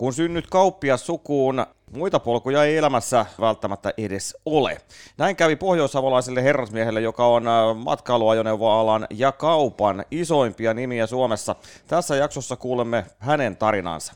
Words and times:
Kun 0.00 0.12
synnyt 0.12 0.46
kauppias 0.50 1.06
sukuun, 1.06 1.66
muita 1.92 2.20
polkuja 2.20 2.64
ei 2.64 2.76
elämässä 2.76 3.26
välttämättä 3.40 3.92
edes 3.98 4.36
ole. 4.46 4.78
Näin 5.18 5.36
kävi 5.36 5.56
pohjoissavolaiselle 5.56 6.42
herrasmiehelle, 6.42 7.00
joka 7.00 7.26
on 7.26 7.48
äh, 7.48 7.76
matkailuajoneuvoalan 7.76 9.06
ja 9.10 9.32
kaupan 9.32 10.04
isoimpia 10.10 10.74
nimiä 10.74 11.06
Suomessa. 11.06 11.56
Tässä 11.86 12.16
jaksossa 12.16 12.56
kuulemme 12.56 13.04
hänen 13.18 13.56
tarinansa. 13.56 14.14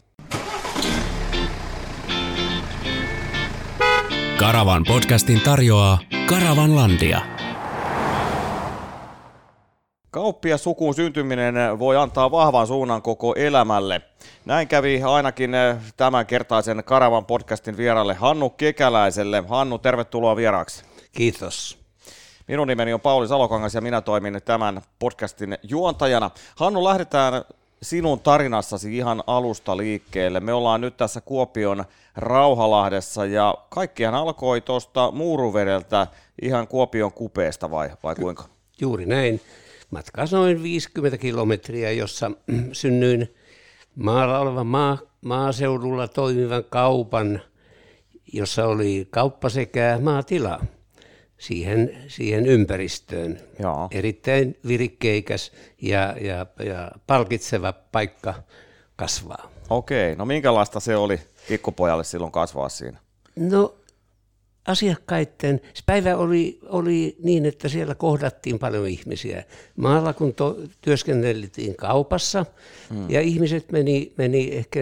Karavan 4.39 4.85
podcastin 4.89 5.41
tarjoaa 5.41 5.99
Karavanlandia. 6.27 7.34
Kauppia 10.15 10.59
sukuun 10.59 10.95
syntyminen 10.95 11.55
voi 11.79 11.97
antaa 11.97 12.31
vahvan 12.31 12.67
suunnan 12.67 13.03
koko 13.03 13.35
elämälle. 13.37 14.01
Näin 14.45 14.69
kävi 14.69 15.03
ainakin 15.03 15.55
eh, 15.55 15.77
tämän 15.97 16.27
kertaisen 16.27 16.83
Karavan 16.85 17.27
podcastin 17.27 17.77
vieralle 17.77 18.15
Hannu 18.15 18.51
Kekäläiselle. 18.51 19.45
Hannu, 19.49 19.79
tervetuloa 19.79 20.37
vieraaksi. 20.37 20.85
Kiitos. 21.13 21.79
Minun 22.49 22.69
nimeni 22.69 22.93
on 22.93 23.01
Pauli 23.01 23.29
Salokangas 23.29 23.75
ja 23.75 23.81
minä 23.81 24.01
toimin 24.01 24.41
tämän 24.45 24.83
podcastin 24.99 25.59
juontajana. 25.63 26.31
Hannu, 26.57 26.85
lähdetään 26.85 27.45
sinun 27.83 28.21
tarinassasi 28.21 28.97
ihan 28.97 29.23
alusta 29.27 29.77
liikkeelle. 29.77 30.41
Me 30.41 30.53
ollaan 30.53 30.81
nyt 30.81 30.97
tässä 30.97 31.21
Kuopion 31.21 31.85
Rauhalahdessa 32.17 33.27
ja 33.27 33.55
kaikkihan 33.69 34.15
alkoi 34.15 34.61
tuosta 34.61 35.11
Muuruvedeltä 35.11 36.07
ihan 36.43 36.69
Kuopion 36.69 37.13
kupeesta 37.13 37.71
vai, 37.71 37.91
vai 38.03 38.15
kuinka? 38.15 38.45
Juuri 38.81 39.07
näin. 39.07 39.41
Matka 39.91 40.25
noin 40.33 40.63
50 40.63 41.19
kilometriä, 41.19 41.93
jossa 41.93 42.31
synnyin 42.73 43.35
maalla 43.97 44.39
olevan 44.39 44.67
maa, 44.67 44.99
maaseudulla 45.21 46.09
toimivan 46.09 46.65
kaupan, 46.65 47.43
jossa 48.33 48.67
oli 48.67 49.09
kauppa 49.11 49.49
sekä 49.49 49.99
maatila 50.03 50.61
siihen, 51.39 51.97
siihen 52.09 52.47
ympäristöön. 52.47 53.41
Joo. 53.59 53.89
Erittäin 53.91 54.59
virikkeikäs 54.69 55.53
ja, 55.83 56.17
ja, 56.21 56.47
ja 56.65 56.91
palkitseva 57.07 57.73
paikka 57.73 58.35
kasvaa. 58.97 59.51
Okei, 59.71 60.17
no 60.17 60.25
minkälaista 60.25 60.81
se 60.81 60.97
oli 60.97 61.21
pikkupojalle 61.49 62.05
silloin 62.05 62.33
kasvaa 62.33 62.69
siinä? 62.69 62.99
No 63.37 63.75
asiakkaiden, 64.67 65.61
se 65.75 65.83
päivä 65.87 66.17
oli, 66.17 66.59
oli 66.69 67.17
niin, 67.23 67.47
että 67.47 67.69
siellä 67.69 67.95
kohdattiin 67.95 68.59
paljon 68.59 68.89
ihmisiä. 68.89 69.45
Maalla 69.77 70.13
kun 70.13 70.35
to, 70.35 70.59
työskenneltiin 70.81 71.77
kaupassa 71.77 72.47
hmm. 72.91 73.11
ja 73.11 73.21
ihmiset 73.21 73.73
meni, 73.73 74.13
meni 74.17 74.51
ehkä 74.53 74.81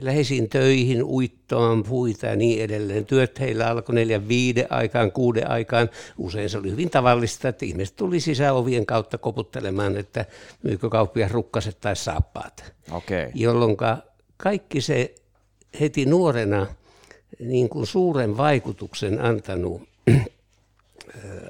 läheisiin 0.00 0.48
töihin, 0.48 1.04
uittoon, 1.04 1.82
puita 1.82 2.26
ja 2.26 2.36
niin 2.36 2.62
edelleen. 2.62 3.06
Työt 3.06 3.40
heillä 3.40 3.66
alkoi 3.66 3.94
neljän, 3.94 4.28
viiden 4.28 4.66
aikaan, 4.70 5.12
kuuden 5.12 5.50
aikaan. 5.50 5.90
Usein 6.18 6.50
se 6.50 6.58
oli 6.58 6.70
hyvin 6.70 6.90
tavallista, 6.90 7.48
että 7.48 7.64
ihmiset 7.64 7.96
tuli 7.96 8.20
sisäovien 8.20 8.86
kautta 8.86 9.18
koputtelemaan, 9.18 9.96
että 9.96 10.24
myykö 10.62 10.88
kauppia 10.88 11.28
rukkaset 11.28 11.80
tai 11.80 11.96
saappaat. 11.96 12.72
Okay. 12.92 13.30
Jolloin 13.34 13.76
kaikki 14.36 14.80
se 14.80 15.14
heti 15.80 16.06
nuorena– 16.06 16.66
niin 17.46 17.68
kuin 17.68 17.86
suuren 17.86 18.36
vaikutuksen 18.36 19.20
antanut, 19.24 19.82
äh, 20.10 20.26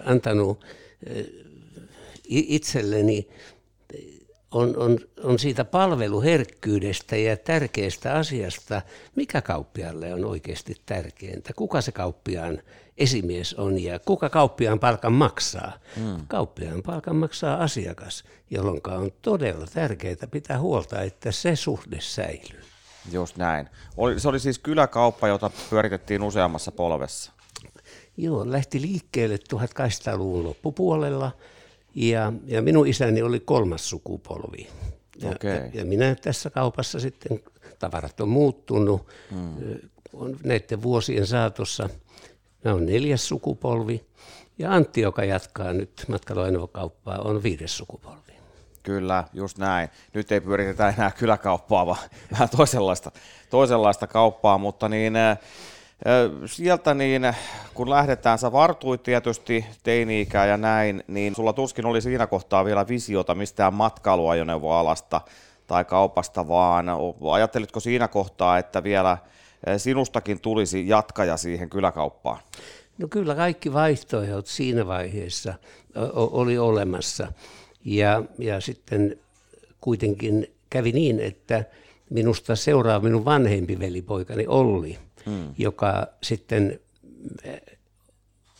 antanut 0.04 0.64
äh, 1.10 1.24
itselleni 2.28 3.28
on, 4.52 4.76
on, 4.76 4.98
on 5.22 5.38
siitä 5.38 5.64
palveluherkkyydestä 5.64 7.16
ja 7.16 7.36
tärkeästä 7.36 8.14
asiasta, 8.14 8.82
mikä 9.16 9.42
kauppialle 9.42 10.14
on 10.14 10.24
oikeasti 10.24 10.74
tärkeintä, 10.86 11.52
kuka 11.56 11.80
se 11.80 11.92
kauppiaan 11.92 12.58
esimies 12.98 13.54
on 13.54 13.82
ja 13.82 13.98
kuka 13.98 14.28
kauppiaan 14.28 14.78
palkan 14.78 15.12
maksaa. 15.12 15.72
Hmm. 15.96 16.26
Kauppiaan 16.28 16.82
palkan 16.82 17.16
maksaa 17.16 17.62
asiakas, 17.62 18.24
jolloin 18.50 18.80
on 18.86 19.10
todella 19.22 19.66
tärkeää 19.74 20.16
pitää 20.30 20.60
huolta, 20.60 21.02
että 21.02 21.32
se 21.32 21.56
suhde 21.56 21.98
säilyy. 22.00 22.71
Just 23.10 23.36
näin. 23.36 23.68
Oli, 23.96 24.20
se 24.20 24.28
oli 24.28 24.40
siis 24.40 24.58
kyläkauppa, 24.58 25.28
jota 25.28 25.50
pyöritettiin 25.70 26.22
useammassa 26.22 26.72
polvessa. 26.72 27.32
Joo, 28.16 28.50
lähti 28.50 28.80
liikkeelle 28.80 29.38
1800-luvun 29.54 30.44
loppupuolella 30.44 31.32
ja, 31.94 32.32
ja 32.46 32.62
minun 32.62 32.86
isäni 32.86 33.22
oli 33.22 33.40
kolmas 33.40 33.90
sukupolvi. 33.90 34.68
Ja, 35.20 35.30
okay. 35.30 35.50
ja, 35.50 35.70
ja 35.74 35.84
minä 35.84 36.14
tässä 36.14 36.50
kaupassa 36.50 37.00
sitten, 37.00 37.40
tavarat 37.78 38.20
on 38.20 38.28
muuttunut 38.28 39.06
hmm. 39.30 39.56
on 40.12 40.36
näiden 40.44 40.82
vuosien 40.82 41.26
saatossa. 41.26 41.88
Mä 42.64 42.72
olen 42.72 42.86
neljäs 42.86 43.28
sukupolvi 43.28 44.04
ja 44.58 44.72
Antti, 44.72 45.00
joka 45.00 45.24
jatkaa 45.24 45.72
nyt 45.72 46.04
matkailuainoa 46.08 46.68
on 47.24 47.42
viides 47.42 47.76
sukupolvi. 47.76 48.31
Kyllä, 48.82 49.24
just 49.32 49.58
näin. 49.58 49.88
Nyt 50.14 50.32
ei 50.32 50.40
pyöritetä 50.40 50.88
enää 50.88 51.10
kyläkauppaa, 51.10 51.86
vaan 51.86 51.98
vähän 52.32 52.48
toisenlaista, 52.48 53.10
toisenlaista 53.50 54.06
kauppaa, 54.06 54.58
mutta 54.58 54.88
niin, 54.88 55.14
sieltä 56.46 56.94
niin, 56.94 57.22
kun 57.74 57.90
lähdetään, 57.90 58.38
sä 58.38 58.52
vartuit 58.52 59.02
tietysti 59.02 59.66
teini-ikää 59.82 60.46
ja 60.46 60.56
näin, 60.56 61.04
niin 61.06 61.34
sulla 61.34 61.52
tuskin 61.52 61.86
oli 61.86 62.00
siinä 62.00 62.26
kohtaa 62.26 62.64
vielä 62.64 62.88
visiota 62.88 63.34
mistään 63.34 63.74
matkailuajoneuvoalasta 63.74 65.20
tai 65.66 65.84
kaupasta, 65.84 66.48
vaan 66.48 66.86
ajattelitko 67.32 67.80
siinä 67.80 68.08
kohtaa, 68.08 68.58
että 68.58 68.82
vielä 68.82 69.18
sinustakin 69.76 70.40
tulisi 70.40 70.88
jatkaja 70.88 71.36
siihen 71.36 71.70
kyläkauppaan? 71.70 72.38
No 72.98 73.08
kyllä 73.08 73.34
kaikki 73.34 73.72
vaihtoehdot 73.72 74.46
siinä 74.46 74.86
vaiheessa 74.86 75.54
oli 76.14 76.58
olemassa. 76.58 77.32
Ja, 77.84 78.24
ja 78.38 78.60
sitten 78.60 79.18
kuitenkin 79.80 80.50
kävi 80.70 80.92
niin, 80.92 81.20
että 81.20 81.64
minusta 82.10 82.56
seuraava 82.56 83.04
minun 83.04 83.24
vanhempi 83.24 83.78
velipoikani 83.78 84.46
Olli, 84.46 84.98
hmm. 85.26 85.54
joka 85.58 86.06
sitten 86.22 86.80
eh, 87.44 87.60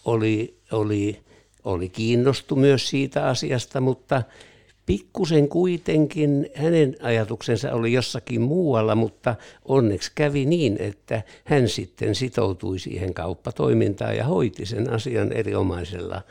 oli, 0.05 0.57
oli, 0.73 1.21
oli 1.65 1.89
kiinnostu 1.89 2.57
myös 2.57 2.89
siitä 2.89 3.27
asiasta, 3.27 3.81
mutta 3.81 4.23
pikkusen 4.87 5.49
kuitenkin 5.49 6.51
hänen 6.55 6.97
ajatuksensa 7.03 7.73
oli 7.73 7.93
jossakin 7.93 8.41
muualla, 8.41 8.95
mutta 8.95 9.35
onneksi 9.65 10.13
kävi 10.15 10.47
niin, 10.47 10.77
että 10.81 11.23
hän 11.45 11.69
sitten 11.69 12.15
sitoutui 12.15 12.79
siihen 12.79 13.15
kauppatoimintaan 13.15 14.17
ja 14.17 14.25
hoiti 14.25 14.67
sen 14.67 14.93
asian 14.93 15.33
erinomaisella 15.33 16.23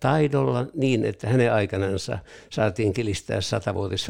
taidolla 0.00 0.66
niin, 0.74 1.04
että 1.04 1.28
hänen 1.28 1.52
aikanansa 1.52 2.18
saatiin 2.50 2.92
kilistää 2.92 3.40
satavuotis 3.40 4.04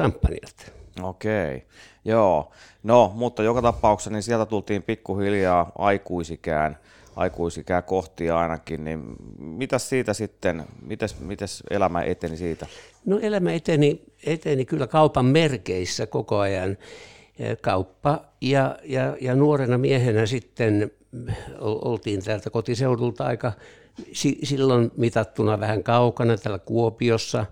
Okei, 1.01 1.63
joo. 2.05 2.51
No, 2.83 3.11
mutta 3.15 3.43
joka 3.43 3.61
tapauksessa 3.61 4.11
niin 4.11 4.23
sieltä 4.23 4.45
tultiin 4.45 4.83
pikkuhiljaa 4.83 5.71
aikuisikään, 5.77 6.77
aikuisikään 7.15 7.83
kohti 7.83 8.29
ainakin, 8.29 8.83
niin 8.83 9.15
mitä 9.37 9.79
siitä 9.79 10.13
sitten, 10.13 10.63
mites, 10.81 11.19
mites 11.19 11.63
elämä 11.69 12.01
eteni 12.01 12.37
siitä? 12.37 12.67
No 13.05 13.19
elämä 13.19 13.53
eteni, 13.53 14.01
eteni 14.25 14.65
kyllä 14.65 14.87
kaupan 14.87 15.25
merkeissä 15.25 16.07
koko 16.07 16.37
ajan. 16.39 16.77
Kauppa 17.61 18.25
ja, 18.41 18.77
ja, 18.83 19.17
ja 19.21 19.35
nuorena 19.35 19.77
miehenä 19.77 20.25
sitten 20.25 20.91
oltiin 21.59 22.23
täältä 22.23 22.49
kotiseudulta 22.49 23.25
aika 23.25 23.51
silloin 24.43 24.91
mitattuna 24.97 25.59
vähän 25.59 25.83
kaukana 25.83 26.37
täällä 26.37 26.59
Kuopiossa 26.59 27.45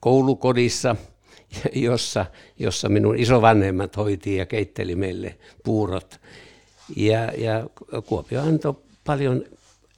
koulukodissa, 0.00 0.96
jossa, 1.74 2.26
jossa 2.58 2.88
minun 2.88 3.18
isovanhemmat 3.18 3.96
hoiti 3.96 4.36
ja 4.36 4.46
keitteli 4.46 4.96
meille 4.96 5.38
puurot. 5.64 6.20
Ja, 6.96 7.32
ja 7.38 7.66
Kuopio 8.06 8.42
antoi 8.42 8.74
paljon 9.04 9.44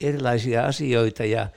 erilaisia 0.01 0.67
asioita 0.67 1.25
ja 1.25 1.49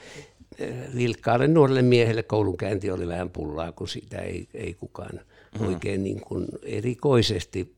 vilkkaalle 0.95 1.48
nuorelle 1.48 1.81
miehelle 1.81 2.24
koulunkäynti 2.24 2.92
oli 2.92 3.07
vähän 3.07 3.30
pullaa, 3.30 3.71
kun 3.71 3.88
sitä 3.88 4.18
ei, 4.18 4.48
ei 4.54 4.74
kukaan 4.74 5.19
mm. 5.59 5.68
oikein 5.68 6.04
niin 6.04 6.21
kuin 6.21 6.48
erikoisesti 6.63 7.75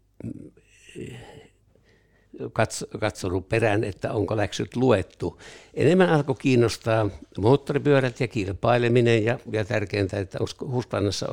katsonut 2.99 3.49
perään, 3.49 3.83
että 3.83 4.13
onko 4.13 4.37
läksyt 4.37 4.75
luettu. 4.75 5.41
Enemmän 5.73 6.09
alkoi 6.09 6.35
kiinnostaa 6.39 7.09
moottoripyörät 7.37 8.19
ja 8.19 8.27
kilpaileminen 8.27 9.25
ja, 9.25 9.39
ja 9.51 9.65
tärkeintä, 9.65 10.19
että 10.19 10.37
onko 10.41 10.73
huspannassa 10.75 11.27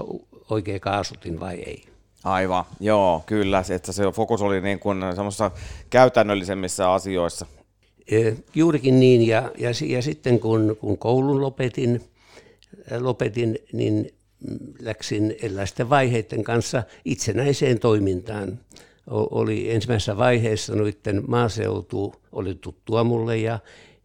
oikea 0.50 0.80
kaasutin 0.80 1.40
vai 1.40 1.54
ei. 1.54 1.84
Aivan, 2.24 2.64
joo, 2.80 3.22
kyllä. 3.26 3.62
Että 3.74 3.92
se 3.92 4.02
fokus 4.12 4.42
oli 4.42 4.60
niin 4.60 4.78
kuin 4.78 4.98
semmoisissa 5.14 5.50
käytännöllisemmissä 5.90 6.92
asioissa. 6.92 7.46
Juurikin 8.54 9.00
niin, 9.00 9.26
ja, 9.26 9.52
ja, 9.58 9.70
ja 9.86 10.02
sitten 10.02 10.40
kun, 10.40 10.76
kun 10.80 10.98
koulun 10.98 11.40
lopetin, 11.40 12.00
lopetin, 12.98 13.58
niin 13.72 14.10
läksin 14.80 15.36
erilaisten 15.42 15.90
vaiheiden 15.90 16.44
kanssa 16.44 16.82
itsenäiseen 17.04 17.78
toimintaan. 17.78 18.60
Oli 19.10 19.70
ensimmäisessä 19.70 20.16
vaiheessa 20.16 20.74
noiden 20.74 21.22
maaseutu 21.26 22.14
oli 22.32 22.54
tuttua 22.54 23.04
mulle 23.04 23.36
ja, 23.36 23.58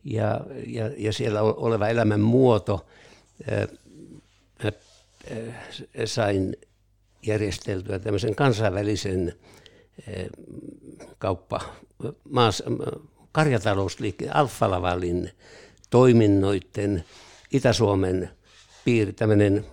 ja, 0.03 0.41
ja, 0.67 0.91
ja 0.97 1.13
siellä 1.13 1.41
oleva 1.41 1.87
elämän 1.87 2.21
muoto. 2.21 2.85
Mä 4.63 4.71
sain 6.05 6.55
järjesteltyä 7.25 7.99
tämmöisen 7.99 8.35
kansainvälisen 8.35 9.33
kauppa, 11.17 11.61
maas, 12.29 12.63
karjatalousliikkeen 13.31 14.35
Alfa-Lavalin 14.35 15.31
toiminnoiden 15.89 17.03
Itä-Suomen 17.51 18.29
piiri, 18.85 19.13
tämmöinen 19.13 19.65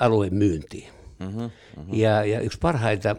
alueen 0.00 0.34
myynti. 0.34 0.88
Mm-hmm, 1.18 1.40
mm-hmm. 1.40 1.94
Ja, 1.94 2.24
ja 2.24 2.40
yksi 2.40 2.58
parhaita 2.58 3.16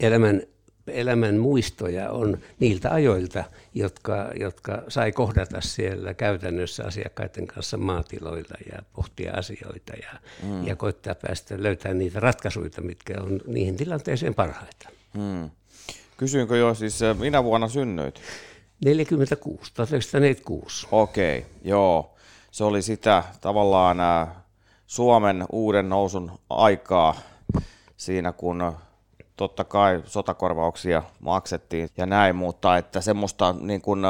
elämän, 0.00 0.42
elämän 0.86 1.36
muistoja 1.36 2.10
on 2.10 2.38
niiltä 2.60 2.92
ajoilta, 2.92 3.44
jotka, 3.74 4.30
jotka 4.40 4.82
sai 4.88 5.12
kohdata 5.12 5.60
siellä 5.60 6.14
käytännössä 6.14 6.84
asiakkaiden 6.84 7.46
kanssa 7.46 7.76
maatiloilla 7.76 8.56
ja 8.72 8.82
pohtia 8.92 9.32
asioita 9.32 9.92
ja, 10.02 10.20
mm. 10.42 10.66
ja 10.66 10.76
koittaa 10.76 11.14
päästä 11.14 11.62
löytää 11.62 11.94
niitä 11.94 12.20
ratkaisuja, 12.20 12.70
mitkä 12.80 13.14
on 13.20 13.40
niihin 13.46 13.76
tilanteeseen 13.76 14.34
parhaita. 14.34 14.88
Mm. 15.14 15.50
Kysyinkö 16.16 16.56
jo 16.56 16.74
siis, 16.74 17.00
minä 17.18 17.44
vuonna 17.44 17.68
synnyit? 17.68 18.20
46, 18.84 19.74
1946. 19.74 20.86
Okei, 20.92 21.38
okay, 21.38 21.50
joo. 21.64 22.14
Se 22.50 22.64
oli 22.64 22.82
sitä 22.82 23.24
tavallaan 23.40 23.96
Suomen 24.86 25.44
uuden 25.52 25.88
nousun 25.88 26.32
aikaa 26.50 27.14
siinä, 27.96 28.32
kun 28.32 28.72
totta 29.36 29.64
kai 29.64 30.02
sotakorvauksia 30.04 31.02
maksettiin 31.20 31.88
ja 31.96 32.06
näin, 32.06 32.36
mutta 32.36 32.76
että 32.76 33.00
semmoista 33.00 33.54
niin 33.60 33.80
kuin, 33.80 34.00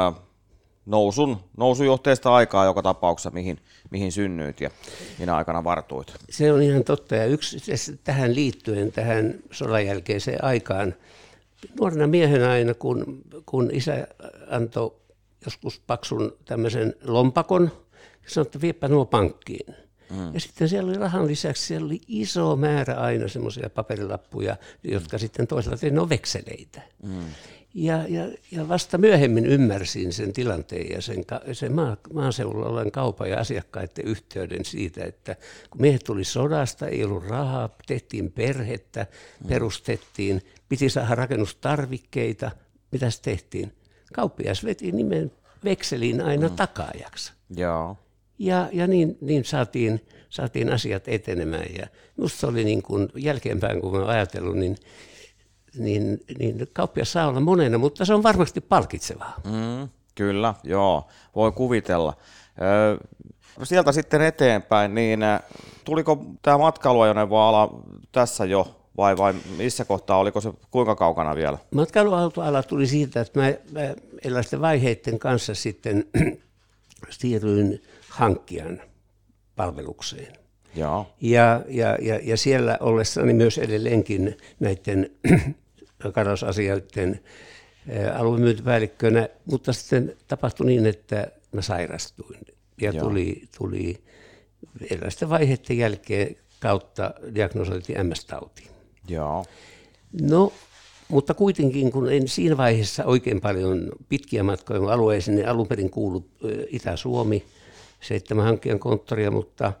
nousun, 0.85 1.37
nousujohteista 1.57 2.35
aikaa 2.35 2.65
joka 2.65 2.81
tapauksessa, 2.81 3.31
mihin, 3.31 3.59
mihin 3.89 4.11
synnyit 4.11 4.61
ja 4.61 4.69
minä 5.19 5.35
aikana 5.35 5.63
vartuit. 5.63 6.13
Se 6.29 6.53
on 6.53 6.61
ihan 6.61 6.83
totta 6.83 7.15
ja 7.15 7.25
yksi 7.25 7.57
tähän 8.03 8.35
liittyen, 8.35 8.91
tähän 8.91 9.35
sodan 9.51 9.85
jälkeiseen 9.85 10.43
aikaan, 10.43 10.93
nuorena 11.79 12.07
miehenä 12.07 12.51
aina, 12.51 12.73
kun, 12.73 13.21
kun 13.45 13.69
isä 13.73 14.07
antoi 14.49 14.95
joskus 15.45 15.81
paksun 15.87 16.37
tämmöisen 16.45 16.95
lompakon, 17.03 17.71
sanoi, 18.27 18.45
että 18.45 18.61
viepä 18.61 18.87
nuo 18.87 19.05
pankkiin. 19.05 19.75
Mm. 20.09 20.33
Ja 20.33 20.39
sitten 20.39 20.69
siellä 20.69 20.89
oli 20.89 20.97
rahan 20.97 21.27
lisäksi, 21.27 21.65
siellä 21.65 21.85
oli 21.85 22.01
iso 22.07 22.55
määrä 22.55 22.95
aina 22.95 23.27
semmoisia 23.27 23.69
paperilappuja, 23.69 24.57
jotka 24.83 25.17
sitten 25.17 25.47
toisaalta 25.47 25.79
tein, 25.79 25.95
no 25.95 26.09
vekseleitä. 26.09 26.81
Mm. 27.03 27.25
Ja, 27.73 28.05
ja, 28.07 28.31
ja 28.51 28.67
vasta 28.67 28.97
myöhemmin 28.97 29.45
ymmärsin 29.45 30.13
sen 30.13 30.33
tilanteen 30.33 30.89
ja 30.91 31.01
sen, 31.01 31.25
sen 31.51 31.73
maa, 31.73 31.97
maaseudulla 32.13 32.69
olen 32.69 32.91
kaupan 32.91 33.29
ja 33.29 33.39
asiakkaiden 33.39 34.05
yhteyden 34.05 34.65
siitä, 34.65 35.05
että 35.05 35.35
kun 35.69 35.81
miehet 35.81 36.03
tuli 36.03 36.23
sodasta, 36.23 36.87
ei 36.87 37.03
ollut 37.03 37.27
rahaa, 37.27 37.69
tehtiin 37.87 38.31
perhettä, 38.31 39.05
mm. 39.43 39.47
perustettiin, 39.47 40.41
piti 40.69 40.89
saada 40.89 41.15
rakennustarvikkeita, 41.15 42.51
mitä 42.91 43.07
tehtiin? 43.21 43.73
Kauppias 44.13 44.63
veti 44.65 44.91
nimen 44.91 45.31
vekselin 45.63 46.21
aina 46.21 46.49
mm. 46.49 46.55
takaajaksi. 46.55 47.33
Joo. 47.49 47.97
Ja, 48.39 48.69
ja 48.71 48.87
niin, 48.87 49.17
niin 49.21 49.45
saatiin, 49.45 50.05
saatiin 50.29 50.73
asiat 50.73 51.07
etenemään. 51.07 51.65
Ja 51.77 51.87
minusta 52.17 52.39
se 52.39 52.47
oli 52.47 52.63
niin 52.63 52.81
kuin 52.81 53.09
jälkeenpäin, 53.15 53.81
kun 53.81 53.95
olen 53.95 54.07
ajatellut, 54.07 54.55
niin, 54.55 54.77
niin, 55.77 56.19
niin 56.37 56.67
kauppias 56.73 57.11
saa 57.11 57.27
olla 57.27 57.39
monena, 57.39 57.77
mutta 57.77 58.05
se 58.05 58.13
on 58.13 58.23
varmasti 58.23 58.61
palkitsevaa. 58.61 59.41
Mm, 59.45 59.89
kyllä, 60.15 60.53
joo, 60.63 61.07
voi 61.35 61.51
kuvitella. 61.51 62.17
Sieltä 63.63 63.91
sitten 63.91 64.21
eteenpäin, 64.21 64.95
niin 64.95 65.19
tuliko 65.83 66.25
tämä 66.41 66.57
matkailuajoneuvoala 66.57 67.81
tässä 68.11 68.45
jo 68.45 68.84
vai, 68.97 69.17
vai 69.17 69.33
missä 69.57 69.85
kohtaa, 69.85 70.17
oliko 70.17 70.41
se 70.41 70.53
kuinka 70.71 70.95
kaukana 70.95 71.35
vielä? 71.35 71.57
Matkailuautoala 71.71 72.63
tuli 72.63 72.87
siitä, 72.87 73.21
että 73.21 73.39
mä, 73.39 73.53
mä 73.71 73.95
erilaisten 74.23 74.61
vaiheiden 74.61 75.19
kanssa 75.19 75.55
sitten 75.55 76.05
siirryin 77.09 77.83
hankkijan 78.09 78.81
palvelukseen. 79.55 80.33
Joo. 80.75 81.07
Ja, 81.21 81.61
ja, 81.67 81.97
ja, 82.01 82.19
ja 82.23 82.37
siellä 82.37 82.77
ollessani 82.79 83.33
myös 83.33 83.57
edelleenkin 83.57 84.37
näiden 84.59 85.11
karasasioiden 86.13 87.19
aluemyyntipäällikkönä, 88.15 89.29
mutta 89.45 89.73
sitten 89.73 90.15
tapahtui 90.27 90.65
niin, 90.65 90.85
että 90.85 91.27
mä 91.51 91.61
sairastuin 91.61 92.39
ja 92.81 92.93
tuli, 92.93 93.41
tuli 93.57 94.03
erilaisten 94.91 95.29
vaiheiden 95.29 95.77
jälkeen 95.77 96.35
kautta 96.59 97.13
diagnosoitiin 97.35 98.07
MS-tauti. 98.07 98.74
Joo. 99.07 99.45
No, 100.21 100.53
mutta 101.07 101.33
kuitenkin, 101.33 101.91
kun 101.91 102.11
en 102.11 102.27
siinä 102.27 102.57
vaiheessa 102.57 103.05
oikein 103.05 103.41
paljon 103.41 103.91
pitkiä 104.09 104.43
matkoja 104.43 104.93
alueeseen, 104.93 105.37
niin 105.37 105.49
alun 105.49 105.67
perin 105.67 105.89
kuulu 105.89 106.25
Itä-Suomi, 106.69 107.45
seitsemän 108.01 108.45
hankkijan 108.45 108.79
konttoria, 108.79 109.31
mutta 109.31 109.73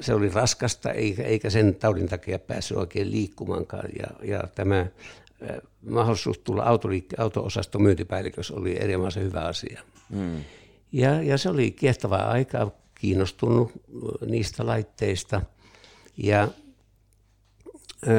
se 0.00 0.14
oli 0.14 0.28
raskasta, 0.28 0.92
eikä, 0.92 1.22
eikä 1.22 1.50
sen 1.50 1.74
taudin 1.74 2.08
takia 2.08 2.38
päässyt 2.38 2.76
oikein 2.76 3.10
liikkumaankaan. 3.10 3.88
Ja, 3.98 4.26
ja 4.26 4.44
tämä 4.54 4.86
mahdollisuus 5.90 6.38
tulla 6.38 6.64
auto-osaston 7.18 7.82
myyntipäällikössä 7.82 8.54
oli 8.54 8.76
erinomaisen 8.80 9.22
hyvä 9.22 9.40
asia. 9.40 9.80
Mm. 10.10 10.44
Ja, 10.92 11.22
ja 11.22 11.38
se 11.38 11.48
oli 11.48 11.70
kiehtovaa 11.70 12.30
aikaa, 12.30 12.70
kiinnostunut 12.94 13.72
niistä 14.26 14.66
laitteista. 14.66 15.42
Ja 16.16 16.48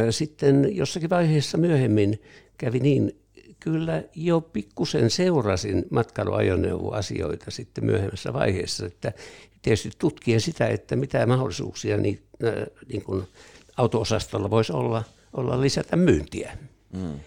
sitten 0.10 0.76
jossakin 0.76 1.10
vaiheessa 1.10 1.58
myöhemmin 1.58 2.22
kävi 2.58 2.80
niin, 2.80 3.16
kyllä 3.60 4.04
jo 4.16 4.42
pikkusen 4.42 5.10
seurasin 5.10 5.86
matkailuajoneuvoasioita 5.90 7.52
sitten 7.52 7.86
myöhemmässä 7.86 8.34
vaiheessa, 8.34 8.86
että 8.86 9.14
tietysti 9.62 9.90
tutkien 10.00 10.42
sitä, 10.42 10.68
että 10.68 10.96
mitä 10.96 11.26
mahdollisuuksia 11.26 11.98
niin, 11.98 12.20
niin 12.88 13.04
kuin 13.04 13.24
auto-osastolla 13.78 14.50
voisi 14.50 14.74
olla, 14.74 15.04
olla 15.34 15.62
lisätä 15.62 15.96
myyntiä. 15.96 16.58
Mm. 16.94 17.20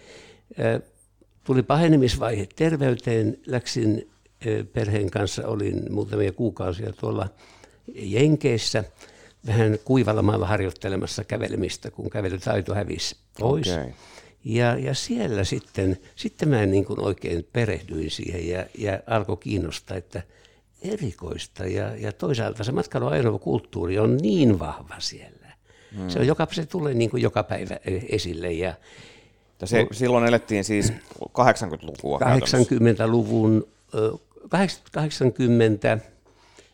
Tuli 1.43 1.63
pahenemisvaihe 1.63 2.47
terveyteen, 2.55 3.37
läksin 3.45 4.09
perheen 4.73 5.11
kanssa, 5.11 5.47
olin 5.47 5.93
muutamia 5.93 6.31
kuukausia 6.31 6.93
tuolla 6.93 7.29
Jenkeissä– 7.95 8.83
vähän 9.47 9.77
kuivalla 9.85 10.21
maalla 10.21 10.47
harjoittelemassa 10.47 11.23
kävelemistä, 11.23 11.91
kun 11.91 12.09
kävelytaito 12.09 12.75
hävisi 12.75 13.15
pois. 13.39 13.67
Okay. 13.67 13.91
Ja, 14.45 14.77
ja 14.77 14.93
siellä 14.93 15.43
sitten, 15.43 15.97
sitten 16.15 16.49
mä 16.49 16.65
niin 16.65 16.85
kuin 16.85 16.99
oikein 16.99 17.47
perehdyin 17.53 18.11
siihen 18.11 18.47
ja, 18.47 18.65
ja 18.77 18.99
alkoi 19.07 19.37
kiinnostaa, 19.37 19.97
että 19.97 20.21
erikoista. 20.81 21.65
Ja, 21.65 21.95
ja 21.95 22.11
toisaalta 22.11 22.63
se 22.63 22.71
matkailuajoneuvokulttuuri 22.71 23.99
on 23.99 24.17
niin 24.17 24.59
vahva 24.59 24.95
siellä. 24.99 25.53
Hmm. 25.95 26.09
Se, 26.09 26.19
on 26.19 26.27
joka, 26.27 26.47
se 26.51 26.65
tulee 26.65 26.93
niin 26.93 27.09
kuin 27.09 27.23
joka 27.23 27.43
päivä 27.43 27.79
esille. 28.09 28.51
Ja, 28.51 28.73
ja 29.61 29.67
se, 29.67 29.87
silloin 29.91 30.25
elettiin 30.25 30.63
siis 30.63 30.93
80-lukua 31.19 32.19
80-luvun, 32.19 33.67
80, 34.49 35.97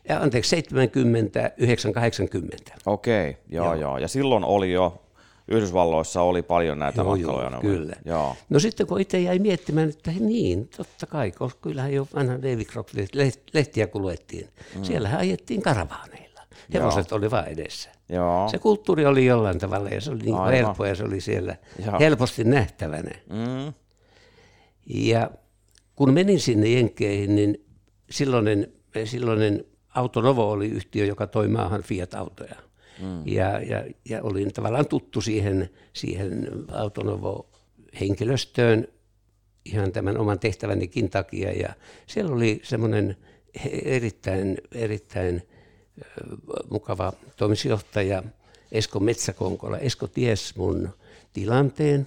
ja 0.08 0.20
anteeksi, 0.20 0.50
70, 0.50 1.50
80. 1.94 2.72
Okei, 2.86 3.36
joo, 3.48 3.64
joo, 3.64 3.74
joo. 3.74 3.98
Ja 3.98 4.08
silloin 4.08 4.44
oli 4.44 4.72
jo, 4.72 5.02
Yhdysvalloissa 5.48 6.22
oli 6.22 6.42
paljon 6.42 6.78
näitä 6.78 7.02
joo, 7.02 7.60
Kyllä. 7.60 7.96
Joo. 8.04 8.36
No 8.48 8.58
sitten 8.58 8.86
kun 8.86 9.00
itse 9.00 9.20
jäi 9.20 9.38
miettimään, 9.38 9.88
että 9.88 10.12
niin, 10.20 10.68
totta 10.76 11.06
kai, 11.06 11.30
koska 11.30 11.60
kyllähän 11.62 11.92
jo 11.92 12.08
vanha 12.14 12.42
David 12.42 12.66
lehtiä 13.54 13.86
kun 13.86 14.02
luettiin. 14.02 14.48
Mm. 14.76 14.84
Siellähän 14.84 15.20
ajettiin 15.20 15.62
karavaaneilla. 15.62 16.40
Hevoset 16.74 17.10
joo. 17.10 17.18
oli 17.18 17.30
vain 17.30 17.48
edessä. 17.48 17.90
Joo. 18.08 18.48
Se 18.48 18.58
kulttuuri 18.58 19.06
oli 19.06 19.26
jollain 19.26 19.58
tavalla 19.58 19.88
ja 19.88 20.00
se 20.00 20.10
oli 20.10 20.22
niin 20.22 20.44
helppo 20.44 20.86
ja 20.86 20.94
se 20.94 21.04
oli 21.04 21.20
siellä 21.20 21.56
joo. 21.86 21.98
helposti 21.98 22.44
nähtävänä. 22.44 23.10
Mm. 23.30 23.72
Ja 24.86 25.30
kun 25.96 26.12
menin 26.12 26.40
sinne 26.40 26.68
Jenkkeihin, 26.68 27.34
niin 27.34 27.64
silloinen, 28.10 28.72
silloinen 29.04 29.64
Autonovo 29.94 30.50
oli 30.50 30.68
yhtiö, 30.68 31.06
joka 31.06 31.26
toi 31.26 31.48
maahan 31.48 31.82
Fiat-autoja. 31.82 32.54
Mm. 33.00 33.26
Ja, 33.26 33.60
ja, 33.60 33.84
ja 34.08 34.22
olin 34.22 34.52
tavallaan 34.52 34.88
tuttu 34.88 35.20
siihen, 35.20 35.70
siihen 35.92 36.48
Autonovo-henkilöstöön 36.72 38.88
ihan 39.64 39.92
tämän 39.92 40.18
oman 40.18 40.38
tehtävänikin 40.38 41.10
takia. 41.10 41.52
Ja 41.52 41.74
siellä 42.06 42.34
oli 42.34 42.60
semmoinen 42.62 43.16
erittäin, 43.84 44.58
erittäin 44.72 45.42
mukava 46.70 47.12
toimitusjohtaja 47.36 48.22
Esko 48.72 49.00
Metsäkonkola. 49.00 49.78
Esko 49.78 50.06
ties 50.06 50.56
mun 50.56 50.88
tilanteen 51.32 52.06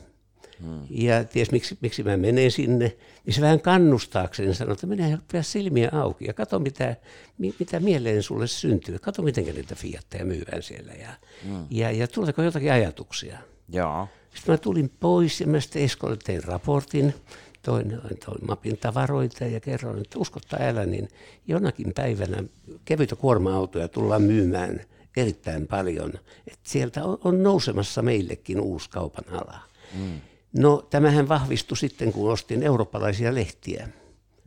hmm. 0.60 0.82
ja 0.90 1.24
ties 1.24 1.52
miksi, 1.52 1.78
miksi 1.82 2.04
mä 2.04 2.18
menen 2.18 2.52
sinne. 2.52 2.98
Niin 3.26 3.34
se 3.34 3.42
vähän 3.42 3.62
kannustaakseni 3.62 4.54
sanoi, 4.54 4.74
että 4.74 4.88
mene 4.88 5.20
pidä 5.32 5.44
silmiä 5.44 5.90
auki 5.92 6.26
ja 6.26 6.34
kato 6.34 6.60
mitä, 6.60 6.96
mitä 7.38 7.80
mieleen 7.80 8.24
sulle 8.24 8.48
syntyy. 8.48 9.00
Kato 9.00 9.22
miten 9.22 9.46
niitä 9.46 9.76
Fiatteja 9.76 10.26
myyvään 10.26 10.64
siellä 10.64 10.94
ja, 10.94 11.10
hmm. 11.44 11.66
ja, 11.70 11.92
ja 11.92 12.08
tuleeko 12.08 12.42
jotakin 12.42 12.72
ajatuksia. 12.72 13.38
Joo. 13.70 14.08
Sitten 14.36 14.54
mä 14.54 14.58
tulin 14.58 14.92
pois 15.00 15.42
ja 15.42 15.48
mä 15.48 15.60
sitten 15.60 15.82
Eskolle 15.82 16.18
tein 16.18 16.44
raportin, 16.44 17.14
toin, 17.62 17.98
toin 18.26 18.48
mapin 18.48 18.78
tavaroita 18.78 19.46
ja 19.46 19.60
kerroin, 19.60 20.02
että 20.02 20.20
uskottaa 20.20 20.60
älä, 20.62 20.86
niin 20.86 21.10
jonakin 21.48 21.94
päivänä 21.96 22.44
kevyitä 22.86 23.16
kuorma-autoja 23.16 23.88
tullaan 23.88 24.22
myymään 24.22 24.82
erittäin 25.18 25.68
paljon. 25.68 26.14
Et 26.48 26.60
sieltä 26.64 27.04
on, 27.04 27.18
on 27.24 27.44
nousemassa 27.44 28.02
meillekin 28.02 28.60
uusi 28.60 28.90
kaupan 28.90 29.26
ala. 29.32 29.60
Mm. 29.94 30.22
No 30.58 30.88
tämähän 30.90 31.30
vahvistui 31.30 31.78
sitten, 31.78 32.14
kun 32.14 32.32
ostin 32.32 32.64
eurooppalaisia 32.64 33.36
lehtiä, 33.36 33.90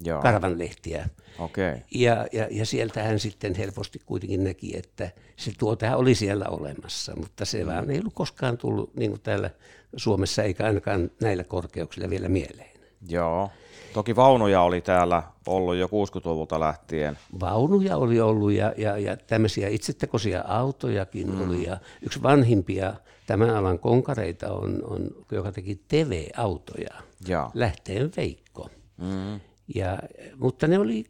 Joo. 0.05 0.23
lehtiä. 0.57 1.09
Okay. 1.39 1.79
Ja, 1.95 2.27
ja, 2.33 2.49
ja 2.51 2.67
sieltä 2.67 3.03
hän 3.03 3.19
sitten 3.19 3.55
helposti 3.55 4.01
kuitenkin 4.07 4.45
näki, 4.45 4.77
että 4.77 5.11
se 5.37 5.53
tuote 5.59 5.95
oli 5.95 6.15
siellä 6.15 6.45
olemassa, 6.49 7.17
mutta 7.17 7.45
se 7.45 7.65
mm. 7.65 7.67
vaan 7.67 7.91
ei 7.91 7.99
ollut 7.99 8.15
koskaan 8.15 8.59
tullut 8.59 8.95
niin 8.95 9.11
kuin 9.11 9.21
täällä 9.21 9.51
Suomessa 9.97 10.43
eikä 10.43 10.65
ainakaan 10.65 11.11
näillä 11.21 11.45
korkeuksilla 11.45 12.11
vielä 12.11 12.29
mieleen. 12.29 12.71
Joo. 13.09 13.51
Toki 13.93 14.17
vaunuja 14.17 14.63
oli 14.63 14.81
täällä 14.81 15.23
ollut 15.47 15.77
jo 15.77 15.87
60-luvulta 15.87 16.61
lähtien. 16.61 17.19
Vaunuja 17.41 17.97
oli 17.97 18.21
ollut 18.21 18.53
ja, 18.53 18.75
ja, 18.77 18.99
ja 18.99 19.17
tämmöisiä 19.17 19.69
itsetekoisia 19.69 20.45
autojakin 20.49 21.35
mm. 21.35 21.49
oli. 21.49 21.65
Ja 21.65 21.77
yksi 22.03 22.23
vanhimpia 22.23 22.95
tämän 23.29 23.51
alan 23.51 23.79
konkareita 23.79 24.53
on, 24.53 24.85
on 24.85 25.11
joka 25.33 25.53
teki 25.53 25.81
TV-autoja, 25.89 26.95
ja. 27.29 27.51
Lähteen 27.55 28.11
Veikko. 28.17 28.71
Mm. 28.97 29.41
Ja, 29.75 29.99
mutta 30.37 30.67
ne 30.67 30.79
oli, 30.79 31.05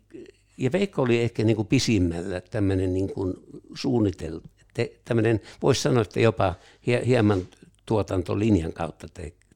ja 0.56 0.72
Veikko 0.72 1.02
oli 1.02 1.20
ehkä 1.20 1.44
niin 1.44 1.56
kuin 1.56 1.68
pisimmällä 1.68 2.40
tämmöinen 2.40 2.94
niin 2.94 3.12
kuin 3.12 3.34
suunniteltu, 3.74 4.48
tämmöinen, 5.04 5.40
voisi 5.62 5.82
sanoa, 5.82 6.02
että 6.02 6.20
jopa 6.20 6.54
hieman 7.06 7.42
tuotantolinjan 7.86 8.72
kautta 8.72 9.06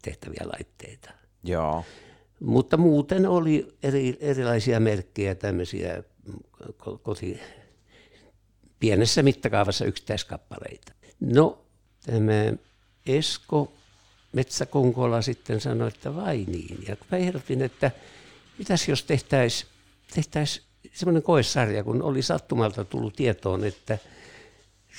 tehtäviä 0.03 0.43
laitteita. 0.53 1.11
Joo. 1.45 1.85
Mutta 2.41 2.77
muuten 2.77 3.27
oli 3.27 3.69
eri, 3.83 4.17
erilaisia 4.21 4.81
merkkejä, 4.81 5.35
tämmöisiä 5.35 6.03
koti, 7.03 7.41
pienessä 8.79 9.23
mittakaavassa 9.23 9.85
yksittäiskappaleita. 9.85 10.93
No, 11.21 11.62
tämä 12.07 12.53
Esko 13.07 13.73
Metsäkonkola 14.33 15.23
sitten 15.23 15.61
sanoi, 15.61 15.89
että 15.89 16.17
vai 16.17 16.45
niin. 16.49 16.85
Ja 16.89 16.97
kun 16.97 17.07
mä 17.11 17.19
ehdotin, 17.19 17.63
että 17.63 17.91
mitäs 18.59 18.89
jos 18.89 19.03
tehtäisiin 19.03 19.71
tehtäis 20.15 20.63
semmoinen 20.93 21.23
koesarja, 21.23 21.85
kun 21.85 22.03
oli 22.03 22.23
sattumalta 22.23 22.85
tullut 22.85 23.17
tietoon, 23.17 23.65
että 23.65 23.99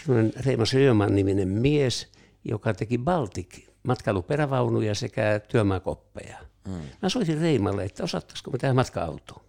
semmoinen 0.03 0.33
Reima 0.45 0.65
Sjöman 0.65 1.15
niminen 1.15 1.47
mies, 1.47 2.07
joka 2.45 2.73
teki 2.73 2.97
Baltic 2.97 3.59
matkailuperävaunuja 3.83 4.95
sekä 4.95 5.41
työmaakoppeja. 5.47 6.37
Mm. 6.67 6.81
Mä 7.01 7.09
soitin 7.09 7.41
Reimalle, 7.41 7.83
että 7.83 8.03
osattaisiko 8.03 8.51
me 8.51 8.57
tähän 8.57 8.75
matka-autoon. 8.75 9.41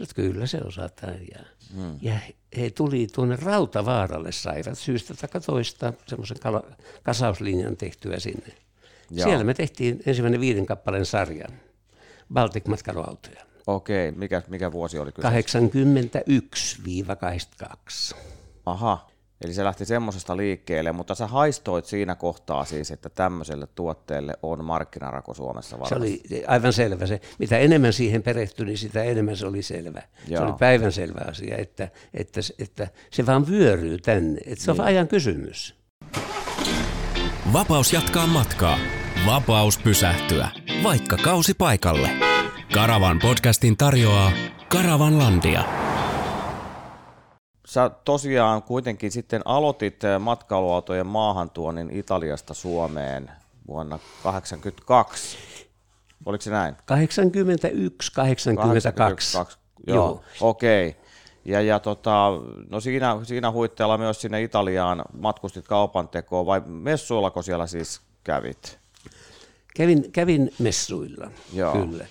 että 0.00 0.14
kyllä 0.14 0.46
se 0.46 0.58
osataan. 0.58 1.20
Ja, 1.34 1.40
mm. 1.74 1.98
ja 2.02 2.14
he 2.56 2.70
tuli 2.70 3.06
tuonne 3.12 3.36
Rautavaaralle 3.36 4.32
sairat 4.32 4.78
syystä 4.78 5.14
tai 5.14 5.40
toista 5.40 5.92
semmoisen 6.06 6.36
kasauslinjan 7.02 7.76
tehtyä 7.76 8.18
sinne. 8.18 8.54
Joo. 9.10 9.24
Siellä 9.24 9.44
me 9.44 9.54
tehtiin 9.54 10.02
ensimmäinen 10.06 10.40
viiden 10.40 10.66
kappaleen 10.66 11.06
sarjan, 11.06 11.50
Baltic 12.32 12.66
matkailuautoja. 12.66 13.44
Okei, 13.66 14.12
mikä, 14.12 14.42
mikä 14.48 14.72
vuosi 14.72 14.98
oli 14.98 15.12
kyseessä? 15.12 15.58
81-82. 18.12 18.16
Aha, 18.66 19.10
Eli 19.44 19.54
se 19.54 19.64
lähti 19.64 19.84
semmoisesta 19.84 20.36
liikkeelle, 20.36 20.92
mutta 20.92 21.14
sä 21.14 21.26
haistoit 21.26 21.84
siinä 21.84 22.14
kohtaa 22.14 22.64
siis, 22.64 22.90
että 22.90 23.08
tämmöiselle 23.08 23.66
tuotteelle 23.74 24.34
on 24.42 24.64
markkinarako 24.64 25.34
Suomessa 25.34 25.78
varmasti. 25.78 26.22
Se 26.28 26.34
oli 26.34 26.44
aivan 26.46 26.72
selvä. 26.72 27.06
Se, 27.06 27.20
mitä 27.38 27.58
enemmän 27.58 27.92
siihen 27.92 28.22
perehtyi, 28.22 28.66
niin 28.66 28.78
sitä 28.78 29.02
enemmän 29.02 29.36
se 29.36 29.46
oli 29.46 29.62
selvä. 29.62 30.02
Joo. 30.28 30.40
Se 30.40 30.46
oli 30.46 30.54
päivän 30.58 30.92
selvä 30.92 31.20
asia, 31.28 31.56
että, 31.56 31.88
että, 32.14 32.40
että 32.58 32.88
se 33.10 33.26
vaan 33.26 33.48
vyöryy 33.48 33.98
tänne. 33.98 34.40
Että 34.46 34.64
se 34.64 34.70
on 34.70 34.76
niin. 34.76 34.86
ajan 34.86 35.08
kysymys. 35.08 35.76
Vapaus 37.52 37.92
jatkaa 37.92 38.26
matkaa. 38.26 38.78
Vapaus 39.26 39.78
pysähtyä. 39.78 40.48
Vaikka 40.82 41.16
kausi 41.16 41.54
paikalle. 41.54 42.10
Karavan 42.74 43.18
podcastin 43.18 43.76
tarjoaa 43.76 44.32
Karavanlandia 44.68 45.83
sä 47.74 47.90
tosiaan 48.04 48.62
kuitenkin 48.62 49.10
sitten 49.12 49.42
aloitit 49.44 50.04
eh, 50.04 50.18
matkailuautojen 50.18 51.06
maahantuonnin 51.06 51.90
Italiasta 51.90 52.54
Suomeen 52.54 53.30
vuonna 53.68 53.98
1982. 53.98 55.38
Oliko 56.26 56.42
se 56.42 56.50
näin? 56.50 56.76
81, 56.84 58.12
82. 58.12 59.38
Joo, 59.86 59.96
Joo. 59.96 60.22
okei. 60.40 60.88
Okay. 60.88 61.00
Ja, 61.44 61.60
ja 61.60 61.80
tota, 61.80 62.30
no 62.70 62.80
siinä, 62.80 63.20
siinä 63.22 63.50
huitteella 63.50 63.98
myös 63.98 64.20
sinne 64.20 64.42
Italiaan 64.42 65.04
matkustit 65.18 65.68
kaupantekoon 65.68 66.46
vai 66.46 66.62
messuillako 66.66 67.42
siellä 67.42 67.66
siis 67.66 68.00
kävit? 68.24 68.78
Kävin, 69.76 70.12
kävin 70.12 70.54
messuilla, 70.58 71.30
Joo. 71.52 71.72
kyllä. 71.72 72.06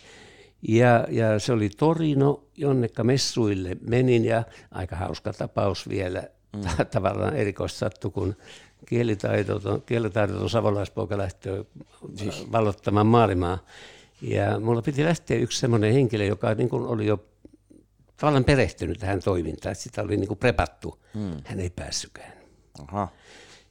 Ja, 0.68 1.08
ja 1.10 1.40
se 1.40 1.54
oli 1.54 1.70
Torino, 1.70 2.44
jonnekka 2.58 3.04
messuille 3.04 3.78
menin 3.82 4.26
ja 4.26 4.44
aika 4.72 4.96
hauska 4.96 5.34
tapaus 5.34 5.90
vielä. 5.90 6.24
Mm. 6.56 6.62
Tavallaan 6.92 7.36
erikoista 7.36 7.80
sattu, 7.80 8.12
kun 8.12 8.36
kielitaidoton, 8.86 9.82
kielitaidoton 9.82 10.50
savolaispoika 10.50 11.18
lähtee 11.18 11.66
siis. 12.16 12.52
vallottamaan 12.52 13.08
maailmaa. 13.08 13.66
Ja 14.22 14.60
mulla 14.60 14.82
piti 14.82 15.04
lähteä 15.04 15.38
yksi 15.38 15.60
semmoinen 15.60 15.94
henkilö, 15.94 16.26
joka 16.26 16.54
niin 16.54 16.70
kuin 16.70 16.86
oli 16.86 17.06
jo 17.06 17.26
tavallaan 18.18 18.44
perehtynyt 18.44 19.00
tähän 19.00 19.20
toimintaan. 19.20 19.76
Sitä 19.76 20.02
oli 20.02 20.18
niin 20.18 20.28
kuin 20.28 20.38
prepattu. 20.38 21.00
Mm. 21.14 21.38
Hän 21.44 21.60
ei 21.60 21.70
päässytkään. 21.70 22.34
Aha. 22.88 23.08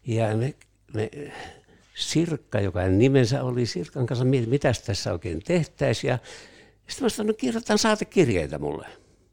Ja 0.06 0.36
me, 0.36 0.54
me, 0.94 1.10
Sirkka, 1.94 2.60
joka 2.60 2.82
nimensä 2.82 3.42
oli, 3.42 3.66
Sirkan 3.66 4.06
kanssa 4.06 4.24
mitä 4.24 4.72
tässä 4.86 5.12
oikein 5.12 5.42
tehtäisiin. 5.44 6.08
Ja 6.08 6.18
sitten 6.92 7.04
mä 7.04 7.08
sanoin, 7.08 7.28
no 7.28 7.34
kirjoitan 7.34 7.78
saatekirjeitä 7.78 8.58
mulle. 8.58 8.86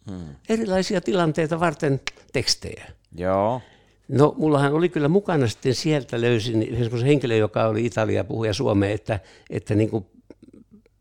Hmm. 0.10 0.36
Erilaisia 0.50 1.02
tilanteita 1.02 1.60
varten 1.60 2.02
tekstejä. 2.34 2.86
Joo. 3.16 3.62
No, 4.08 4.36
mullahan 4.38 4.74
oli 4.74 4.90
kyllä 4.90 5.08
mukana 5.08 5.48
sitten 5.48 5.76
sieltä 5.76 6.22
löysin 6.22 6.68
semmoisen 6.80 7.08
henkilön, 7.08 7.38
joka 7.38 7.68
oli 7.68 7.86
Italia 7.86 8.24
puhuja 8.24 8.54
Suomeen, 8.54 8.92
että, 8.92 9.20
että 9.50 9.76
niin 9.76 9.90
kuin 9.90 10.06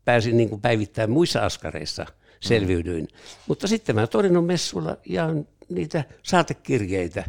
pääsin 0.05 0.37
niin 0.37 0.49
kuin 0.49 0.61
päivittäin 0.61 1.11
muissa 1.11 1.39
askareissa 1.45 2.05
selviydyin. 2.39 3.03
Mm. 3.03 3.17
Mutta 3.47 3.67
sitten 3.67 3.95
mä 3.95 4.07
Torinon 4.07 4.43
messulla 4.43 4.97
ja 5.05 5.27
niitä 5.69 6.03
saatekirjeitä 6.23 7.23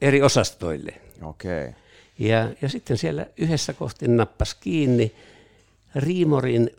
eri 0.00 0.22
osastoille. 0.22 0.94
Okei. 1.22 1.62
Okay. 1.62 1.72
Ja, 2.18 2.50
ja 2.62 2.68
sitten 2.68 2.98
siellä 2.98 3.26
yhdessä 3.36 3.72
kohti 3.72 4.08
nappas 4.08 4.54
kiinni 4.54 5.12
Riimorin 5.94 6.70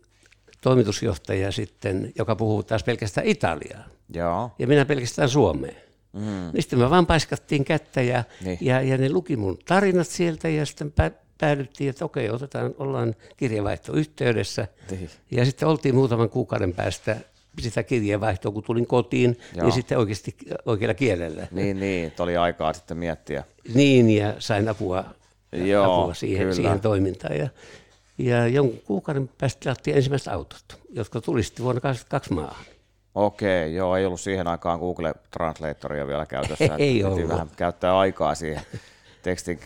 toimitusjohtaja 0.63 1.51
sitten, 1.51 2.12
joka 2.17 2.36
puhuu 2.36 2.63
taas 2.63 2.84
pelkästään 2.84 3.27
Italiaa. 3.27 3.84
Joo. 4.13 4.51
Ja 4.60 4.67
minä 4.67 4.86
pelkästään 4.86 5.29
Suomeen. 5.29 5.75
Mm. 6.13 6.22
Niin 6.53 6.62
sitten 6.62 6.79
me 6.79 6.89
vaan 6.89 7.05
paiskattiin 7.05 7.65
kättä 7.65 8.01
ja, 8.01 8.24
niin. 8.46 8.58
ja, 8.62 8.82
ja 8.82 8.98
ne 8.98 9.10
luki 9.10 9.36
mun 9.36 9.58
tarinat 9.65 10.08
sieltä 10.08 10.50
ja 10.50 10.65
sitten 10.65 10.91
pä, 10.91 11.12
päädyttiin, 11.38 11.89
että 11.89 12.05
okei, 12.05 12.29
otetaan, 12.29 12.75
ollaan 12.77 13.15
kirjeenvaihtoyhteydessä. 13.38 14.67
Niin. 14.91 15.10
Ja 15.32 15.46
sitten 15.46 15.67
oltiin 15.67 15.96
muutaman 15.96 16.29
kuukauden 16.29 16.74
päästä 16.74 17.17
sitä 17.60 17.84
kirjeenvaihtoa, 17.84 18.51
kun 18.51 18.63
tulin 18.63 18.88
kotiin, 18.88 19.32
niin 19.32 19.41
Joo. 19.55 19.65
niin 19.65 19.74
sitten 19.74 19.98
oikeasti 19.98 20.36
oikealla 20.65 20.93
kielellä. 20.93 21.48
Niin, 21.51 21.79
niin, 21.79 22.13
oli 22.20 22.38
aikaa 22.38 22.74
sitten 22.74 22.98
miettiä. 22.98 23.43
Niin, 23.74 24.10
ja 24.10 24.34
sain 24.39 24.70
apua, 24.70 25.03
Joo, 25.51 26.01
apua 26.01 26.13
siihen, 26.13 26.55
siihen 26.55 26.79
toimintaan. 26.79 27.38
Ja 27.38 27.50
ja 28.17 28.48
jonkun 28.48 28.82
kuukauden 28.86 29.29
päästä 29.38 29.60
tilattiin 29.60 29.96
ensimmäiset 29.96 30.34
autot, 30.34 30.79
jotka 30.89 31.22
tuli 31.22 31.43
sitten 31.43 31.63
vuonna 31.63 31.82
2022 31.82 32.34
maahan. 32.34 32.65
Okei, 33.15 33.75
joo, 33.75 33.96
ei 33.96 34.05
ollut 34.05 34.22
siihen 34.22 34.48
aikaan 34.48 34.79
Google 34.79 35.13
Translatoria 35.32 36.08
vielä 36.08 36.25
käytössä. 36.25 36.75
ei 36.77 37.03
ollut. 37.03 37.29
vähän 37.29 37.51
käyttää 37.55 38.00
aikaa 38.00 38.36
siihen 38.36 38.62
tekstin 39.24 39.60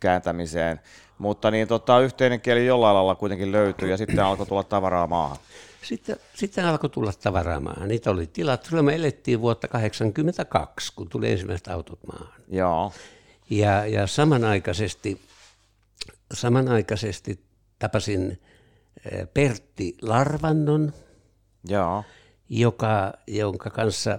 kääntämiseen. 0.00 0.80
Mutta 1.18 1.50
niin, 1.50 1.68
tota, 1.68 2.00
yhteinen 2.00 2.40
kieli 2.40 2.66
jollain 2.66 2.94
lailla 2.94 3.14
kuitenkin 3.14 3.52
löytyi 3.52 3.90
ja 3.90 3.96
sitten 3.96 4.24
alkoi 4.24 4.46
tulla 4.46 4.62
tavaraa 4.62 5.06
maahan. 5.06 5.36
sitten, 5.82 6.16
sitten 6.34 6.64
alkoi 6.64 6.90
tulla 6.90 7.12
tavaraa 7.22 7.60
maahan. 7.60 7.88
Niitä 7.88 8.10
oli 8.10 8.26
tilat. 8.26 8.64
Silloin 8.64 8.86
me 8.86 8.94
elettiin 8.94 9.40
vuotta 9.40 9.68
1982, 9.68 10.92
kun 10.96 11.08
tuli 11.08 11.30
ensimmäiset 11.30 11.68
autot 11.68 11.98
maahan. 12.12 12.40
Joo. 12.48 12.92
Ja, 13.50 13.86
ja 13.86 14.06
samanaikaisesti, 14.06 15.20
samanaikaisesti 16.32 17.40
tapasin 17.80 18.38
eh, 19.12 19.28
Pertti 19.34 19.96
Larvannon, 20.02 20.92
Joo. 21.68 22.04
joka, 22.48 23.12
jonka, 23.26 23.70
kanssa, 23.70 24.18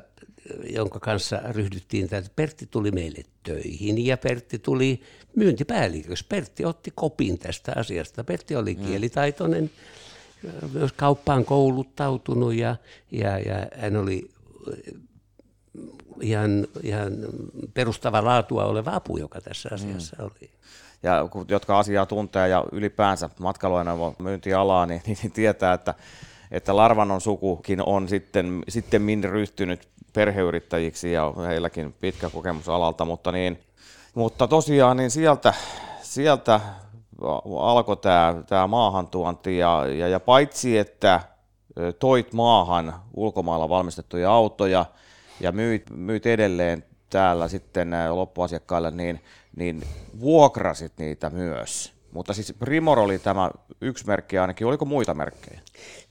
jonka 0.76 1.00
kanssa 1.00 1.42
ryhdyttiin, 1.50 2.04
että 2.04 2.32
Pertti 2.36 2.68
tuli 2.72 2.92
meille 2.92 3.24
töihin 3.44 4.06
ja 4.06 4.18
Pertti 4.18 4.60
tuli 4.60 5.02
myyntipäälliköksi. 5.36 6.26
Pertti 6.30 6.66
otti 6.66 6.92
kopin 6.96 7.40
tästä 7.40 7.74
asiasta. 7.76 8.24
Pertti 8.24 8.56
oli 8.56 8.76
kielitaitoinen, 8.76 9.72
myös 10.74 10.92
kauppaan 10.94 11.46
kouluttautunut 11.46 12.54
ja, 12.54 12.76
ja, 13.12 13.40
ja 13.40 13.68
hän 13.78 13.96
oli 13.96 14.30
ihan, 16.22 16.68
ihan 16.84 17.14
perustava 17.74 18.24
laatua 18.24 18.66
oleva 18.66 18.96
apu, 18.96 19.18
joka 19.18 19.42
tässä 19.42 19.70
asiassa 19.74 20.16
mm. 20.20 20.26
oli. 20.26 20.52
Ja 21.04 21.28
jotka 21.48 21.80
asiaa 21.80 22.06
tuntee 22.06 22.48
ja 22.48 22.66
ylipäänsä 22.72 23.30
matkailuajoneuvon 23.40 24.16
myyntialaa, 24.20 24.86
niin, 24.86 25.02
niin 25.08 25.32
tietää, 25.32 25.74
että, 25.74 25.94
että 26.52 26.76
Larvanon 26.76 27.22
sukukin 27.22 27.82
on 27.86 28.10
sitten, 28.10 28.64
sitten 28.70 29.24
ryhtynyt 29.24 29.88
perheyrittäjiksi 30.14 31.12
ja 31.12 31.34
heilläkin 31.48 31.94
pitkä 31.94 32.30
kokemus 32.30 32.70
alalta, 32.70 33.06
mutta, 33.06 33.32
niin, 33.32 33.60
mutta 34.14 34.48
tosiaan 34.48 34.98
niin 34.98 35.12
sieltä, 35.12 35.54
sieltä 36.02 36.60
alkoi 37.60 37.98
tämä, 37.98 38.36
tämä 38.48 38.68
maahantuonti 38.68 39.58
ja, 39.58 39.86
ja, 39.88 40.08
ja 40.08 40.20
paitsi 40.20 40.78
että 40.78 41.22
toit 42.00 42.34
maahan 42.34 42.96
ulkomailla 43.14 43.70
valmistettuja 43.70 44.32
autoja 44.32 44.86
ja 45.40 45.52
myit, 45.52 45.84
myit 45.90 46.26
edelleen 46.26 46.86
täällä 47.10 47.48
sitten 47.48 47.92
loppuasiakkaille, 48.10 48.92
niin, 48.92 49.22
niin 49.56 49.82
vuokrasit 50.20 50.94
niitä 50.98 51.30
myös. 51.30 51.94
Mutta 52.12 52.34
siis 52.34 52.54
Primor 52.60 53.00
oli 53.00 53.20
tämä 53.20 53.52
yksi 53.82 54.08
merkki 54.08 54.38
ainakin, 54.38 54.68
oliko 54.68 54.86
muita 54.86 55.14
merkkejä? 55.14 55.60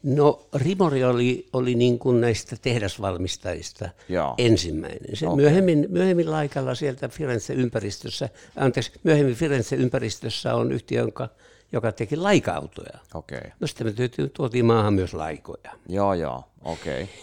No 0.02 0.46
Rimori 0.54 1.04
oli, 1.04 1.48
oli 1.52 1.74
niin 1.74 1.98
kuin 1.98 2.20
näistä 2.20 2.56
tehdasvalmistajista 2.62 3.88
Joo. 4.08 4.34
ensimmäinen. 4.38 5.16
Se 5.16 5.26
Okei. 5.26 5.36
myöhemmin, 5.36 5.86
myöhemmin 5.90 6.30
laikalla 6.30 6.74
sieltä 6.74 7.08
Firenze-ympäristössä, 7.08 8.28
anteeksi, 8.56 8.92
myöhemmin 9.02 9.34
Firenze-ympäristössä 9.34 10.54
on 10.54 10.72
yhtiö, 10.72 11.00
jonka, 11.00 11.28
joka 11.72 11.92
teki 11.92 12.16
laika-autoja. 12.16 12.98
Okei. 13.14 13.38
Okay. 13.38 13.50
No 13.60 13.66
sitten 13.66 13.86
me 13.86 13.92
tuotiin- 13.92 14.30
tuotiin 14.30 14.64
maahan 14.64 14.94
myös 14.94 15.14
laikoja. 15.14 15.70
Joo, 15.88 16.14
joo, 16.14 16.44
okei. 16.62 17.02
Okay. 17.02 17.14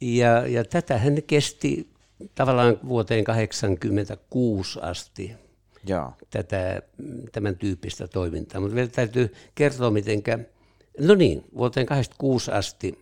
Ja, 0.00 0.46
ja 0.46 0.64
tätähän 0.64 1.22
kesti 1.26 1.88
tavallaan 2.34 2.78
vuoteen 2.88 3.24
1986 3.24 4.78
asti 4.82 5.45
Joo. 5.86 6.12
tätä, 6.30 6.82
tämän 7.32 7.56
tyyppistä 7.56 8.08
toimintaa. 8.08 8.60
Mutta 8.60 8.74
vielä 8.74 8.88
täytyy 8.88 9.34
kertoa, 9.54 9.90
mitenkä, 9.90 10.38
no 11.00 11.14
niin, 11.14 11.44
vuoteen 11.56 11.86
86 11.86 12.50
asti, 12.50 13.00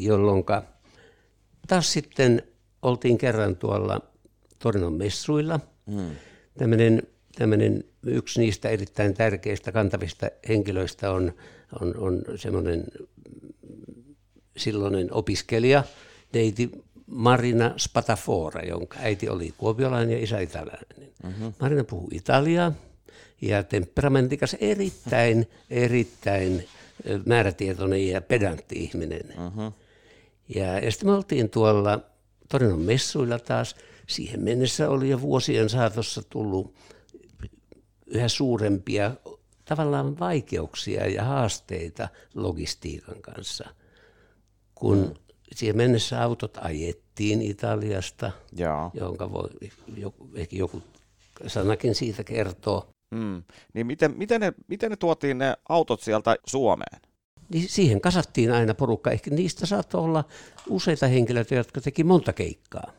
jolloin 0.00 0.44
taas 1.68 1.92
sitten 1.92 2.42
oltiin 2.82 3.18
kerran 3.18 3.56
tuolla 3.56 4.00
Torinon 4.58 4.92
messuilla. 4.92 5.60
Mm. 5.86 6.10
Tämmöinen, 6.58 7.02
tämmöinen 7.38 7.84
yksi 8.06 8.40
niistä 8.40 8.68
erittäin 8.68 9.14
tärkeistä 9.14 9.72
kantavista 9.72 10.30
henkilöistä 10.48 11.10
on, 11.10 11.32
on, 11.80 11.96
on 11.96 12.22
semmoinen 12.36 12.84
silloinen 14.56 15.12
opiskelija, 15.12 15.84
neiti 16.32 16.70
Marina 17.06 17.74
Spatafora, 17.76 18.62
jonka 18.62 18.98
äiti 19.00 19.28
oli 19.28 19.54
kuopiolainen 19.58 20.16
ja 20.16 20.24
isä 20.24 20.40
italialainen. 20.40 21.12
Mm-hmm. 21.22 21.52
Marina 21.60 21.84
puhuu 21.84 22.08
italiaa 22.12 22.72
ja 23.40 23.62
temperamentikas 23.62 24.56
erittäin, 24.60 25.48
erittäin 25.70 26.68
määrätietoinen 27.26 28.08
ja 28.08 28.20
pedantti 28.20 28.74
ihminen. 28.84 29.34
Mm-hmm. 29.38 29.72
Ja, 30.54 30.78
ja 30.78 30.90
sitten 30.90 31.08
me 31.08 31.14
oltiin 31.14 31.50
tuolla 31.50 32.00
Torinon 32.48 32.80
messuilla 32.80 33.38
taas. 33.38 33.76
Siihen 34.06 34.42
mennessä 34.42 34.90
oli 34.90 35.08
jo 35.08 35.20
vuosien 35.20 35.68
saatossa 35.68 36.22
tullut 36.30 36.74
yhä 38.06 38.28
suurempia 38.28 39.14
tavallaan 39.64 40.18
vaikeuksia 40.18 41.06
ja 41.06 41.24
haasteita 41.24 42.08
logistiikan 42.34 43.22
kanssa. 43.22 43.68
Kun 44.74 44.98
mm. 44.98 45.25
Siihen 45.54 45.76
mennessä 45.76 46.22
autot 46.22 46.58
ajettiin 46.60 47.42
Italiasta, 47.42 48.32
Joo. 48.52 48.90
jonka 48.94 49.32
voi 49.32 49.48
joku, 49.96 50.28
ehkä 50.34 50.56
joku 50.56 50.82
sanakin 51.46 51.94
siitä 51.94 52.24
kertoo. 52.24 52.86
Mm. 53.10 53.42
Niin 53.74 53.86
miten, 53.86 54.14
miten, 54.16 54.40
ne, 54.40 54.52
miten 54.68 54.90
ne 54.90 54.96
tuotiin 54.96 55.38
ne 55.38 55.56
autot 55.68 56.00
sieltä 56.00 56.36
Suomeen? 56.46 57.00
Niin 57.48 57.68
siihen 57.68 58.00
kasattiin 58.00 58.52
aina 58.52 58.74
porukka. 58.74 59.10
Ehkä 59.10 59.30
niistä 59.30 59.66
saattoi 59.66 60.00
olla 60.00 60.24
useita 60.68 61.06
henkilöitä, 61.06 61.54
jotka 61.54 61.80
teki 61.80 62.04
monta 62.04 62.32
keikkaa. 62.32 62.92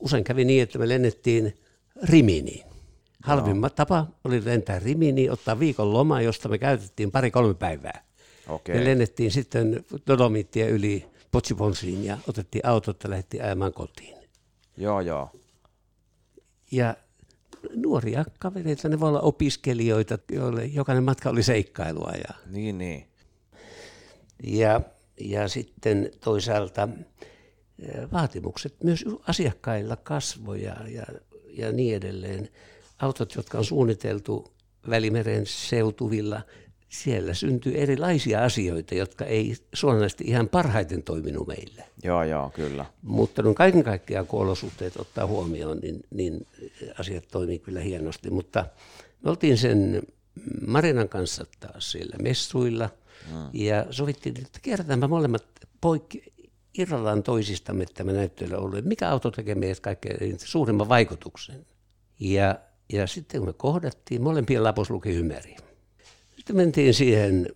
Usein 0.00 0.24
kävi 0.24 0.44
niin, 0.44 0.62
että 0.62 0.78
me 0.78 0.88
lennettiin 0.88 1.54
Riminiin. 2.02 2.66
Halvimmat 3.22 3.74
tapa 3.74 4.06
oli 4.24 4.44
lentää 4.44 4.78
Riminiin, 4.78 5.32
ottaa 5.32 5.58
viikon 5.58 5.92
loma, 5.92 6.20
josta 6.20 6.48
me 6.48 6.58
käytettiin 6.58 7.10
pari-kolme 7.10 7.54
päivää. 7.54 8.04
Okei. 8.48 8.74
Me 8.74 8.84
lennettiin 8.84 9.30
sitten 9.30 9.84
Dolomittia 10.06 10.68
yli 10.68 11.06
Potsiponsiin 11.36 12.04
ja 12.04 12.18
otettiin 12.28 12.66
autot 12.66 13.04
ja 13.04 13.10
lähdettiin 13.10 13.44
ajamaan 13.44 13.72
kotiin. 13.72 14.16
Joo, 14.76 15.00
joo. 15.00 15.30
Ja 16.70 16.96
nuoria 17.74 18.24
kavereita, 18.38 18.88
ne 18.88 19.00
voi 19.00 19.08
olla 19.08 19.20
opiskelijoita, 19.20 20.18
joille 20.32 20.64
jokainen 20.64 21.04
matka 21.04 21.30
oli 21.30 21.42
seikkailua. 21.42 22.12
Ja, 22.28 22.34
Niin, 22.46 22.78
niin. 22.78 23.06
ja, 24.42 24.80
ja 25.20 25.48
sitten 25.48 26.10
toisaalta 26.20 26.88
vaatimukset 28.12 28.74
myös 28.84 29.04
asiakkailla 29.28 29.96
kasvoja 29.96 30.76
ja, 30.88 31.06
ja 31.50 31.72
niin 31.72 31.96
edelleen. 31.96 32.48
Autot, 32.98 33.34
jotka 33.34 33.58
on 33.58 33.64
suunniteltu 33.64 34.52
Välimeren 34.90 35.46
seutuvilla, 35.46 36.42
siellä 36.88 37.34
syntyy 37.34 37.74
erilaisia 37.74 38.44
asioita, 38.44 38.94
jotka 38.94 39.24
ei 39.24 39.56
suoranaisesti 39.74 40.24
ihan 40.26 40.48
parhaiten 40.48 41.02
toiminut 41.02 41.46
meille. 41.46 41.84
Joo, 42.02 42.22
joo, 42.22 42.50
kyllä. 42.50 42.84
Mutta 43.02 43.42
no 43.42 43.54
kaiken 43.54 43.84
kaikkiaan, 43.84 44.26
kun 44.26 44.40
olosuhteet 44.40 44.96
ottaa 44.96 45.26
huomioon, 45.26 45.78
niin, 45.78 46.04
niin 46.10 46.46
asiat 46.98 47.24
toimii 47.32 47.58
kyllä 47.58 47.80
hienosti. 47.80 48.30
Mutta 48.30 48.66
me 49.24 49.30
oltiin 49.30 49.58
sen 49.58 50.02
Marinan 50.66 51.08
kanssa 51.08 51.46
taas 51.60 51.92
siellä 51.92 52.16
messuilla 52.22 52.90
mm. 53.32 53.48
ja 53.52 53.86
sovittiin, 53.90 54.34
että 54.38 54.58
kierrätäänpä 54.62 55.08
molemmat 55.08 55.44
poikki 55.80 56.32
irrallaan 56.78 57.22
toisistamme 57.22 57.86
tämä 57.94 58.12
näyttöillä 58.12 58.58
ollut, 58.58 58.78
että 58.78 58.88
mikä 58.88 59.10
auto 59.10 59.30
tekee 59.30 59.54
meidät 59.54 59.80
kaikkein 59.80 60.38
suurimman 60.38 60.88
vaikutuksen. 60.88 61.66
Ja, 62.20 62.58
ja 62.92 63.06
sitten 63.06 63.40
kun 63.40 63.48
me 63.48 63.52
kohdattiin, 63.52 64.22
molempien 64.22 64.64
lapus 64.64 64.90
luki 64.90 65.14
Hymäri. 65.14 65.56
Sitten 66.46 66.56
mentiin 66.56 66.94
siihen 66.94 67.48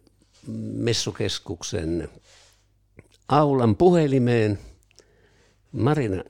messukeskuksen 0.72 2.08
aulan 3.28 3.76
puhelimeen. 3.76 4.58
Marina 5.72 6.24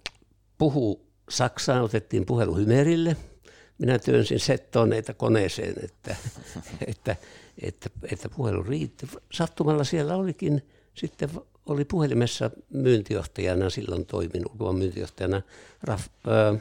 puhuu 0.59 1.07
Saksaan, 1.31 1.83
otettiin 1.83 2.27
puhelu 2.27 2.55
Hymerille. 2.55 3.17
Minä 3.79 3.99
työnsin 3.99 4.41
settoneita 4.41 5.15
koneeseen, 5.15 5.75
että, 5.85 6.17
että, 6.87 7.17
että, 7.63 7.91
että 8.13 8.29
puhelu 8.29 8.63
riitti. 8.63 9.09
Sattumalla 9.33 9.85
siellä 9.85 10.17
olikin, 10.17 10.63
sitten 10.95 11.31
oli 11.67 11.85
puhelimessa 11.85 12.51
myyntijohtajana, 12.71 13.71
silloin 13.71 14.07
toiminut 14.07 14.53
ulkomaan 14.53 14.77
myyntijohtajana 14.77 15.43
Raf, 15.83 16.07
äh, 16.29 16.61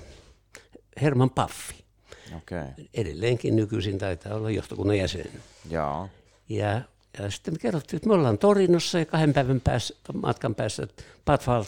Herman 1.01 1.29
Paffi. 1.29 1.88
Okay. 2.38 2.86
Edelleenkin 2.94 3.56
nykyisin 3.56 3.98
taitaa 3.98 4.36
olla 4.36 4.52
johtokunnan 4.52 4.98
jäsen. 4.98 5.26
Joo. 5.70 6.10
Ja, 6.50 6.82
ja 7.20 7.32
sitten 7.32 7.54
me 7.54 7.58
kerrottiin, 7.58 7.98
että 7.98 8.08
me 8.10 8.13
ollaan 8.13 8.38
Torinossa 8.38 9.00
ja 9.00 9.06
kahden 9.06 9.34
päivän 9.34 9.62
päässä, 9.62 9.96
matkan 10.13 10.56
päässä 10.56 10.88
Patfal 11.26 11.63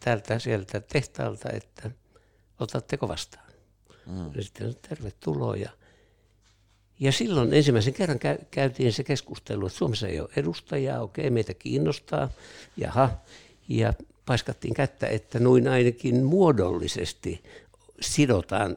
täältä 0.00 0.38
sieltä 0.38 0.80
tehtaalta, 0.80 1.50
että 1.50 1.90
otatteko 2.60 3.08
vastaan. 3.08 3.52
Mm. 4.06 4.30
Ja 4.34 4.42
sitten 4.42 4.76
tervetuloa. 4.88 5.56
Ja, 5.56 5.70
ja 7.00 7.12
silloin 7.12 7.54
ensimmäisen 7.54 7.94
kerran 7.94 8.18
käy, 8.18 8.38
käytiin 8.50 8.92
se 8.92 9.04
keskustelu, 9.04 9.66
että 9.66 9.78
Suomessa 9.78 10.08
ei 10.08 10.20
ole 10.20 10.28
edustajaa, 10.36 11.02
okei, 11.02 11.30
meitä 11.30 11.54
kiinnostaa, 11.54 12.28
jaha, 12.76 13.10
ja 13.68 13.92
paiskattiin 14.26 14.74
kättä, 14.74 15.06
että 15.06 15.38
noin 15.38 15.68
ainakin 15.68 16.24
muodollisesti 16.24 17.42
sidotaan 18.00 18.76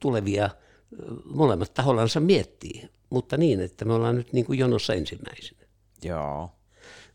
tulevia, 0.00 0.50
molemmat 1.24 1.74
tahollansa 1.74 2.20
miettii, 2.20 2.88
mutta 3.10 3.36
niin, 3.36 3.60
että 3.60 3.84
me 3.84 3.92
ollaan 3.92 4.16
nyt 4.16 4.32
niin 4.32 4.44
kuin 4.44 4.58
jonossa 4.58 4.94
ensimmäisenä. 4.94 5.60
Joo. 6.02 6.50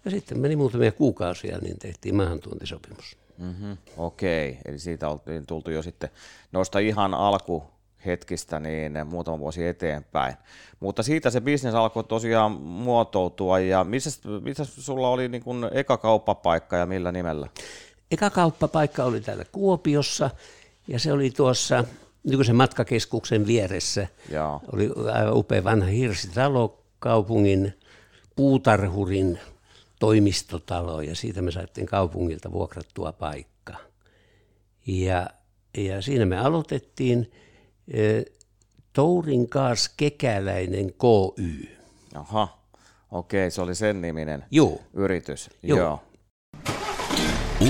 Ja 0.05 0.11
sitten 0.11 0.39
meni 0.39 0.55
muutamia 0.55 0.91
kuukausia, 0.91 1.57
niin 1.57 1.79
tehtiin 1.79 2.15
maahantuontisopimus. 2.15 3.17
Mm-hmm. 3.37 3.77
Okei, 3.97 4.57
eli 4.65 4.79
siitä 4.79 5.09
oltiin 5.09 5.45
tultu 5.45 5.71
jo 5.71 5.83
sitten 5.83 6.09
noista 6.51 6.79
ihan 6.79 7.13
alkuhetkistä 7.13 8.59
niin 8.59 9.07
muutama 9.07 9.39
vuosi 9.39 9.67
eteenpäin. 9.67 10.33
Mutta 10.79 11.03
siitä 11.03 11.29
se 11.29 11.41
bisnes 11.41 11.73
alkoi 11.73 12.03
tosiaan 12.03 12.51
muotoutua 12.61 13.59
ja 13.59 13.83
missä, 13.83 14.29
missä 14.41 14.65
sulla 14.65 15.09
oli 15.09 15.27
niin 15.27 15.43
kuin 15.43 15.69
eka 15.71 15.97
kauppapaikka 15.97 16.77
ja 16.77 16.85
millä 16.85 17.11
nimellä? 17.11 17.47
Eka 18.11 18.29
kauppapaikka 18.29 19.03
oli 19.03 19.21
täällä 19.21 19.45
Kuopiossa 19.51 20.29
ja 20.87 20.99
se 20.99 21.11
oli 21.11 21.31
tuossa 21.31 21.83
nykyisen 22.27 22.55
matkakeskuksen 22.55 23.47
vieressä. 23.47 24.07
Joo. 24.31 24.61
Oli 24.73 24.89
aivan 25.13 25.37
upea 25.37 25.63
vanha 25.63 25.87
hirsitalo 25.87 26.83
kaupungin 26.99 27.73
puutarhurin 28.35 29.39
toimistotalo 29.99 31.01
ja 31.01 31.15
siitä 31.15 31.41
me 31.41 31.51
saatiin 31.51 31.87
kaupungilta 31.87 32.51
vuokrattua 32.51 33.11
paikka. 33.11 33.73
Ja, 34.87 35.29
ja 35.77 36.01
siinä 36.01 36.25
me 36.25 36.37
aloitettiin 36.37 37.31
e, 37.93 38.21
Tourin 38.93 39.49
Kaas 39.49 39.89
Kekäläinen 39.97 40.93
KY. 40.93 41.77
Aha, 42.15 42.59
okei, 43.11 43.51
se 43.51 43.61
oli 43.61 43.75
sen 43.75 44.01
niminen 44.01 44.45
Joo. 44.51 44.81
yritys. 44.93 45.49
Joo. 45.63 45.79
Joo. 45.79 46.03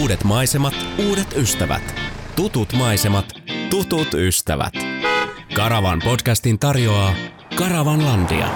Uudet 0.02 0.24
maisemat, 0.24 0.74
uudet 1.10 1.28
ystävät. 1.36 1.96
Tutut 2.36 2.74
maisemat, 2.74 3.26
tutut 3.70 4.14
ystävät. 4.14 4.74
Karavan 5.56 6.02
podcastin 6.04 6.60
tarjoaa 6.60 7.14
Karavanlandia. 7.58 8.48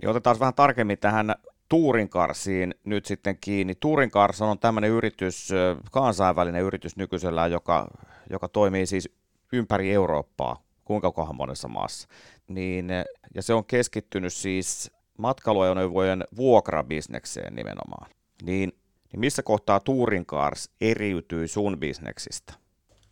Niin 0.00 0.08
otetaan 0.08 0.40
vähän 0.40 0.54
tarkemmin 0.54 0.98
tähän 0.98 1.34
Tuurinkarsiin 1.68 2.74
nyt 2.84 3.06
sitten 3.06 3.38
kiinni. 3.40 3.74
Tuurinkars 3.74 4.42
on 4.42 4.58
tämmöinen 4.58 4.90
yritys, 4.90 5.48
kansainvälinen 5.92 6.62
yritys 6.62 6.96
nykyisellään, 6.96 7.50
joka, 7.50 7.88
joka 8.30 8.48
toimii 8.48 8.86
siis 8.86 9.08
ympäri 9.52 9.92
Eurooppaa, 9.92 10.62
kuinka 10.84 11.12
kohan 11.12 11.36
monessa 11.36 11.68
maassa. 11.68 12.08
Niin, 12.48 12.88
ja 13.34 13.42
se 13.42 13.54
on 13.54 13.64
keskittynyt 13.64 14.32
siis 14.32 14.92
matkailuajoneuvojen 15.18 16.24
vuokrabisnekseen 16.36 17.54
nimenomaan. 17.54 18.10
Niin, 18.42 18.72
niin 19.12 19.20
missä 19.20 19.42
kohtaa 19.42 19.80
Tuurinkars 19.80 20.70
eriytyy 20.80 21.48
sun 21.48 21.78
bisneksistä? 21.78 22.63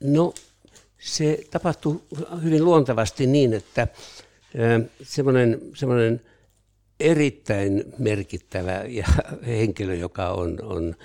No 0.02 0.34
se 0.98 1.44
tapahtui 1.50 2.00
hyvin 2.42 2.64
luontevasti 2.64 3.26
niin, 3.26 3.54
että 3.54 3.88
semmoinen, 5.02 5.60
semmoinen 5.74 6.20
erittäin 7.00 7.84
merkittävä 7.98 8.84
ja 8.88 9.06
henkilö, 9.46 9.94
joka 9.94 10.28
on, 10.30 10.58
on 10.62 10.96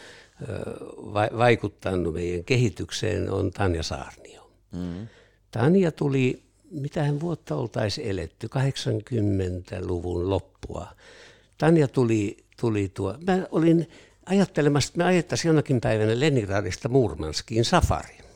vaikuttanut 1.37 2.13
meidän 2.13 2.43
kehitykseen, 2.43 3.31
on 3.31 3.51
Tanja 3.51 3.83
Saarnio. 3.83 4.51
Mm. 4.71 5.07
Tanja 5.51 5.91
tuli, 5.91 6.43
mitähän 6.71 7.19
vuotta 7.19 7.55
oltaisiin 7.55 8.07
eletty, 8.07 8.47
80-luvun 8.47 10.29
loppua. 10.29 10.87
Tanja 11.57 11.87
tuli, 11.87 12.37
tuli 12.59 12.91
tuo, 12.93 13.15
mä 13.27 13.47
olin 13.51 13.89
ajattelemassa, 14.25 14.89
että 14.89 14.97
me 14.97 15.03
ajettaisiin 15.03 15.49
jonakin 15.49 15.81
päivänä 15.81 16.19
Leningradista 16.19 16.89
Murmanskiin 16.89 17.65
safari. 17.65 18.26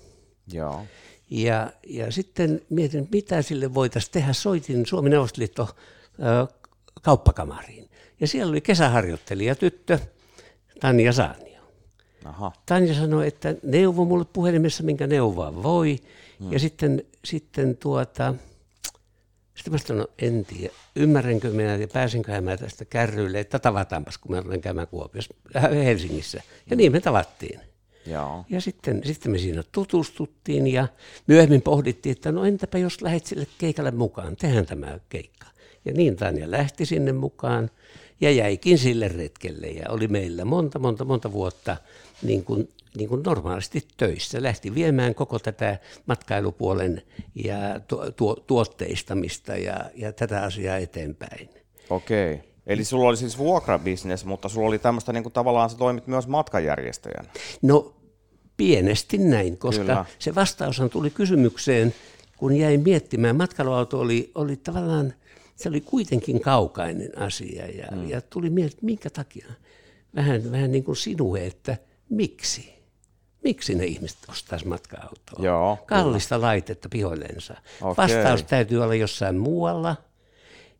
Joo. 0.53 0.85
Ja, 1.29 1.71
ja 1.87 2.11
sitten 2.11 2.61
mietin, 2.69 3.07
mitä 3.11 3.41
sille 3.41 3.73
voitaisiin 3.73 4.11
tehdä. 4.11 4.33
Soitin 4.33 4.85
Suomen 4.85 5.11
Neuvostoliitto 5.11 5.69
kauppakamariin. 7.01 7.89
Ja 8.19 8.27
siellä 8.27 8.51
oli 8.51 8.61
kesäharjoittelija 8.61 9.55
tyttö 9.55 9.99
Tanja 10.79 11.13
Saanio. 11.13 11.61
Aha. 12.25 12.51
Tanja 12.65 12.93
sanoi, 12.93 13.27
että 13.27 13.55
neuvo 13.63 14.05
mulle 14.05 14.25
puhelimessa, 14.33 14.83
minkä 14.83 15.07
neuvoa 15.07 15.63
voi. 15.63 15.99
Hmm. 16.39 16.53
Ja 16.53 16.59
sitten, 16.59 17.03
sitten 17.25 17.77
tuota, 17.77 18.35
sitten 19.55 19.73
mä 19.73 19.77
sanoin, 19.77 19.99
no 19.99 20.13
en 20.19 20.45
tiedä, 20.45 20.73
ymmärränkö 20.95 21.49
minä 21.49 21.75
ja 21.75 21.87
pääsinkö 21.87 22.41
mä 22.41 22.57
tästä 22.57 22.85
kärryille, 22.85 23.39
että 23.39 23.59
tavataanpas, 23.59 24.17
kun 24.17 24.35
mä 24.35 24.41
olen 24.45 24.61
käymään 24.61 24.87
Kuopiossa, 24.87 25.33
äh, 25.55 25.71
Helsingissä. 25.71 26.41
Ja 26.69 26.75
niin 26.75 26.91
me 26.91 26.99
tavattiin. 26.99 27.59
Joo. 28.05 28.45
Ja 28.49 28.61
sitten, 28.61 29.01
sitten 29.05 29.31
me 29.31 29.37
siinä 29.37 29.63
tutustuttiin 29.71 30.67
ja 30.67 30.87
myöhemmin 31.27 31.61
pohdittiin, 31.61 32.11
että 32.11 32.31
no 32.31 32.45
entäpä 32.45 32.77
jos 32.77 33.01
lähdet 33.01 33.25
sille 33.25 33.47
keikalle 33.57 33.91
mukaan, 33.91 34.35
tehdään 34.35 34.65
tämä 34.65 34.99
keikka. 35.09 35.47
Ja 35.85 35.93
niin 35.93 36.15
Tanja 36.15 36.51
lähti 36.51 36.85
sinne 36.85 37.11
mukaan 37.11 37.69
ja 38.21 38.31
jäikin 38.31 38.77
sille 38.77 39.07
retkelle 39.07 39.67
ja 39.67 39.89
oli 39.89 40.07
meillä 40.07 40.45
monta, 40.45 40.79
monta, 40.79 41.05
monta 41.05 41.31
vuotta 41.31 41.77
niin 42.23 42.43
kuin, 42.43 42.69
niin 42.97 43.09
kuin 43.09 43.23
normaalisti 43.23 43.87
töissä. 43.97 44.43
Lähti 44.43 44.75
viemään 44.75 45.15
koko 45.15 45.39
tätä 45.39 45.79
matkailupuolen 46.05 47.01
ja 47.35 47.79
tu, 47.87 47.97
tu, 48.15 48.35
tuotteistamista 48.35 49.55
ja, 49.57 49.75
ja 49.95 50.13
tätä 50.13 50.43
asiaa 50.43 50.77
eteenpäin. 50.77 51.49
Okei. 51.89 52.50
Eli 52.71 52.83
sulla 52.83 53.09
oli 53.09 53.17
siis 53.17 53.37
vuokrabisnes, 53.37 54.25
mutta 54.25 54.49
sulla 54.49 54.67
oli 54.67 54.79
tämmöistä 54.79 55.13
niin 55.13 55.23
kuin 55.23 55.33
tavallaan 55.33 55.69
sä 55.69 55.77
toimit 55.77 56.07
myös 56.07 56.27
matkanjärjestäjänä. 56.27 57.29
No 57.61 57.93
pienesti 58.57 59.17
näin, 59.17 59.57
koska 59.57 59.81
Kyllä. 59.81 59.93
Kyllä. 59.95 60.05
se 60.19 60.35
vastaushan 60.35 60.89
tuli 60.89 61.09
kysymykseen, 61.09 61.93
kun 62.37 62.55
jäin 62.55 62.81
miettimään. 62.81 63.35
Matkailuauto 63.35 63.99
oli, 63.99 64.31
oli 64.35 64.55
tavallaan, 64.55 65.13
se 65.55 65.69
oli 65.69 65.81
kuitenkin 65.81 66.41
kaukainen 66.41 67.17
asia 67.17 67.67
ja, 67.67 67.87
mm. 67.91 68.09
ja 68.09 68.21
tuli 68.21 68.49
mieleen, 68.49 68.73
että 68.73 68.85
minkä 68.85 69.09
takia. 69.09 69.47
Vähän, 70.15 70.51
vähän 70.51 70.71
niin 70.71 70.83
kuin 70.83 70.95
sinue, 70.95 71.45
että 71.45 71.77
miksi? 72.09 72.73
Miksi 73.43 73.75
ne 73.75 73.85
ihmiset 73.85 74.17
ostaisi 74.29 74.67
matka-autoa? 74.67 75.45
Joo, 75.45 75.77
Kallista 75.85 76.41
laitetta 76.41 76.89
pihoillensa. 76.89 77.53
Okei. 77.81 77.97
Vastaus 77.97 78.43
täytyy 78.43 78.83
olla 78.83 78.95
jossain 78.95 79.37
muualla. 79.37 79.95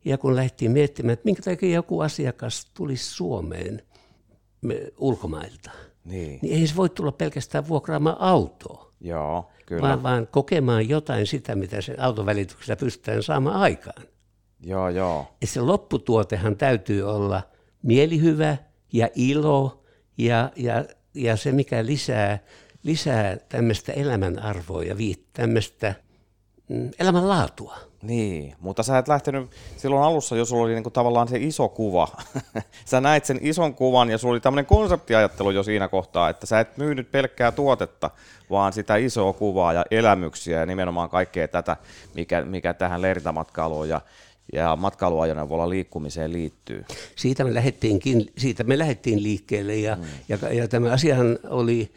Ja 0.04 0.18
kun 0.18 0.36
lähtiin 0.36 0.70
miettimään, 0.70 1.12
että 1.12 1.24
minkä 1.24 1.42
takia 1.42 1.74
joku 1.74 2.00
asiakas 2.00 2.66
tulisi 2.74 3.04
Suomeen 3.14 3.82
me- 4.60 4.92
ulkomailta, 4.98 5.70
Niin. 6.04 6.38
niin 6.42 6.60
ei 6.60 6.66
se 6.66 6.76
voi 6.76 6.90
tulla 6.90 7.12
pelkästään 7.12 7.68
vuokraamaan 7.68 8.16
autoa, 8.20 8.92
Joo, 9.00 9.50
kyllä. 9.66 9.82
vaan, 9.82 10.02
vaan 10.02 10.26
kokemaan 10.26 10.88
jotain 10.88 11.26
sitä, 11.26 11.54
mitä 11.54 11.80
sen 11.80 12.00
auton 12.00 12.26
välityksellä 12.26 12.76
pystytään 12.76 13.22
saamaan 13.22 13.56
aikaan. 13.56 14.02
Joo, 14.60 14.88
joo. 14.88 15.26
Et 15.42 15.48
se 15.48 15.60
lopputuotehan 15.60 16.56
täytyy 16.56 17.02
olla 17.02 17.42
mielihyvä 17.82 18.56
ja 18.92 19.08
ilo 19.14 19.84
ja, 20.18 20.50
ja, 20.56 20.84
ja 21.14 21.36
se, 21.36 21.52
mikä 21.52 21.86
lisää, 21.86 22.38
lisää 22.82 23.36
tämmöistä 23.36 23.92
elämänarvoa 23.92 24.82
ja 24.84 24.96
tämmöistä 25.32 25.94
mm, 26.68 26.90
elämänlaatua. 26.98 27.91
Niin, 28.02 28.54
mutta 28.60 28.82
sä 28.82 28.98
et 28.98 29.08
lähtenyt 29.08 29.50
silloin 29.76 30.02
alussa, 30.02 30.36
jos 30.36 30.48
sulla 30.48 30.64
oli 30.64 30.74
niinku 30.74 30.90
tavallaan 30.90 31.28
se 31.28 31.36
iso 31.38 31.68
kuva. 31.68 32.08
sä 32.90 33.00
näit 33.00 33.24
sen 33.24 33.38
ison 33.40 33.74
kuvan 33.74 34.10
ja 34.10 34.18
sulla 34.18 34.32
oli 34.32 34.40
tämmöinen 34.40 34.66
konseptiajattelu 34.66 35.50
jo 35.50 35.62
siinä 35.62 35.88
kohtaa, 35.88 36.28
että 36.28 36.46
sä 36.46 36.60
et 36.60 36.76
myynyt 36.76 37.10
pelkkää 37.10 37.52
tuotetta, 37.52 38.10
vaan 38.50 38.72
sitä 38.72 38.96
isoa 38.96 39.32
kuvaa 39.32 39.72
ja 39.72 39.84
elämyksiä 39.90 40.60
ja 40.60 40.66
nimenomaan 40.66 41.10
kaikkea 41.10 41.48
tätä, 41.48 41.76
mikä, 42.14 42.44
mikä 42.44 42.74
tähän 42.74 43.02
leirintamatkailuun 43.02 43.88
ja, 43.88 44.00
ja 44.52 44.76
matkailuajoneuvolla 44.76 45.68
liikkumiseen 45.68 46.32
liittyy. 46.32 46.84
siitä 47.16 47.44
me 47.44 47.54
lähdettiinkin, 47.54 48.32
siitä 48.38 48.64
me 48.64 48.78
lähdettiin 48.78 49.22
liikkeelle 49.22 49.76
ja, 49.76 49.96
mm. 49.96 50.02
ja, 50.28 50.38
ja 50.52 50.68
tämä 50.68 50.92
asiahan 50.92 51.38
oli, 51.48 51.92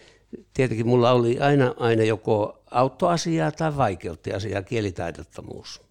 tietenkin 0.53 0.87
mulla 0.87 1.11
oli 1.11 1.39
aina, 1.39 1.73
aina 1.77 2.03
joko 2.03 2.59
auttoasiaa 2.71 3.51
tai 3.51 3.77
vaikeuttiasiaa, 3.77 4.61
kielitaidottomuus. 4.61 5.85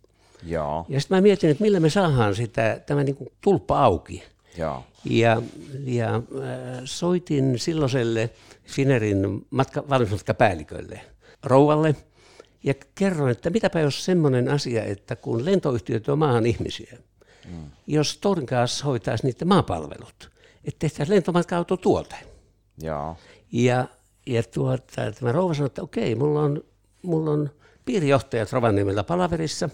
Joo, 0.47 0.87
Ja 0.89 1.01
sitten 1.01 1.17
mä 1.17 1.21
mietin, 1.21 1.51
että 1.51 1.65
millä 1.65 1.81
me 1.81 1.91
saadaan 1.91 2.35
sitä, 2.35 2.81
tämä 2.87 3.05
niin 3.05 3.17
kuin 3.17 3.29
tulppa 3.41 3.85
auki. 3.85 4.23
joo. 4.59 4.85
Ja, 5.05 5.43
ja 5.85 6.15
äh, 6.15 6.23
soitin 6.85 7.59
silloiselle 7.59 8.31
Finerin 8.65 9.47
matka, 9.51 9.85
valmismatkapäällikölle, 9.89 11.01
rouvalle, 11.43 11.97
ja 12.65 12.75
kerroin, 12.95 13.33
että 13.33 13.51
mitäpä 13.51 13.81
jos 13.81 14.05
semmoinen 14.05 14.49
asia, 14.49 14.85
että 14.85 15.17
kun 15.17 15.45
lentoyhtiöt 15.45 16.09
on 16.09 16.19
maahan 16.19 16.47
ihmisiä, 16.47 16.99
mm. 17.49 17.71
jos 17.87 18.19
Tourin 18.19 18.47
kanssa 18.47 18.85
hoitaisi 18.85 19.27
niiden 19.27 19.49
maapalvelut, 19.49 20.31
että 20.65 20.79
tehtäisiin 20.79 21.17
lentomatka-autotuote. 21.17 22.17
Joo, 22.83 23.17
Ja, 23.53 23.87
ja 24.27 24.43
tuota, 24.43 25.13
tämä 25.21 25.33
rouva 25.33 25.55
sanoi, 25.55 25.67
että 25.67 25.83
okei, 25.83 26.15
mulla 26.15 26.41
on, 26.41 26.65
mulla 27.03 27.31
on 27.31 27.51
piirijohtajat 27.85 28.53
Rovaniemellä 28.53 29.05
palaverissa, 29.05 29.69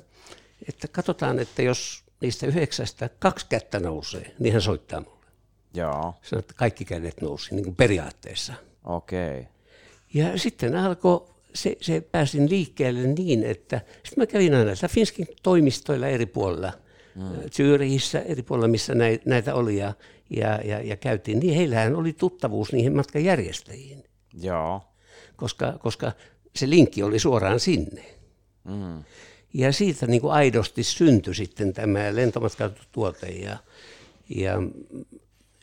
että 0.68 0.88
katsotaan, 0.88 1.38
että 1.38 1.62
jos 1.62 2.04
niistä 2.20 2.46
yhdeksästä 2.46 3.10
kaksi 3.18 3.46
kättä 3.48 3.80
nousee, 3.80 4.34
niin 4.38 4.52
hän 4.52 4.62
soittaa 4.62 5.00
mulle. 5.00 5.26
joo, 5.74 6.14
Sanoi, 6.22 6.40
että 6.40 6.54
kaikki 6.56 6.84
kädet 6.84 7.20
nousi, 7.20 7.54
niin 7.54 7.64
kuin 7.64 7.76
periaatteessa. 7.76 8.54
okei. 8.84 9.46
Ja 10.14 10.38
sitten 10.38 10.76
alkoi, 10.76 11.26
se, 11.54 11.76
se 11.80 12.00
pääsin 12.00 12.50
liikkeelle 12.50 13.02
niin, 13.02 13.44
että 13.44 13.80
sitten 14.04 14.22
mä 14.22 14.26
kävin 14.26 14.54
aina 14.54 14.72
Finskin 14.88 15.26
toimistoilla 15.42 16.06
eri 16.06 16.26
puolilla 16.26 16.72
mm. 17.14 17.50
Zyrihissä, 17.50 18.20
eri 18.20 18.42
puolilla, 18.42 18.68
missä 18.68 18.94
näitä 19.24 19.54
oli, 19.54 19.76
ja, 19.76 19.94
ja, 20.30 20.60
ja, 20.64 20.80
ja 20.80 20.96
käytiin, 20.96 21.40
niin 21.40 21.54
heillähän 21.54 21.96
oli 21.96 22.12
tuttavuus 22.12 22.72
niihin 22.72 22.96
matkajärjestäjiin. 22.96 24.04
Joo. 24.42 24.80
Koska, 25.36 25.78
koska 25.78 26.12
se 26.56 26.70
linkki 26.70 27.02
oli 27.02 27.18
suoraan 27.18 27.60
sinne. 27.60 28.04
Mm. 28.64 29.04
Ja 29.54 29.72
siitä 29.72 30.06
niin 30.06 30.20
kuin 30.20 30.32
aidosti 30.32 30.82
syntyi 30.82 31.34
sitten 31.34 31.72
tämä 31.72 32.14
lentomatkatuote 32.14 33.26
ja, 33.26 33.56
ja, 34.28 34.54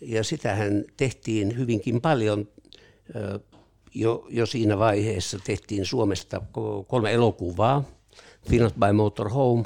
ja 0.01 0.23
sitähän 0.23 0.85
tehtiin 0.97 1.57
hyvinkin 1.57 2.01
paljon 2.01 2.47
jo, 3.93 4.27
jo 4.29 4.45
siinä 4.45 4.77
vaiheessa. 4.79 5.39
Tehtiin 5.45 5.85
Suomesta 5.85 6.41
kolme 6.87 7.13
elokuvaa, 7.13 7.83
Finland 8.49 8.73
by 8.73 8.93
Motor 8.93 9.29
Home, 9.29 9.63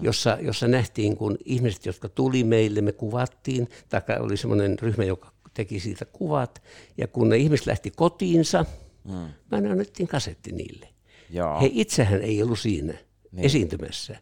jossa, 0.00 0.38
jossa 0.40 0.68
nähtiin, 0.68 1.16
kun 1.16 1.38
ihmiset, 1.44 1.86
jotka 1.86 2.08
tuli 2.08 2.44
meille, 2.44 2.80
me 2.80 2.92
kuvattiin, 2.92 3.68
tai 3.88 4.00
oli 4.20 4.36
semmoinen 4.36 4.78
ryhmä, 4.78 5.04
joka 5.04 5.32
teki 5.54 5.80
siitä 5.80 6.04
kuvat, 6.04 6.62
ja 6.96 7.08
kun 7.08 7.28
ne 7.28 7.36
ihmiset 7.36 7.66
lähti 7.66 7.90
kotiinsa, 7.90 8.64
mm. 9.04 9.12
mä 9.50 9.70
annettiin 9.70 10.08
kasetti 10.08 10.52
niille. 10.52 10.88
Joo. 11.30 11.60
He 11.60 11.70
itsehän 11.72 12.22
ei 12.22 12.42
ollut 12.42 12.58
siinä 12.58 12.94
niin. 13.32 13.46
esiintymässä, 13.46 14.16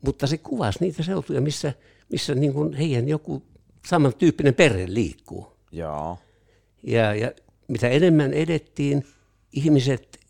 mutta 0.00 0.26
se 0.26 0.38
kuvasi 0.38 0.78
niitä 0.80 1.02
seutuja, 1.02 1.40
missä, 1.40 1.72
missä 2.12 2.34
niin 2.34 2.52
kuin 2.52 2.72
heidän 2.72 3.08
joku 3.08 3.42
samantyyppinen 3.86 4.54
perhe 4.54 4.86
liikkuu. 4.88 5.52
Joo. 5.72 6.18
Ja, 6.82 7.14
ja 7.14 7.32
mitä 7.68 7.88
enemmän 7.88 8.32
edettiin, 8.32 9.06
ihmiset, 9.52 10.20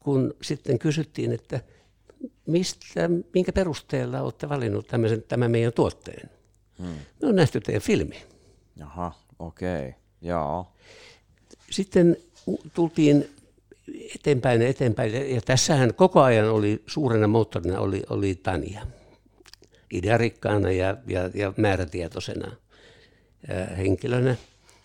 kun 0.00 0.34
sitten 0.42 0.78
kysyttiin, 0.78 1.32
että 1.32 1.60
mistä, 2.46 3.10
minkä 3.34 3.52
perusteella 3.52 4.20
olette 4.20 4.48
valinnut 4.48 4.86
tämmöisen, 4.86 5.22
tämän 5.28 5.50
meidän 5.50 5.72
tuotteen? 5.72 6.30
Hmm. 6.78 6.94
Me 7.22 7.28
on 7.28 7.36
nähty 7.36 7.60
teidän 7.60 7.82
filmi. 7.82 8.22
Jaha, 8.76 9.12
okei, 9.38 9.88
okay. 9.88 9.92
joo. 10.22 10.66
Sitten 11.70 12.16
tultiin 12.74 13.33
eteenpäin 14.14 14.62
ja 14.62 14.68
eteenpäin. 14.68 15.34
Ja 15.34 15.40
tässähän 15.40 15.94
koko 15.94 16.22
ajan 16.22 16.50
oli 16.50 16.82
suurena 16.86 17.28
moottorina 17.28 17.80
oli, 17.80 18.02
oli 18.10 18.34
Tania. 18.34 18.86
Idearikkaana 19.92 20.70
ja, 20.70 20.96
ja, 21.06 21.30
ja 21.34 21.52
määrätietoisena 21.56 22.56
ää, 23.48 23.74
henkilönä. 23.76 24.36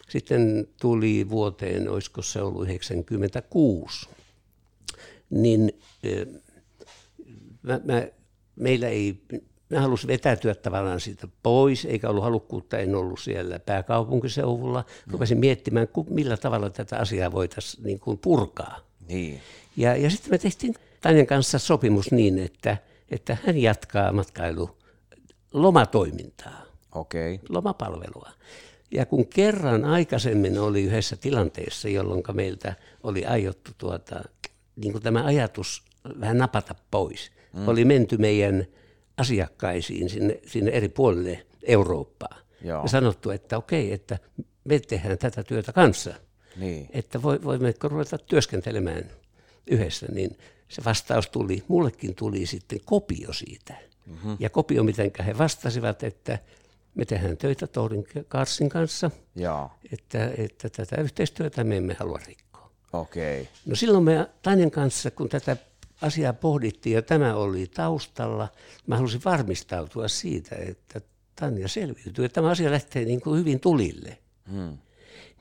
Sitten 0.10 0.68
tuli 0.82 1.30
vuoteen, 1.30 1.90
olisiko 1.90 2.22
se 2.22 2.42
ollut 2.42 2.64
96, 2.64 4.10
niin 5.30 5.80
mä, 7.62 7.80
mä, 7.84 8.08
meillä 8.56 8.88
ei, 8.88 9.22
mä 9.70 9.82
halusin 9.82 10.08
vetäytyä 10.08 10.56
tavallaan 10.56 11.00
siitä 11.00 11.28
pois, 11.44 11.86
eikä 11.86 12.10
ollut 12.10 12.24
halukkuutta, 12.24 12.78
en 12.78 12.96
ollut 12.96 13.20
siellä 13.20 13.60
pääkaupunkiseudulla. 13.60 14.86
Rupesin 15.08 15.38
miettimään, 15.38 15.88
millä 16.10 16.38
tavalla 16.38 16.70
tätä 16.70 16.98
asiaa 16.98 17.32
voitaisiin 17.32 17.84
niin 17.84 18.00
purkaa. 18.22 18.89
Niin. 19.10 19.42
Ja, 19.78 19.96
ja 19.96 20.10
sitten 20.10 20.32
me 20.32 20.38
tehtiin 20.38 20.76
Tanjan 21.02 21.28
kanssa 21.28 21.60
sopimus 21.60 22.12
niin, 22.12 22.40
että, 22.40 22.78
että 23.12 23.38
hän 23.46 23.58
jatkaa 23.58 24.12
matkailu 24.12 24.78
lomatoimintaa, 25.54 26.62
okay. 26.92 27.40
lomapalvelua. 27.50 28.30
Ja 28.92 29.06
kun 29.06 29.28
kerran 29.28 29.86
aikaisemmin 29.86 30.60
oli 30.60 30.84
yhdessä 30.84 31.16
tilanteessa, 31.16 31.90
jolloin 31.90 32.24
meiltä 32.34 32.76
oli 33.04 33.26
aiottu 33.26 33.72
tuota, 33.78 34.24
niin 34.76 34.92
kuin 34.92 35.04
tämä 35.04 35.26
ajatus 35.26 35.84
vähän 36.20 36.38
napata 36.38 36.76
pois, 36.92 37.32
mm. 37.54 37.68
oli 37.68 37.86
menty 37.86 38.18
meidän 38.18 38.66
asiakkaisiin 39.18 40.10
sinne, 40.10 40.40
sinne 40.46 40.72
eri 40.72 40.90
puolille 40.90 41.46
Eurooppaa. 41.64 42.38
Joo. 42.62 42.82
Ja 42.82 42.88
sanottu, 42.88 43.30
että 43.30 43.58
okei, 43.58 43.94
että 43.94 44.18
me 44.64 44.80
tehdään 44.80 45.18
tätä 45.18 45.44
työtä 45.44 45.74
kanssa– 45.74 46.14
niin. 46.60 46.90
että 46.92 47.22
voimmeko 47.22 47.88
ruveta 47.88 48.18
työskentelemään 48.18 49.04
yhdessä, 49.68 50.06
niin 50.12 50.38
se 50.70 50.84
vastaus 50.86 51.30
tuli, 51.30 51.64
mullekin 51.68 52.16
tuli 52.16 52.46
sitten 52.46 52.80
kopio 52.86 53.34
siitä. 53.34 53.76
Mm-hmm. 54.06 54.38
Ja 54.40 54.50
kopio, 54.50 54.84
miten 54.84 55.12
he 55.26 55.38
vastasivat, 55.38 56.04
että 56.04 56.40
me 56.96 57.06
tehdään 57.06 57.38
töitä 57.38 57.68
Tourin 57.68 58.08
Karsin 58.28 58.70
kanssa, 58.70 59.12
ja. 59.36 59.70
Että, 59.94 60.32
että 60.38 60.70
tätä 60.70 61.02
yhteistyötä 61.02 61.64
me 61.64 61.78
emme 61.78 61.96
halua 62.00 62.20
rikkoa. 62.28 62.72
Okay. 62.94 63.46
No 63.66 63.76
silloin 63.76 64.04
me 64.04 64.30
Tanjan 64.42 64.72
kanssa, 64.72 65.12
kun 65.12 65.30
tätä 65.30 65.58
asiaa 66.02 66.34
pohdittiin 66.34 66.96
ja 66.96 67.02
tämä 67.02 67.36
oli 67.36 67.68
taustalla, 67.68 68.48
mä 68.88 68.96
halusin 68.96 69.22
varmistautua 69.26 70.08
siitä, 70.08 70.56
että 70.56 71.02
Tanja 71.36 71.68
selviytyy, 71.68 72.26
että 72.26 72.36
tämä 72.36 72.50
asia 72.50 72.72
lähtee 72.72 73.06
niin 73.06 73.22
kuin 73.22 73.40
hyvin 73.40 73.60
tulille. 73.60 74.18
Hmm 74.52 74.78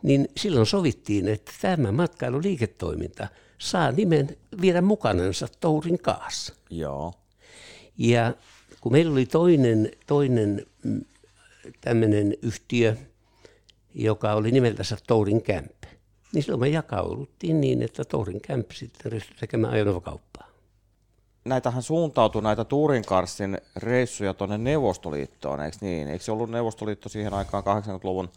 niin 0.03 0.29
silloin 0.37 0.67
sovittiin, 0.67 1.29
että 1.29 1.53
tämä 1.61 1.93
matkailuliiketoiminta 1.93 3.29
saa 3.59 3.93
nimen 3.93 4.37
viedä 4.61 4.81
mukanansa 4.81 5.49
Tourin 5.61 5.99
kaassa. 5.99 6.55
Joo. 6.71 7.15
Ja 7.99 8.35
kun 8.81 8.93
meillä 8.93 9.13
oli 9.13 9.27
toinen, 9.27 9.91
toinen 10.07 10.67
mm, 10.85 11.01
tämmöinen 11.81 12.35
yhtiö, 12.43 12.97
joka 13.95 14.33
oli 14.33 14.51
nimeltänsä 14.51 14.97
Tourin 15.07 15.43
Camp, 15.43 15.83
niin 16.33 16.43
silloin 16.43 16.61
me 16.61 16.69
jakauduttiin 16.69 17.61
niin, 17.61 17.83
että 17.83 18.05
Tourin 18.05 18.41
Camp 18.41 18.71
sitten 18.71 19.13
ryhtyi 19.13 19.37
tekemään 19.41 19.73
ajoneuvokauppaa. 19.73 20.49
Näitähän 21.45 21.83
suuntautui 21.83 22.43
näitä 22.43 22.65
Turinkarsin 22.65 23.59
reissuja 23.77 24.35
tuonne 24.35 24.59
Neuvostoliittoon, 24.59 25.61
eikö 25.61 25.77
niin? 25.81 26.09
Eikö 26.09 26.25
se 26.25 26.33
ollut 26.33 26.51
Neuvostoliitto 26.51 27.09
siihen 27.09 27.35
aikaan 27.35 27.65
80-luvun 27.65 28.29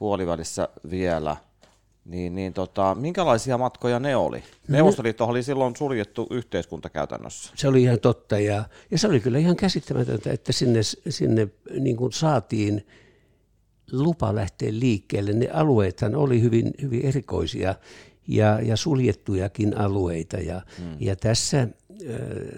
puolivälissä 0.00 0.68
vielä, 0.90 1.36
niin, 2.04 2.34
niin 2.34 2.52
tota, 2.52 2.94
minkälaisia 2.94 3.58
matkoja 3.58 4.00
ne 4.00 4.16
oli? 4.16 4.38
No 4.38 4.44
Neuvostoliitto 4.68 5.24
oli 5.24 5.42
silloin 5.42 5.76
suljettu 5.76 6.26
yhteiskunta 6.30 6.90
käytännössä. 6.90 7.52
Se 7.56 7.68
oli 7.68 7.82
ihan 7.82 8.00
totta 8.00 8.38
ja, 8.38 8.64
ja 8.90 8.98
se 8.98 9.08
oli 9.08 9.20
kyllä 9.20 9.38
ihan 9.38 9.56
käsittämätöntä, 9.56 10.32
että 10.32 10.52
sinne, 10.52 10.82
sinne 11.08 11.48
niin 11.80 11.96
kuin 11.96 12.12
saatiin 12.12 12.86
lupa 13.92 14.34
lähteä 14.34 14.68
liikkeelle. 14.72 15.32
Ne 15.32 15.48
alueethan 15.52 16.14
oli 16.14 16.42
hyvin, 16.42 16.70
hyvin 16.82 17.06
erikoisia 17.06 17.74
ja, 18.28 18.60
ja 18.60 18.76
suljettujakin 18.76 19.78
alueita 19.78 20.36
ja, 20.36 20.62
hmm. 20.78 20.96
ja 21.00 21.16
tässä 21.16 21.68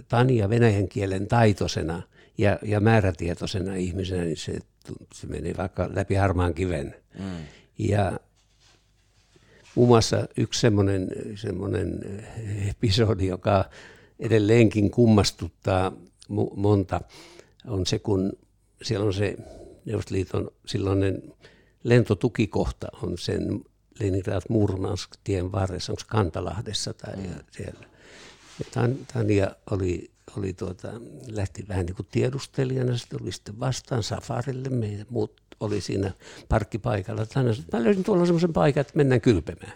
Tania 0.09 0.49
venäjän 0.49 0.89
kielen 0.89 1.27
taitoisena 1.27 2.03
ja, 2.39 2.59
ja 2.63 2.81
määrätietoisena 2.81 3.75
ihmisenä, 3.75 4.25
niin 4.25 4.37
se 4.37 4.59
se 5.15 5.27
meni 5.27 5.57
vaikka 5.57 5.91
läpi 5.95 6.15
harmaan 6.15 6.55
kiven. 6.55 6.95
Mm. 7.19 7.45
Ja 7.79 8.21
muun 9.75 9.89
muassa 9.89 10.29
yksi 10.37 10.61
semmoinen, 10.61 11.09
semmoinen 11.35 12.01
episodi, 12.69 13.27
joka 13.27 13.65
edelleenkin 14.21 14.91
kummastuttaa 14.91 15.93
monta, 16.57 17.01
on 17.67 17.87
se, 17.87 17.99
kun 17.99 18.33
siellä 18.83 19.07
on 19.07 19.15
se 19.15 19.37
Neuvostoliiton 19.85 20.51
silloinen 20.67 21.23
lentotukikohta 21.85 22.89
on 23.03 23.19
sen 23.19 23.61
Leningrad 24.01 24.43
Murmansk 24.49 25.11
tien 25.25 25.53
varressa, 25.53 25.93
onko 25.93 26.03
Kantalahdessa 26.07 26.95
tai 26.95 27.17
mm. 27.17 27.35
siellä. 27.51 27.87
Ja 28.59 28.89
Tania 29.13 29.51
oli 29.71 30.13
oli 30.37 30.53
tuota, 30.53 30.93
lähti 31.27 31.69
vähän 31.69 31.87
niin 31.87 31.97
kuin 31.97 32.07
tiedustelijana, 32.11 32.99
sitten 32.99 33.19
tuli 33.19 33.33
sitten 33.33 33.61
vastaan 33.61 34.03
safarille, 34.03 34.69
meitä 34.69 35.05
muut 35.11 35.42
oli 35.63 35.81
siinä 35.81 36.13
parkkipaikalla. 36.49 37.27
Mä 37.73 37.85
löysin 37.85 38.05
tuolla 38.05 38.27
semmoisen 38.27 38.53
paikan, 38.53 38.81
että 38.81 38.93
mennään 38.97 39.21
kylpemään. 39.21 39.73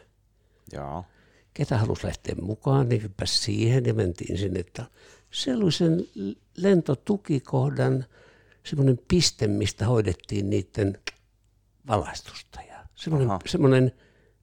Joo. 0.72 1.04
Ketä 1.54 1.78
halusi 1.78 2.06
lähteä 2.06 2.34
mukaan, 2.42 2.88
niin 2.88 3.02
hyppäsi 3.02 3.38
siihen 3.38 3.84
ja 3.84 3.94
mentiin 3.94 4.38
sinne. 4.38 4.60
Että 4.60 4.84
se 5.30 5.56
oli 5.56 5.72
sen 5.72 6.04
lentotukikohdan 6.56 8.04
semmoinen 8.64 8.98
piste, 9.08 9.46
mistä 9.46 9.86
hoidettiin 9.86 10.50
niiden 10.50 10.98
valaistusta. 11.86 12.60
Ja 12.68 12.86
semmoinen, 12.94 13.28
semmoinen 13.46 13.92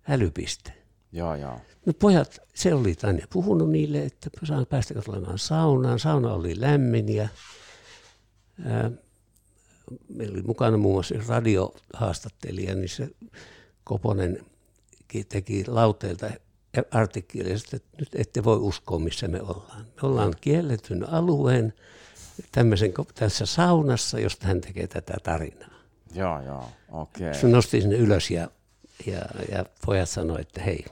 älypiste. 0.09 0.73
Joo, 1.11 1.35
joo. 1.35 1.59
No 1.85 1.93
pojat, 1.93 2.39
se 2.53 2.73
oli 2.73 2.95
tänne 2.95 3.23
puhunut 3.33 3.71
niille, 3.71 4.03
että 4.03 4.29
saan 4.43 4.65
päästä 4.65 4.93
olemaan 5.07 5.39
saunaan. 5.39 5.99
Sauna 5.99 6.33
oli 6.33 6.61
lämmin 6.61 7.15
ja 7.15 7.27
ää, 8.65 8.91
meillä 10.09 10.33
oli 10.33 10.41
mukana 10.41 10.77
muun 10.77 10.95
muassa 10.95 11.15
radiohaastattelija, 11.27 12.75
niin 12.75 12.89
se 12.89 13.09
Koponen 13.83 14.45
teki 15.29 15.63
lauteilta 15.67 16.29
artikkelista, 16.91 17.75
että 17.75 17.97
nyt 17.99 18.09
ette 18.15 18.43
voi 18.43 18.57
uskoa, 18.57 18.99
missä 18.99 19.27
me 19.27 19.41
ollaan. 19.41 19.85
Me 19.85 20.07
ollaan 20.07 20.33
kielletyn 20.41 21.09
alueen 21.09 21.73
tämmöisen, 22.51 22.93
tässä 23.15 23.45
saunassa, 23.45 24.19
josta 24.19 24.47
hän 24.47 24.61
tekee 24.61 24.87
tätä 24.87 25.13
tarinaa. 25.23 25.79
Joo, 26.15 26.41
joo, 26.41 26.69
okei. 26.91 27.29
Okay. 27.29 27.41
Se 27.41 27.47
nosti 27.47 27.81
sinne 27.81 27.95
ylös 27.95 28.31
ja, 28.31 28.47
ja, 29.05 29.21
ja 29.51 29.65
pojat 29.85 30.09
sanoi, 30.09 30.41
että 30.41 30.61
hei, 30.61 30.85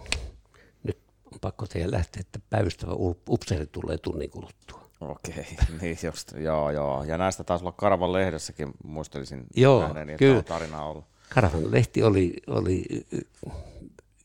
on 1.33 1.39
pakko 1.41 1.67
teidän 1.67 1.91
lähteä, 1.91 2.19
että 2.19 2.39
päivystävä 2.49 2.93
upseeri 3.29 3.67
tulee 3.67 3.97
tunnin 3.97 4.29
kuluttua. 4.29 4.80
Okei, 5.01 5.47
niin 5.81 5.97
just, 6.03 6.31
joo, 6.37 6.71
joo. 6.71 7.03
Ja 7.03 7.17
näistä 7.17 7.43
taisi 7.43 7.63
olla 7.63 7.71
Karavan 7.71 8.13
lehdessäkin, 8.13 8.71
muistelisin 8.83 9.45
Joo, 9.55 9.81
nähneeni, 9.81 10.17
kyllä. 10.17 10.37
on 10.37 10.43
tarinaa 10.43 10.89
ollut. 10.89 11.05
Karavan 11.29 11.71
lehti 11.71 12.03
oli, 12.03 12.33
oli 12.47 12.85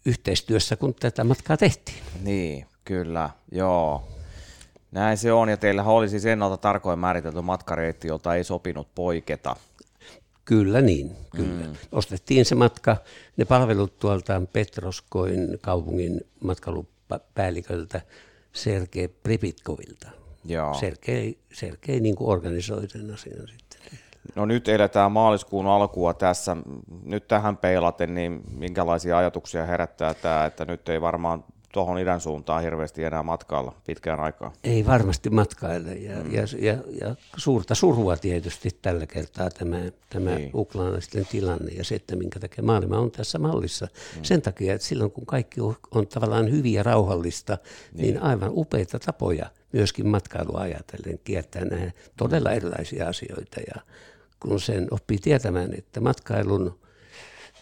yhteistyössä, 0.07 0.77
kun 0.77 0.95
tätä 0.95 1.25
matkaa 1.25 1.57
tehtiin. 1.57 1.99
Niin, 2.23 2.67
kyllä, 2.85 3.31
joo. 3.53 4.09
Näin 4.91 5.19
se 5.19 5.33
on, 5.33 5.49
ja 5.49 5.57
teillähän 5.57 5.95
oli 5.95 6.09
siis 6.09 6.27
ennalta 6.27 6.57
tarkoin 6.57 6.99
määritelty 6.99 7.41
matkareitti, 7.41 8.09
jolta 8.09 8.35
ei 8.35 8.45
sopinut 8.45 8.95
poiketa. 8.95 9.57
Kyllä 10.45 10.81
niin, 10.81 11.17
kyllä. 11.37 11.67
Mm. 11.67 11.75
Ostettiin 11.93 12.45
se 12.45 12.55
matka, 12.55 12.97
ne 13.37 13.45
palvelut 13.45 13.99
tuolta 13.99 14.43
Petroskoin 14.53 15.59
kaupungin 15.61 16.21
matkailupäälliköltä 16.45 18.01
Sergei 18.53 19.09
Pripitkovilta. 19.09 20.26
Joo. 20.49 20.75
Sergei, 20.75 21.39
Sergei 21.53 22.01
niin 22.01 22.17
kuin 22.17 22.31
organisoi 22.31 22.89
sen 22.89 23.15
asian 23.15 23.49
sitten. 23.49 23.99
No 24.35 24.45
nyt 24.47 24.69
eletään 24.69 25.13
maaliskuun 25.13 25.67
alkua 25.67 26.15
tässä. 26.15 26.57
Nyt 27.05 27.29
tähän 27.29 27.57
peilaten, 27.57 28.15
niin 28.15 28.43
minkälaisia 28.51 29.19
ajatuksia 29.19 29.67
herättää 29.67 30.15
tämä, 30.15 30.45
että 30.45 30.65
nyt 30.65 30.89
ei 30.89 31.01
varmaan 31.01 31.45
tuohon 31.77 31.99
idän 31.99 32.21
suuntaan 32.21 32.63
hirveästi 32.63 33.05
enää 33.05 33.23
matkailla 33.23 33.75
pitkään 33.87 34.21
aikaa. 34.21 34.53
Ei 34.65 34.87
varmasti 34.87 35.31
matkaile 35.31 35.95
ja, 35.95 36.17
mm. 36.17 36.35
ja, 36.35 36.43
ja, 36.59 36.79
ja 37.01 37.15
suurta 37.37 37.75
surua 37.75 38.17
tietysti 38.17 38.71
tällä 38.83 39.07
kertaa 39.07 39.51
tämä, 39.51 39.81
tämä 40.11 40.35
Niin. 40.35 40.51
ukrainalaisten 40.55 41.27
tilanne 41.27 41.73
ja 41.73 41.85
se, 41.85 41.95
että 41.95 42.17
minkä 42.17 42.41
takia 42.41 42.65
maailma 42.65 42.99
on 42.99 43.11
tässä 43.11 43.39
mallissa. 43.39 43.87
Mm. 44.17 44.25
Sen 44.25 44.43
takia, 44.43 44.75
että 44.75 44.87
silloin 44.87 45.11
kun 45.11 45.27
kaikki 45.27 45.61
on, 45.61 45.77
on 45.91 46.07
tavallaan 46.07 46.51
hyvin 46.51 46.73
ja 46.73 46.83
rauhallista, 46.83 47.59
niin. 47.93 48.03
niin 48.03 48.23
aivan 48.23 48.51
upeita 48.53 48.99
tapoja 48.99 49.47
myöskin 49.73 50.09
matkailua 50.09 50.61
ajatellen 50.61 51.19
kiertää 51.25 51.65
näitä 51.65 51.93
todella 52.17 52.53
erilaisia 52.53 53.09
asioita 53.09 53.61
ja 53.75 53.83
kun 54.41 54.61
sen 54.61 54.89
oppii 54.91 55.19
tietämään, 55.19 55.75
että 55.79 56.01
matkailun 56.01 56.79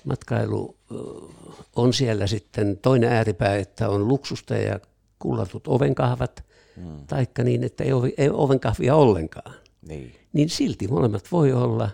matkailu 0.05 0.77
on 1.77 1.93
siellä 1.93 2.27
sitten 2.27 2.79
toinen 2.79 3.13
ääripää, 3.13 3.57
että 3.57 3.89
on 3.89 4.09
luksusta 4.09 4.55
ja 4.55 4.81
kullatut 5.19 5.69
ovenkahvat, 5.69 6.45
mm. 6.77 7.07
taikka 7.07 7.43
niin, 7.45 7.65
että 7.65 7.85
ei, 7.85 7.93
ovi, 7.93 8.15
ei 8.19 8.31
ovenkahvia 8.31 8.95
ollenkaan, 8.95 9.55
Niin. 9.89 10.15
niin 10.33 10.49
silti 10.49 10.89
molemmat 10.89 11.33
voi 11.33 11.53
olla 11.53 11.91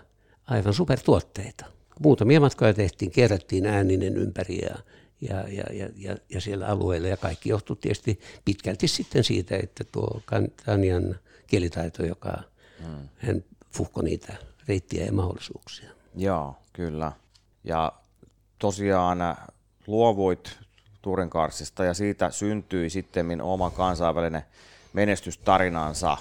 aivan 0.47 0.73
supertuotteita. 0.73 1.65
Muutamia 1.99 2.39
matkoja 2.39 2.73
tehtiin, 2.73 3.11
kierrättiin 3.11 3.65
ääninen 3.65 4.17
ympäri 4.17 4.57
ja, 4.57 4.75
ja, 5.21 5.47
ja, 5.47 5.63
ja, 5.73 5.89
ja, 5.95 6.17
ja 6.29 6.41
siellä 6.41 6.67
alueella 6.67 7.07
ja 7.07 7.17
kaikki 7.17 7.49
johtui 7.49 7.75
tietysti 7.81 8.19
pitkälti 8.45 8.87
sitten 8.87 9.23
siitä, 9.23 9.57
että 9.63 9.83
tuo 9.83 10.21
Tanjan 10.65 11.15
kielitaito, 11.47 12.05
joka 12.05 12.43
mm. 12.79 13.09
hän 13.17 13.43
fuhko 13.71 14.01
niitä 14.01 14.33
reittiä 14.67 15.05
ja 15.05 15.11
mahdollisuuksia. 15.11 15.89
Joo, 16.15 16.55
kyllä. 16.73 17.11
Ja 17.63 17.93
tosiaan 18.61 19.21
äh, 19.21 19.37
luovuit 19.87 20.57
Turenkarsista 21.01 21.83
ja 21.83 21.93
siitä 21.93 22.29
syntyi 22.29 22.89
sitten 22.89 23.41
oma 23.41 23.69
kansainvälinen 23.69 24.41
menestystarinansa. 24.93 26.17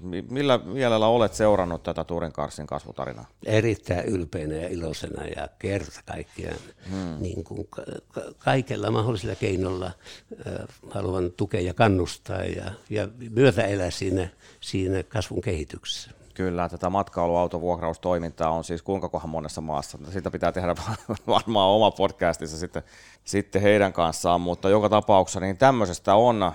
Mi- 0.00 0.24
Millä 0.30 0.58
mielellä 0.58 1.06
olet 1.06 1.34
seurannut 1.34 1.82
tätä 1.82 2.04
Turenkarsin 2.04 2.66
kasvutarinaa? 2.66 3.26
erittäin 3.46 4.04
ylpeänä 4.04 4.54
ja 4.54 4.68
iloisena 4.68 5.24
ja 5.24 5.48
kerta 5.58 6.00
kaikkiaan 6.06 6.56
hmm. 6.90 7.16
niin 7.20 7.44
kuin 7.44 7.68
ka- 7.70 8.22
kaikella 8.38 8.90
mahdollisella 8.90 9.34
keinolla 9.34 9.86
äh, 9.86 10.52
haluan 10.90 11.32
tukea 11.36 11.60
ja 11.60 11.74
kannustaa 11.74 12.44
ja, 12.44 12.70
ja 12.90 13.08
myötä 13.30 13.62
elää 13.62 13.90
siinä, 13.90 14.28
siinä 14.60 15.02
kasvun 15.02 15.40
kehityksessä. 15.40 16.10
Kyllä, 16.38 16.68
tätä 16.68 16.90
matkailuautovuokraustoimintaa 16.90 18.50
on 18.50 18.64
siis 18.64 18.82
kuinka 18.82 19.08
kohan 19.08 19.28
monessa 19.28 19.60
maassa. 19.60 19.98
Siitä 20.10 20.30
pitää 20.30 20.52
tehdä 20.52 20.74
varmaan 21.26 21.68
oma 21.68 21.90
podcastissa 21.90 22.58
sitten, 22.58 22.82
sitten 23.24 23.62
heidän 23.62 23.92
kanssaan, 23.92 24.40
mutta 24.40 24.68
joka 24.68 24.88
tapauksessa 24.88 25.40
niin 25.40 25.56
tämmöisestä 25.56 26.14
on 26.14 26.52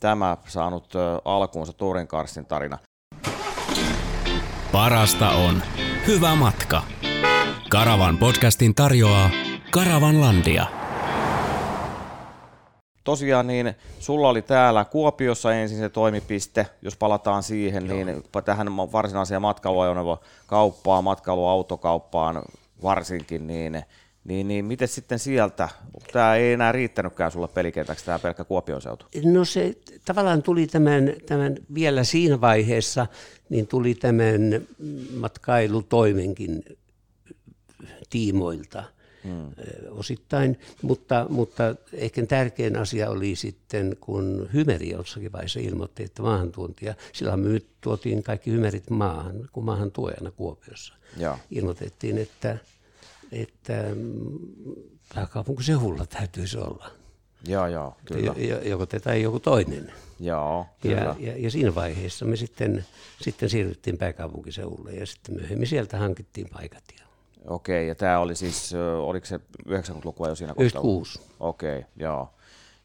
tämä 0.00 0.36
saanut 0.46 0.94
alkuunsa 1.24 1.72
Turinkarssin 1.72 2.46
tarina. 2.46 2.78
Parasta 4.72 5.30
on 5.30 5.62
hyvä 6.06 6.34
matka. 6.34 6.82
Karavan 7.70 8.18
podcastin 8.18 8.74
tarjoaa 8.74 9.30
Karavanlandia. 9.70 10.66
Tosiaan 13.08 13.46
niin 13.46 13.74
sulla 13.98 14.28
oli 14.28 14.42
täällä 14.42 14.84
Kuopiossa 14.84 15.54
ensin 15.54 15.78
se 15.78 15.88
toimipiste, 15.88 16.66
jos 16.82 16.96
palataan 16.96 17.42
siihen, 17.42 17.86
Joo. 17.86 17.96
niin 17.96 18.24
tähän 18.44 18.76
varsinaiseen 18.76 19.42
matkailuajoneuvokauppaan, 19.42 21.04
matkailuautokauppaan 21.04 22.42
varsinkin, 22.82 23.46
niin, 23.46 23.82
niin, 24.24 24.48
niin 24.48 24.64
miten 24.64 24.88
sitten 24.88 25.18
sieltä, 25.18 25.68
tämä 26.12 26.34
ei 26.34 26.52
enää 26.52 26.72
riittänytkään 26.72 27.30
sulle 27.30 27.48
pelikentäksi 27.48 28.04
tämä 28.04 28.18
pelkkä 28.18 28.44
Kuopion 28.44 28.82
seutu? 28.82 29.06
No 29.24 29.44
se 29.44 29.74
tavallaan 30.04 30.42
tuli 30.42 30.66
tämän, 30.66 31.12
tämän 31.26 31.56
vielä 31.74 32.04
siinä 32.04 32.40
vaiheessa, 32.40 33.06
niin 33.48 33.66
tuli 33.66 33.94
tämän 33.94 34.40
matkailutoimenkin 35.16 36.62
tiimoilta 38.10 38.84
hmm. 39.24 39.52
osittain, 39.90 40.58
mutta, 40.82 41.26
mutta 41.28 41.74
ehkä 41.92 42.26
tärkein 42.26 42.76
asia 42.76 43.10
oli 43.10 43.36
sitten, 43.36 43.96
kun 44.00 44.48
Hymeri 44.54 44.90
jossakin 44.90 45.32
vaiheessa 45.32 45.60
ilmoitti, 45.60 46.02
että 46.02 46.22
maahantuontia, 46.22 46.94
silloin 47.12 47.40
me 47.40 47.60
tuotiin 47.80 48.22
kaikki 48.22 48.50
Hymerit 48.50 48.90
maahan, 48.90 49.48
kun 49.52 49.64
maahan 49.64 49.90
tuojana 49.90 50.30
Kuopiossa. 50.30 50.94
Joo. 51.16 51.38
Ilmoitettiin, 51.50 52.18
että, 52.18 52.58
että 53.32 53.84
pääkaupunkiseudulla 55.14 56.06
täytyisi 56.06 56.58
olla. 56.58 56.90
Joo, 57.46 57.66
joo, 57.66 57.96
kyllä. 58.04 58.34
Jo- 58.36 58.62
Joko 58.62 58.86
te 58.86 59.00
tai 59.00 59.22
joku 59.22 59.40
toinen. 59.40 59.92
Joo, 60.20 60.66
kyllä. 60.80 60.96
Ja, 60.96 61.16
ja, 61.20 61.38
ja 61.38 61.50
siinä 61.50 61.74
vaiheessa 61.74 62.24
me 62.24 62.36
sitten, 62.36 62.86
sitten 63.20 63.50
siirryttiin 63.50 63.98
pääkaupunkiseudulle 63.98 64.92
ja 64.92 65.06
sitten 65.06 65.34
myöhemmin 65.34 65.68
sieltä 65.68 65.98
hankittiin 65.98 66.48
paikat. 66.52 66.84
Ja 66.98 67.07
Okei, 67.48 67.88
ja 67.88 67.94
tämä 67.94 68.18
oli 68.18 68.34
siis, 68.34 68.74
oliko 69.02 69.26
se 69.26 69.40
90-lukua 69.68 70.28
jo 70.28 70.34
siinä 70.34 70.54
kohtaa? 70.54 70.80
96, 70.80 71.20
Okei, 71.40 71.84
joo. 71.96 72.34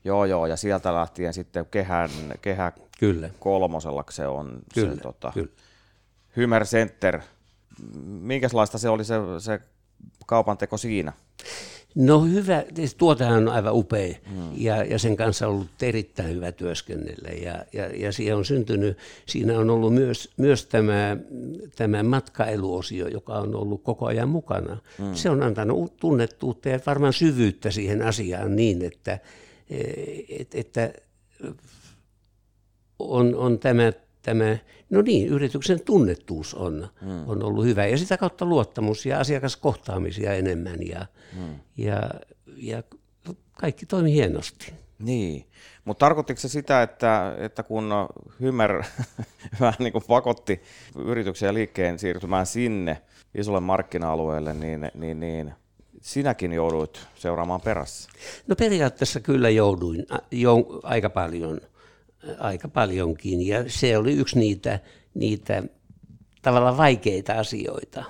Joo, 0.05 0.25
joo, 0.25 0.45
ja 0.45 0.57
sieltä 0.57 0.93
lähtien 0.93 1.33
sitten 1.33 1.65
kehän, 1.65 2.09
kehä 2.41 2.71
kyllä. 2.99 3.29
kolmosella 3.39 4.03
se 4.09 4.27
on 4.27 4.59
Kyllä, 4.73 4.95
se 4.95 5.01
tota, 5.01 5.31
kyllä. 5.33 5.51
Hymer 6.35 6.65
Center. 6.65 7.21
Minkälaista 8.05 8.77
se 8.77 8.89
oli 8.89 9.05
se, 9.05 9.15
se 9.39 9.59
kaupanteko 10.25 10.77
siinä? 10.77 11.13
No 11.95 12.21
hyvä, 12.21 12.63
siis 12.75 12.95
tuotehan 12.95 13.37
on 13.37 13.49
aivan 13.49 13.75
upea 13.75 14.15
hmm. 14.29 14.51
ja, 14.55 14.83
ja 14.83 14.99
sen 14.99 15.15
kanssa 15.15 15.47
on 15.47 15.53
ollut 15.53 15.67
erittäin 15.81 16.35
hyvä 16.35 16.51
työskennellä 16.51 17.29
ja, 17.29 17.65
ja, 17.73 17.87
ja 17.87 18.11
siihen 18.11 18.35
on 18.35 18.45
syntynyt, 18.45 18.97
siinä 19.25 19.59
on 19.59 19.69
ollut 19.69 19.93
myös, 19.93 20.29
myös 20.37 20.65
tämä, 20.65 21.17
tämä 21.75 22.03
matkailuosio, 22.03 23.07
joka 23.07 23.33
on 23.33 23.55
ollut 23.55 23.83
koko 23.83 24.05
ajan 24.05 24.29
mukana. 24.29 24.77
Hmm. 24.97 25.15
Se 25.15 25.29
on 25.29 25.43
antanut 25.43 25.97
tunnettuutta 25.97 26.69
ja 26.69 26.79
varmaan 26.85 27.13
syvyyttä 27.13 27.71
siihen 27.71 28.01
asiaan 28.01 28.55
niin, 28.55 28.85
että, 28.85 29.19
et, 30.29 30.55
että 30.55 30.93
on, 32.99 33.35
on 33.35 33.59
tämä, 33.59 33.93
tämä, 34.23 34.57
no 34.89 35.01
niin, 35.01 35.27
yrityksen 35.27 35.81
tunnettuus 35.85 36.53
on, 36.55 36.89
hmm. 37.01 37.29
on 37.29 37.43
ollut 37.43 37.65
hyvä 37.65 37.85
ja 37.85 37.97
sitä 37.97 38.17
kautta 38.17 38.45
luottamus 38.45 39.05
ja 39.05 39.19
asiakaskohtaamisia 39.19 40.33
enemmän 40.33 40.87
ja, 40.87 41.05
hmm. 41.35 41.59
ja, 41.77 42.09
ja 42.57 42.83
kaikki 43.53 43.85
toimi 43.85 44.13
hienosti. 44.13 44.73
Niin, 44.99 45.45
mutta 45.85 46.05
tarkoittiko 46.05 46.39
se 46.39 46.47
sitä, 46.47 46.81
että, 46.81 47.35
että 47.37 47.63
kun 47.63 47.91
Hymer 48.41 48.83
vähän 49.59 49.75
niin 49.79 49.93
kuin 49.93 50.03
pakotti 50.07 50.61
yrityksen 50.95 51.47
ja 51.47 51.53
liikkeen 51.53 51.99
siirtymään 51.99 52.45
sinne 52.45 53.01
isolle 53.35 53.59
markkina-alueelle, 53.59 54.53
niin, 54.53 54.91
niin, 54.93 55.19
niin 55.19 55.53
sinäkin 56.01 56.53
jouduit 56.53 57.07
seuraamaan 57.15 57.61
perässä? 57.61 58.09
No 58.47 58.55
periaatteessa 58.55 59.19
kyllä 59.19 59.49
jouduin 59.49 60.05
a- 60.09 60.17
jo, 60.31 60.55
aika 60.83 61.09
paljon, 61.09 61.61
aika 62.39 62.67
paljonkin 62.67 63.47
ja 63.47 63.63
se 63.67 63.97
oli 63.97 64.13
yksi 64.13 64.39
niitä, 64.39 64.79
niitä 65.13 65.63
tavallaan 66.41 66.77
vaikeita 66.77 67.33
asioita, 67.33 68.03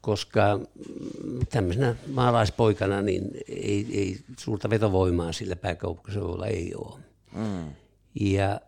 koska 0.00 0.58
mm, 0.58 1.40
tämmöisenä 1.50 1.96
maalaispoikana 2.06 3.02
niin 3.02 3.30
ei, 3.48 3.86
ei 3.90 4.18
suurta 4.38 4.70
vetovoimaa 4.70 5.32
sillä 5.32 5.56
pääkaupunkiseudulla 5.56 6.46
ei 6.46 6.74
ole. 6.74 7.00
Mm. 7.34 7.72
Ja, 8.20 8.60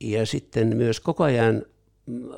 ja 0.00 0.26
sitten 0.26 0.76
myös 0.76 1.00
koko 1.00 1.24
ajan 1.24 1.62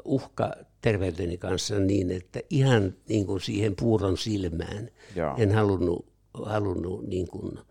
uhka 0.05 0.53
terveyteni 0.81 1.37
kanssa 1.37 1.79
niin, 1.79 2.11
että 2.11 2.41
ihan 2.51 2.95
niin 3.09 3.27
kuin 3.27 3.41
siihen 3.41 3.77
puuron 3.77 4.19
silmään 4.19 4.89
Joo. 5.17 5.35
en 5.39 5.53
halunnut, 5.53 6.07
halunnut 6.45 7.07
niin 7.07 7.29
kuin, 7.29 7.59
ö, 7.59 7.63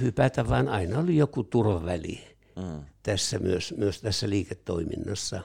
hypätä, 0.00 0.48
vaan 0.48 0.68
aina 0.68 0.98
oli 0.98 1.16
joku 1.16 1.44
turvaväli 1.44 2.20
mm. 2.56 2.80
tässä 3.02 3.38
myös, 3.38 3.74
myös 3.76 4.00
tässä 4.00 4.28
liiketoiminnassa. 4.28 5.40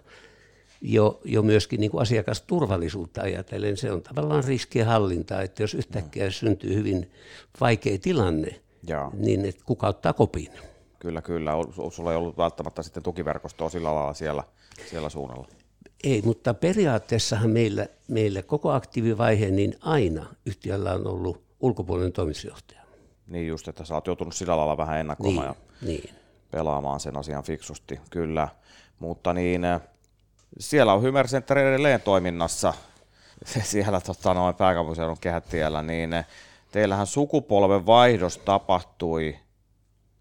Jo, 0.81 1.21
jo 1.25 1.41
myöskin 1.41 1.79
niin 1.79 1.91
kuin 1.91 2.01
asiakasturvallisuutta 2.01 3.21
ajatellen, 3.21 3.77
se 3.77 3.91
on 3.91 4.01
tavallaan 4.01 4.43
riskien 4.43 4.85
hallintaa, 4.85 5.41
että 5.41 5.63
jos 5.63 5.73
yhtäkkiä 5.73 6.25
mm. 6.25 6.31
syntyy 6.31 6.73
hyvin 6.75 7.11
vaikea 7.59 7.97
tilanne, 7.97 8.61
ja. 8.87 9.11
niin 9.13 9.45
että 9.45 9.63
kuka 9.65 9.87
ottaa 9.87 10.13
kopin. 10.13 10.51
Kyllä, 10.99 11.21
kyllä. 11.21 11.51
Sulla 11.91 12.11
ei 12.11 12.17
ollut 12.17 12.37
välttämättä 12.37 12.83
sitten 12.83 13.03
tukiverkostoa 13.03 13.69
sillä 13.69 13.95
lailla 13.95 14.13
siellä, 14.13 14.43
siellä 14.89 15.09
suunnalla. 15.09 15.47
Ei, 16.03 16.21
mutta 16.21 16.53
periaatteessahan 16.53 17.49
meillä, 17.49 17.87
meillä 18.07 18.43
koko 18.43 18.71
aktiivivaiheen 18.71 19.55
niin 19.55 19.75
aina 19.81 20.25
yhtiöllä 20.45 20.93
on 20.93 21.07
ollut 21.07 21.43
ulkopuolinen 21.59 22.13
toimitusjohtaja. 22.13 22.86
Niin 23.27 23.47
just, 23.47 23.67
että 23.67 23.85
sä 23.85 23.93
oot 23.93 24.07
joutunut 24.07 24.35
sillä 24.35 24.57
lailla 24.57 24.77
vähän 24.77 24.99
ennakoimaan 24.99 25.55
niin, 25.81 25.95
ja 25.95 26.13
niin. 26.13 26.15
pelaamaan 26.51 26.99
sen 26.99 27.17
asian 27.17 27.43
fiksusti, 27.43 27.99
kyllä. 28.09 28.47
Mutta 28.99 29.33
niin, 29.33 29.65
eh, 29.65 29.81
siellä 30.59 30.93
on 30.93 31.01
Hymer 31.01 31.27
Center 31.27 31.57
edelleen 31.57 32.01
toiminnassa, 32.01 32.73
siellä 33.63 34.01
tota, 34.01 34.33
noin 34.33 34.55
pääkaupunkiseudun 34.55 35.17
kehätiellä, 35.21 35.83
niin 35.83 36.13
eh, 36.13 36.25
teillähän 36.71 37.07
sukupolven 37.07 37.85
vaihdos 37.85 38.37
tapahtui 38.37 39.37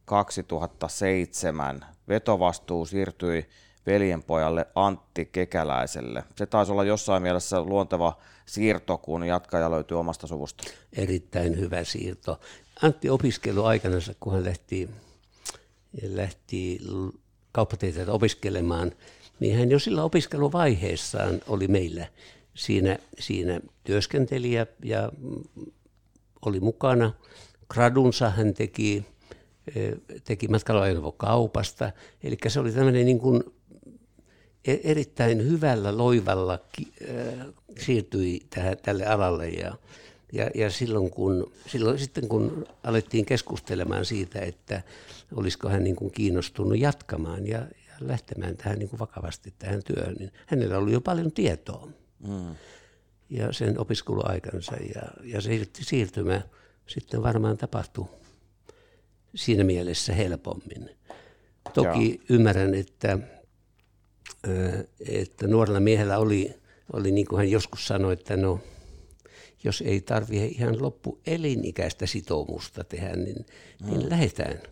2007. 0.05 1.87
Vetovastuu 2.09 2.87
siirtyi 2.87 3.49
veljenpojalle 3.87 4.67
Antti 4.75 5.25
Kekäläiselle. 5.25 6.25
Se 6.37 6.47
taisi 6.47 6.73
olla 6.73 6.85
jossain 6.85 7.23
mielessä 7.23 7.63
luonteva 7.63 8.19
siirto, 8.47 8.99
kun 8.99 9.25
jatkaja 9.25 9.71
löytyy 9.71 10.01
omasta 10.01 10.27
suvusta. 10.27 10.65
Erittäin 10.93 11.59
hyvä 11.59 11.85
siirto. 11.85 12.41
Antti 12.83 13.11
opiskelu 13.11 13.65
aikana, 13.65 13.97
kun 14.21 14.33
hän 14.33 14.45
lähti, 14.45 14.91
lähti 16.03 16.81
kauppatieteitä 17.53 18.13
opiskelemaan, 18.13 18.93
niin 19.41 19.59
hän 19.59 19.71
jo 19.71 19.79
sillä 19.79 20.05
opiskeluvaiheessaan 20.05 21.41
oli 21.49 21.69
meillä 21.69 22.07
siinä, 22.55 22.99
siinä 23.19 23.61
työskentelijä 23.85 24.67
ja 24.85 25.13
oli 26.47 26.61
mukana. 26.61 27.13
Gradunsa 27.69 28.31
hän 28.31 28.55
teki, 28.55 29.05
teki 30.25 30.49
kaupasta, 31.17 31.93
eli 32.23 32.37
se 32.49 32.61
oli 32.61 32.73
tämmöinen 32.73 33.07
niin 33.07 33.19
kuin 33.19 33.43
E- 34.67 34.81
erittäin 34.85 35.43
hyvällä 35.43 35.97
loivalla 35.97 36.59
siirtyi 37.79 38.41
tähän, 38.51 38.77
tälle 38.83 39.07
alalle 39.07 39.49
ja, 39.49 39.75
ja, 40.37 40.51
ja 40.55 40.71
silloin, 40.71 41.11
kun, 41.11 41.53
silloin 41.67 41.99
sitten 41.99 42.29
kun 42.29 42.67
alettiin 42.83 43.27
keskustelemaan 43.27 44.05
siitä, 44.05 44.41
että 44.41 44.83
olisiko 45.35 45.69
hän 45.69 45.85
niin 45.85 45.97
kuin 45.97 46.11
kiinnostunut 46.11 46.79
jatkamaan 46.79 47.47
ja, 47.47 47.59
ja 47.59 47.95
lähtemään 48.01 48.57
tähän 48.57 48.79
niin 48.79 48.89
kuin 48.89 49.01
vakavasti 49.01 49.55
tähän 49.59 49.83
työhön, 49.83 50.15
niin 50.15 50.33
hänellä 50.47 50.79
oli 50.79 50.93
jo 50.93 51.01
paljon 51.01 51.33
tietoa. 51.33 51.89
Mm. 52.29 52.55
Ja 53.31 53.53
sen 53.53 53.81
opiskeluaikansa 53.81 54.77
ja, 54.95 55.03
ja 55.25 55.41
se 55.41 55.67
siirtymä 55.81 56.43
sitten 56.87 57.23
varmaan 57.23 57.57
tapahtui 57.57 58.07
siinä 59.35 59.65
mielessä 59.65 60.15
helpommin. 60.15 60.91
Toki 61.75 62.11
Joo. 62.11 62.25
ymmärrän, 62.29 62.75
että 62.75 63.19
että 65.09 65.47
nuorella 65.47 65.81
miehellä 65.81 66.19
oli, 66.19 66.55
oli 66.93 67.11
niin 67.11 67.27
kuin 67.27 67.37
hän 67.37 67.51
joskus 67.51 67.87
sanoi, 67.87 68.13
että 68.13 68.37
no, 68.37 68.61
jos 69.65 69.81
ei 69.87 70.01
tarvitse 70.01 70.47
ihan 70.47 70.83
loppu 70.83 71.21
elinikäistä 71.27 72.07
sitoumusta 72.07 72.85
tehdä, 72.85 73.17
niin, 73.17 73.47
mm. 73.83 73.91
niin 73.91 74.11
lähdetään, 74.11 74.63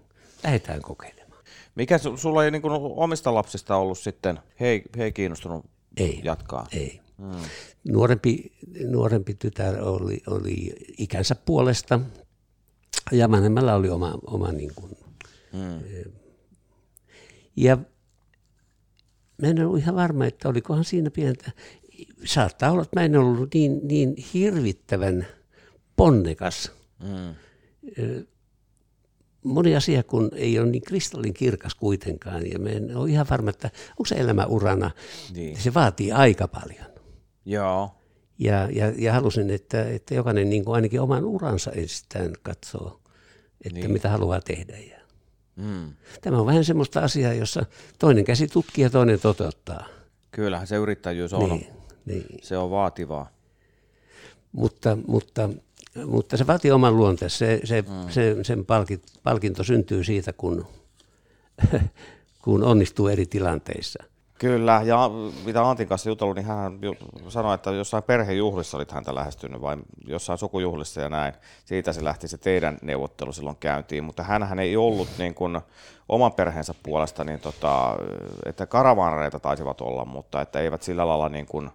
lähdetään 0.44 0.82
kokeilemaan. 0.82 1.44
Mikä 1.74 1.98
sulla 2.16 2.44
ei 2.44 2.50
niin 2.50 2.62
kuin 2.62 2.72
omista 2.74 3.34
lapsista 3.34 3.76
ollut 3.76 3.98
sitten, 3.98 4.38
hei, 4.60 4.82
hei 4.96 5.12
kiinnostunut 5.12 5.66
ei, 5.96 6.20
jatkaa? 6.24 6.66
Ei. 6.72 7.00
Mm. 7.18 7.30
Nuorempi, 7.84 8.52
nuorempi 8.86 9.34
tytär 9.34 9.82
oli, 9.82 10.22
oli 10.26 10.72
ikänsä 10.98 11.34
puolesta 11.34 12.00
ja 13.12 13.30
vanhemmalla 13.30 13.74
oli 13.74 13.88
oma, 13.88 14.18
oma 14.26 14.52
niin 14.52 14.72
kuin, 14.74 14.96
mm. 15.52 15.80
ja 17.56 17.78
mä 19.42 19.48
en 19.48 19.66
ollut 19.66 19.78
ihan 19.78 19.94
varma, 19.94 20.26
että 20.26 20.48
olikohan 20.48 20.84
siinä 20.84 21.10
pientä. 21.10 21.50
Saattaa 22.24 22.70
olla, 22.70 22.82
että 22.82 23.00
mä 23.00 23.04
en 23.04 23.16
ollut 23.16 23.54
niin, 23.54 23.80
niin 23.82 24.14
hirvittävän 24.34 25.26
ponnekas. 25.96 26.72
Mm. 27.02 27.34
Moni 29.44 29.76
asia, 29.76 30.02
kun 30.02 30.30
ei 30.34 30.58
ole 30.58 30.70
niin 30.70 30.82
kristallin 30.82 31.34
kirkas 31.34 31.74
kuitenkaan, 31.74 32.50
ja 32.50 32.58
mä 32.58 32.68
en 32.68 32.96
ole 32.96 33.10
ihan 33.10 33.26
varma, 33.30 33.50
että 33.50 33.70
onko 33.90 34.04
se 34.04 34.14
elämä 34.14 34.46
urana. 34.46 34.90
Niin. 35.34 35.56
Se 35.56 35.74
vaatii 35.74 36.12
aika 36.12 36.48
paljon. 36.48 36.86
Joo. 37.44 37.90
Ja, 38.38 38.68
ja, 38.72 38.92
ja 38.98 39.12
halusin, 39.12 39.50
että, 39.50 39.88
että 39.88 40.14
jokainen 40.14 40.50
niin 40.50 40.64
kuin 40.64 40.74
ainakin 40.74 41.00
oman 41.00 41.24
uransa 41.24 41.72
ensistään 41.72 42.32
katsoo, 42.42 43.00
että 43.64 43.78
niin. 43.80 43.92
mitä 43.92 44.08
haluaa 44.08 44.40
tehdä. 44.40 44.78
Ja 44.78 45.04
Mm. 45.56 45.92
Tämä 46.20 46.38
on 46.38 46.46
vähän 46.46 46.64
semmoista 46.64 47.00
asiaa, 47.00 47.32
jossa 47.32 47.66
toinen 47.98 48.24
käsi 48.24 48.46
tutkii 48.46 48.84
ja 48.84 48.90
toinen 48.90 49.20
toteuttaa. 49.20 49.86
Kyllähän 50.30 50.66
se 50.66 50.76
yrittäjyys 50.76 51.32
on. 51.32 51.50
Niin, 51.50 51.66
niin. 52.06 52.38
Se 52.42 52.58
on 52.58 52.70
vaativaa. 52.70 53.28
Mutta, 54.52 54.98
mutta, 55.06 55.50
mutta 56.06 56.36
se 56.36 56.46
vaatii 56.46 56.70
oman 56.70 56.96
luonteensa. 56.96 57.38
Se, 57.38 57.60
se, 57.64 57.82
mm. 57.82 58.08
se, 58.08 58.36
sen 58.42 58.66
palkit, 58.66 59.02
palkinto 59.22 59.64
syntyy 59.64 60.04
siitä, 60.04 60.32
kun, 60.32 60.66
kun 62.44 62.64
onnistuu 62.64 63.08
eri 63.08 63.26
tilanteissa. 63.26 64.04
Kyllä, 64.38 64.82
ja 64.84 65.10
mitä 65.44 65.68
Antin 65.68 65.88
kanssa 65.88 66.08
jutellut, 66.10 66.36
niin 66.36 66.46
hän 66.46 66.78
sanoi, 67.28 67.54
että 67.54 67.70
jossain 67.70 68.02
perhejuhlissa 68.02 68.76
olit 68.76 68.92
häntä 68.92 69.14
lähestynyt, 69.14 69.60
vai 69.60 69.76
jossain 70.06 70.38
sukujuhlissa 70.38 71.00
ja 71.00 71.08
näin. 71.08 71.34
Siitä 71.64 71.92
se 71.92 72.04
lähti 72.04 72.28
se 72.28 72.38
teidän 72.38 72.78
neuvottelu 72.82 73.32
silloin 73.32 73.56
käyntiin, 73.56 74.04
mutta 74.04 74.22
hän 74.22 74.58
ei 74.58 74.76
ollut 74.76 75.08
niin 75.18 75.34
kuin 75.34 75.60
oman 76.08 76.32
perheensä 76.32 76.74
puolesta, 76.82 77.24
niin 77.24 77.40
tota, 77.40 77.96
että 78.46 78.66
karavaanareita 78.66 79.40
taisivat 79.40 79.80
olla, 79.80 80.04
mutta 80.04 80.40
että 80.40 80.60
eivät 80.60 80.82
sillä 80.82 81.08
lailla 81.08 81.28
niin 81.28 81.46
kuin 81.46 81.70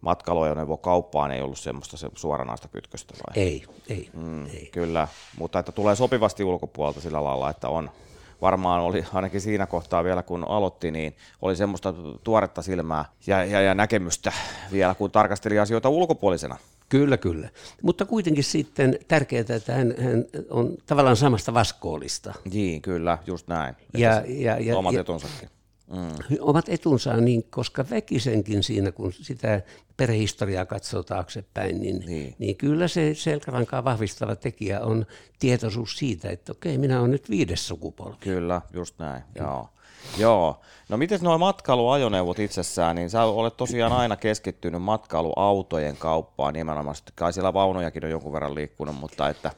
matkailuajoneuvo 0.00 0.76
kauppaan 0.76 1.30
ei 1.30 1.42
ollut 1.42 1.58
semmoista 1.58 1.96
se 1.96 2.08
suoranaista 2.14 2.68
kytköstä 2.68 3.14
vai? 3.14 3.44
Ei, 3.44 3.64
ei, 3.88 4.10
mm, 4.12 4.46
ei. 4.46 4.68
Kyllä, 4.72 5.08
mutta 5.38 5.58
että 5.58 5.72
tulee 5.72 5.96
sopivasti 5.96 6.44
ulkopuolelta 6.44 7.00
sillä 7.00 7.24
lailla, 7.24 7.50
että 7.50 7.68
on, 7.68 7.90
varmaan 8.40 8.80
oli 8.80 9.04
ainakin 9.14 9.40
siinä 9.40 9.66
kohtaa 9.66 10.04
vielä 10.04 10.22
kun 10.22 10.44
aloitti, 10.48 10.90
niin 10.90 11.16
oli 11.42 11.56
semmoista 11.56 11.94
tuoretta 12.24 12.62
silmää 12.62 13.04
ja, 13.26 13.44
ja, 13.44 13.60
ja 13.60 13.74
näkemystä 13.74 14.32
vielä, 14.72 14.94
kun 14.94 15.10
tarkasteli 15.10 15.58
asioita 15.58 15.88
ulkopuolisena. 15.88 16.56
Kyllä, 16.88 17.16
kyllä. 17.16 17.48
Mutta 17.82 18.04
kuitenkin 18.04 18.44
sitten 18.44 18.98
tärkeää, 19.08 19.44
että 19.48 19.74
hän, 19.74 19.94
hän 19.98 20.24
on 20.50 20.74
tavallaan 20.86 21.16
samasta 21.16 21.54
vaskoolista. 21.54 22.34
Niin, 22.52 22.82
kyllä, 22.82 23.18
just 23.26 23.48
näin. 23.48 23.74
Ja, 23.94 24.22
ja, 24.26 24.58
ja, 24.58 24.78
omat 24.78 24.94
ja, 24.94 25.00
etunsakin 25.00 25.48
mm. 25.90 26.36
omat 26.40 26.68
etunsa, 26.68 27.16
niin 27.16 27.44
koska 27.50 27.84
väkisenkin 27.90 28.62
siinä, 28.62 28.92
kun 28.92 29.12
sitä 29.12 29.62
perhehistoriaa 29.96 30.66
katsoo 30.66 31.02
taaksepäin, 31.02 31.80
niin, 31.80 32.02
niin. 32.06 32.34
niin 32.38 32.56
kyllä 32.56 32.88
se 32.88 33.14
selkärankaa 33.14 33.84
vahvistava 33.84 34.36
tekijä 34.36 34.80
on 34.80 35.06
tietoisuus 35.38 35.98
siitä, 35.98 36.30
että 36.30 36.52
okei, 36.52 36.78
minä 36.78 37.00
olen 37.00 37.10
nyt 37.10 37.30
viides 37.30 37.68
sukupolvi. 37.68 38.16
Kyllä, 38.20 38.60
just 38.72 38.98
näin, 38.98 39.22
mm. 39.22 39.42
joo. 39.44 39.68
Joo. 40.18 40.60
No 40.88 40.96
miten 40.96 41.20
nuo 41.22 41.38
matkailuajoneuvot 41.38 42.38
itsessään, 42.38 42.96
niin 42.96 43.10
sä 43.10 43.24
olet 43.24 43.56
tosiaan 43.56 43.92
aina 43.92 44.16
keskittynyt 44.16 44.82
matkailuautojen 44.82 45.96
kauppaan 45.96 46.54
nimenomaan. 46.54 46.96
Kai 47.14 47.32
siellä 47.32 47.54
vaunojakin 47.54 48.04
on 48.04 48.10
jonkun 48.10 48.32
verran 48.32 48.54
liikkunut, 48.54 48.96
mutta 48.96 49.28
että 49.28 49.50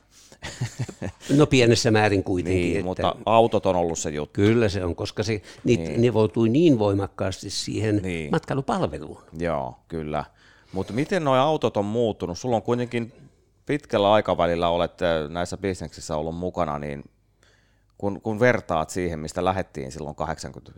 No 1.36 1.46
pienessä 1.46 1.90
määrin 1.90 2.24
kuitenkin. 2.24 2.62
Niin, 2.62 2.76
että 2.76 2.86
mutta 2.86 3.16
autot 3.26 3.66
on 3.66 3.76
ollut 3.76 3.98
se 3.98 4.10
juttu. 4.10 4.32
Kyllä 4.32 4.68
se 4.68 4.84
on, 4.84 4.96
koska 4.96 5.22
se 5.22 5.42
niin. 5.64 6.00
nivoutui 6.00 6.48
niin 6.48 6.78
voimakkaasti 6.78 7.50
siihen 7.50 7.96
niin. 7.96 8.30
matkailupalveluun. 8.30 9.22
Joo, 9.38 9.76
kyllä. 9.88 10.24
Mutta 10.72 10.92
miten 10.92 11.24
nuo 11.24 11.34
autot 11.34 11.76
on 11.76 11.84
muuttunut? 11.84 12.38
Sulla 12.38 12.56
on 12.56 12.62
kuitenkin 12.62 13.12
pitkällä 13.66 14.12
aikavälillä 14.12 14.68
olette 14.68 15.06
näissä 15.28 15.56
bisneksissä 15.56 16.16
ollut 16.16 16.36
mukana, 16.36 16.78
niin 16.78 17.04
kun, 17.98 18.20
kun 18.20 18.40
vertaat 18.40 18.90
siihen, 18.90 19.18
mistä 19.18 19.44
lähettiin 19.44 19.92
silloin 19.92 20.16
80, 20.16 20.72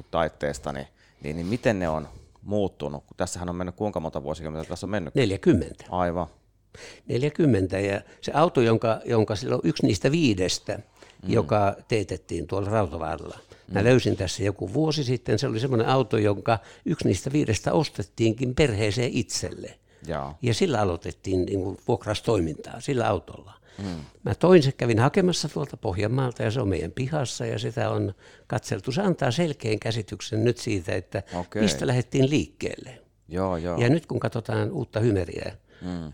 70-80 0.00 0.02
taitteesta, 0.10 0.72
niin, 0.72 0.86
niin, 1.22 1.36
niin 1.36 1.46
miten 1.46 1.78
ne 1.78 1.88
on 1.88 2.08
muuttunut? 2.42 3.04
Tässähän 3.16 3.48
on 3.48 3.56
mennyt 3.56 3.76
kuinka 3.76 4.00
monta 4.00 4.22
vuosikymmentä 4.22 4.68
tässä 4.68 4.86
on 4.86 4.90
mennyt? 4.90 5.14
40. 5.14 5.84
Aivan. 5.90 6.26
40 7.08 7.78
ja 7.78 8.00
se 8.20 8.32
auto, 8.34 8.60
jonka, 8.60 9.00
jonka 9.04 9.36
silloin 9.36 9.60
yksi 9.64 9.86
niistä 9.86 10.10
viidestä, 10.10 10.76
mm. 10.76 11.32
joka 11.32 11.76
teetettiin 11.88 12.46
tuolla 12.46 12.70
Rautavaaralla. 12.70 13.38
Mä 13.72 13.80
mm. 13.80 13.86
löysin 13.86 14.16
tässä 14.16 14.42
joku 14.42 14.74
vuosi 14.74 15.04
sitten, 15.04 15.38
se 15.38 15.46
oli 15.46 15.60
semmoinen 15.60 15.88
auto, 15.88 16.18
jonka 16.18 16.58
yksi 16.84 17.08
niistä 17.08 17.32
viidestä 17.32 17.72
ostettiinkin 17.72 18.54
perheeseen 18.54 19.10
itselle. 19.12 19.78
Joo. 20.06 20.34
Ja 20.42 20.54
sillä 20.54 20.80
aloitettiin 20.80 21.46
niin 21.46 21.60
kuin 21.60 21.78
vuokrastoimintaa, 21.88 22.80
sillä 22.80 23.08
autolla. 23.08 23.52
Hmm. 23.82 24.04
Mä 24.22 24.34
toin 24.34 24.62
se, 24.62 24.72
kävin 24.72 24.98
hakemassa 24.98 25.48
tuolta 25.48 25.76
Pohjanmaalta 25.76 26.42
ja 26.42 26.50
se 26.50 26.60
on 26.60 26.68
meidän 26.68 26.92
pihassa 26.92 27.46
ja 27.46 27.58
sitä 27.58 27.90
on 27.90 28.14
katseltu. 28.46 28.92
Se 28.92 29.02
antaa 29.02 29.30
selkeän 29.30 29.78
käsityksen 29.78 30.44
nyt 30.44 30.58
siitä, 30.58 30.94
että 30.94 31.22
Okei. 31.34 31.62
mistä 31.62 31.86
lähdettiin 31.86 32.30
liikkeelle. 32.30 32.98
Joo, 33.28 33.56
joo. 33.56 33.78
Ja 33.78 33.88
nyt 33.88 34.06
kun 34.06 34.20
katsotaan 34.20 34.70
uutta 34.72 35.00
hymeriä 35.00 35.56
hmm. 35.80 36.12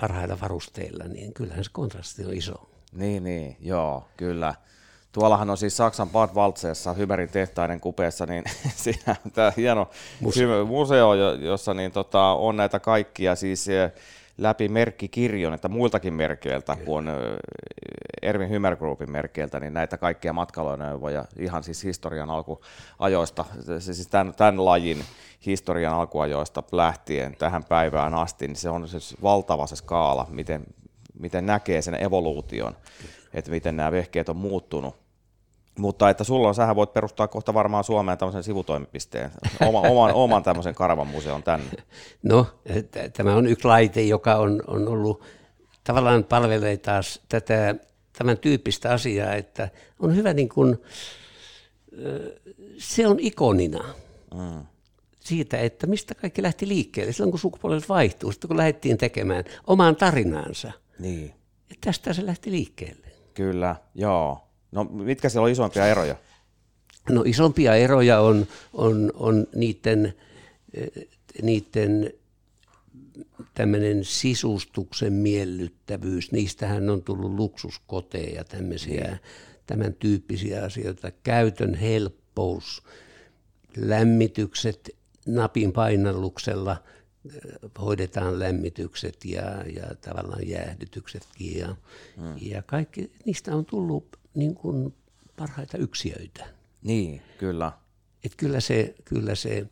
Parhailla 0.00 0.38
varusteilla, 0.40 1.04
niin 1.04 1.34
kyllähän 1.34 1.64
se 1.64 1.70
kontrasti 1.72 2.24
on 2.24 2.32
iso. 2.34 2.70
Niin, 2.92 3.24
niin, 3.24 3.56
joo, 3.60 4.08
kyllä. 4.16 4.54
Tuollahan 5.12 5.50
on 5.50 5.58
siis 5.58 5.76
Saksan 5.76 6.10
Bad 6.10 6.30
Waltseessa 6.34 6.92
Hymerin 6.92 7.28
tehtaiden 7.28 7.80
kupeessa, 7.80 8.26
niin 8.26 8.44
siinä 8.82 9.16
on 9.24 9.30
tämä 9.32 9.52
hieno 9.56 9.90
museo, 10.20 10.64
museo 10.64 11.14
jo- 11.14 11.34
jossa 11.34 11.74
niin 11.74 11.92
tota, 11.92 12.22
on 12.22 12.56
näitä 12.56 12.80
kaikkia 12.80 13.34
siis 13.36 13.68
eh, 13.68 13.92
läpi 14.40 14.68
merkkikirjon, 14.68 15.54
että 15.54 15.68
muiltakin 15.68 16.14
merkeiltä 16.14 16.76
kuin 16.84 17.08
eh, 17.08 17.14
Ervin 18.22 18.50
Hymer 18.50 18.76
Groupin 18.76 19.12
merkeiltä, 19.12 19.60
niin 19.60 19.74
näitä 19.74 19.98
kaikkia 19.98 20.32
matkailuneuvoja 20.32 21.24
ihan 21.38 21.62
siis 21.62 21.84
historian 21.84 22.30
alkuajoista, 22.30 23.44
siis 23.78 24.08
tämän, 24.08 24.34
tämän 24.34 24.64
lajin 24.64 25.04
historian 25.46 25.94
alkuajoista 25.94 26.62
lähtien 26.72 27.36
tähän 27.36 27.64
päivään 27.64 28.14
asti, 28.14 28.48
niin 28.48 28.56
se 28.56 28.70
on 28.70 28.88
siis 28.88 29.16
valtava 29.22 29.66
se 29.66 29.76
skaala, 29.76 30.26
miten, 30.30 30.64
miten 31.18 31.46
näkee 31.46 31.82
sen 31.82 32.02
evoluution, 32.02 32.76
että 33.34 33.50
miten 33.50 33.76
nämä 33.76 33.92
vehkeet 33.92 34.28
on 34.28 34.36
muuttunut. 34.36 35.09
Mutta 35.80 36.10
että 36.10 36.24
sulla 36.24 36.48
on, 36.48 36.54
sähän 36.54 36.76
voit 36.76 36.92
perustaa 36.92 37.28
kohta 37.28 37.54
varmaan 37.54 37.84
Suomeen 37.84 38.18
tämmöisen 38.18 38.42
sivutoimipisteen, 38.42 39.30
oma, 39.68 39.80
oman, 39.80 40.14
oman 40.14 40.42
tämmöisen 40.42 40.74
karavan 40.74 41.06
museon 41.06 41.42
tänne. 41.42 41.70
No, 42.22 42.46
tämä 43.12 43.34
on 43.34 43.46
yksi 43.46 43.68
laite, 43.68 44.02
joka 44.02 44.34
on, 44.34 44.62
on 44.66 44.88
ollut, 44.88 45.22
tavallaan 45.84 46.24
palvelee 46.24 46.76
taas 46.76 47.20
tätä, 47.28 47.74
tämän 48.18 48.38
tyyppistä 48.38 48.92
asiaa, 48.92 49.34
että 49.34 49.68
on 49.98 50.16
hyvä 50.16 50.32
niin 50.32 50.48
kuin, 50.48 50.78
se 52.78 53.06
on 53.06 53.16
ikonina 53.20 53.84
Mm. 54.34 54.66
siitä, 55.20 55.58
että 55.58 55.86
mistä 55.86 56.14
kaikki 56.14 56.42
lähti 56.42 56.68
liikkeelle. 56.68 57.12
Silloin 57.12 57.30
kun 57.30 57.38
sukupolvet 57.40 57.88
vaihtuu, 57.88 58.32
sitten 58.32 58.48
kun 58.48 58.56
lähdettiin 58.56 58.98
tekemään 58.98 59.44
omaan 59.66 59.96
tarinaansa. 59.96 60.72
Niin, 60.98 61.34
Ja 61.70 61.76
tästä 61.80 62.12
se 62.12 62.26
lähti 62.26 62.50
liikkeelle. 62.50 63.06
kyllä, 63.34 63.76
joo. 63.94 64.49
No 64.72 64.84
mitkä 64.84 65.28
siellä 65.28 65.44
on 65.44 65.50
isoimpia 65.50 65.86
eroja? 65.86 66.16
No 67.08 67.22
isompia 67.26 67.74
eroja 67.74 68.20
on, 68.20 68.46
on, 68.72 69.12
on 69.14 69.46
niiden, 69.54 70.14
eh, 70.74 71.08
niiden 71.42 72.12
tämmöinen 73.54 74.04
sisustuksen 74.04 75.12
miellyttävyys. 75.12 76.32
Niistähän 76.32 76.90
on 76.90 77.02
tullut 77.02 77.32
luksuskoteja 77.32 78.34
ja 78.34 78.44
tämmöisiä, 78.44 79.18
tämän 79.66 79.94
tyyppisiä 79.94 80.64
asioita. 80.64 81.10
Käytön 81.22 81.74
helppous, 81.74 82.82
lämmitykset 83.76 84.90
napin 85.26 85.72
painalluksella 85.72 86.76
eh, 87.26 87.70
hoidetaan 87.80 88.38
lämmitykset 88.38 89.24
ja, 89.24 89.64
ja 89.74 89.94
tavallaan 90.00 90.48
jäähdytyksetkin 90.48 91.58
ja, 91.58 91.76
hmm. 92.16 92.36
ja 92.40 92.62
kaikki, 92.62 93.12
niistä 93.24 93.56
on 93.56 93.64
tullut 93.64 94.19
niin 94.34 94.54
kuin 94.54 94.94
parhaita 95.36 95.78
yksiöitä. 95.78 96.46
Niin, 96.82 97.22
kyllä. 97.38 97.72
Et 98.24 98.32
kyllä 98.36 98.60
se, 98.60 98.94
kyllä 99.04 99.34
se 99.34 99.66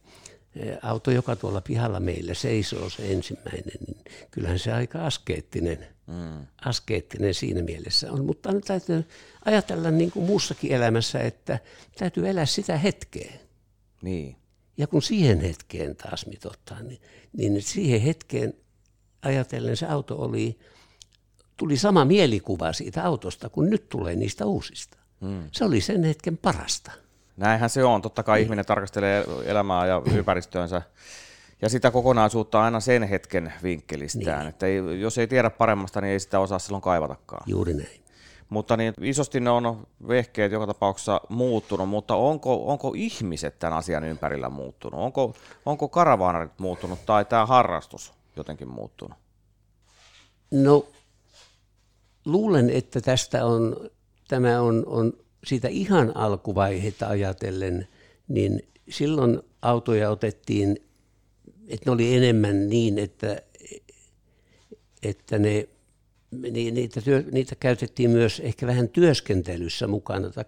eh, 0.56 0.78
auto, 0.82 1.10
joka 1.10 1.36
tuolla 1.36 1.60
pihalla 1.60 2.00
meillä 2.00 2.34
seisoo, 2.34 2.90
se 2.90 3.12
ensimmäinen, 3.12 3.78
niin 3.86 4.04
kyllähän 4.30 4.58
se 4.58 4.72
aika 4.72 5.06
askeettinen, 5.06 5.86
mm. 6.06 6.46
askeettinen 6.64 7.34
siinä 7.34 7.62
mielessä 7.62 8.12
on. 8.12 8.24
Mutta 8.24 8.52
nyt 8.52 8.64
täytyy 8.64 9.04
ajatella 9.44 9.90
niin 9.90 10.10
kuin 10.10 10.26
muussakin 10.26 10.72
elämässä, 10.72 11.18
että 11.18 11.58
täytyy 11.98 12.28
elää 12.28 12.46
sitä 12.46 12.76
hetkeä. 12.76 13.32
Niin, 14.02 14.36
Ja 14.76 14.86
kun 14.86 15.02
siihen 15.02 15.40
hetkeen 15.40 15.96
taas 15.96 16.26
mitottaa, 16.26 16.82
niin, 16.82 17.00
niin 17.32 17.62
siihen 17.62 18.00
hetkeen 18.00 18.54
ajatellen 19.22 19.76
se 19.76 19.86
auto 19.86 20.16
oli, 20.16 20.58
tuli 21.58 21.76
sama 21.76 22.04
mielikuva 22.04 22.72
siitä 22.72 23.04
autosta, 23.04 23.48
kun 23.48 23.70
nyt 23.70 23.88
tulee 23.88 24.16
niistä 24.16 24.46
uusista. 24.46 24.98
Mm. 25.20 25.42
Se 25.52 25.64
oli 25.64 25.80
sen 25.80 26.04
hetken 26.04 26.38
parasta. 26.38 26.92
näinhän 27.36 27.70
se 27.70 27.84
on. 27.84 28.02
Totta 28.02 28.22
kai 28.22 28.42
ihminen 28.42 28.64
tarkastelee 28.64 29.24
elämää 29.44 29.86
ja 29.86 30.02
ympäristöönsä 30.14 30.82
ja 31.62 31.68
sitä 31.68 31.90
kokonaisuutta 31.90 32.62
aina 32.62 32.80
sen 32.80 33.02
hetken 33.02 33.52
vinkkelistään. 33.62 34.38
Niin. 34.38 34.48
Että 34.48 34.66
ei, 34.66 35.00
jos 35.00 35.18
ei 35.18 35.26
tiedä 35.26 35.50
paremmasta, 35.50 36.00
niin 36.00 36.12
ei 36.12 36.20
sitä 36.20 36.40
osaa 36.40 36.58
silloin 36.58 36.82
kaivatakaan. 36.82 37.42
Juuri 37.46 37.74
näin. 37.74 38.00
Mutta 38.48 38.76
niin 38.76 38.94
isosti 39.00 39.40
ne 39.40 39.50
on 39.50 39.86
vehkeet 40.08 40.52
joka 40.52 40.66
tapauksessa 40.66 41.20
muuttunut, 41.28 41.88
mutta 41.88 42.14
onko, 42.14 42.66
onko 42.72 42.92
ihmiset 42.96 43.58
tämän 43.58 43.78
asian 43.78 44.04
ympärillä 44.04 44.48
muuttunut? 44.48 45.00
Onko, 45.00 45.34
onko 45.66 45.88
karavaanarit 45.88 46.58
muuttunut 46.58 47.06
tai 47.06 47.24
tämä 47.24 47.46
harrastus 47.46 48.12
jotenkin 48.36 48.68
muuttunut? 48.68 49.18
No, 50.50 50.86
luulen, 52.28 52.70
että 52.70 53.00
tästä 53.00 53.44
on, 53.44 53.90
tämä 54.28 54.60
on, 54.60 54.84
on 54.86 55.12
siitä 55.44 55.68
ihan 55.68 56.16
alkuvaiheita 56.16 57.06
ajatellen, 57.06 57.88
niin 58.28 58.62
silloin 58.88 59.40
autoja 59.62 60.10
otettiin, 60.10 60.76
että 61.68 61.90
ne 61.90 61.92
oli 61.92 62.16
enemmän 62.16 62.68
niin, 62.68 62.98
että, 62.98 63.42
että 65.02 65.38
ne, 65.38 65.68
ni- 66.30 66.70
niitä, 66.70 67.00
työ, 67.00 67.24
niitä 67.32 67.54
käytettiin 67.54 68.10
myös 68.10 68.40
ehkä 68.40 68.66
vähän 68.66 68.88
työskentelyssä 68.88 69.86
mukana, 69.86 70.30
tai 70.30 70.44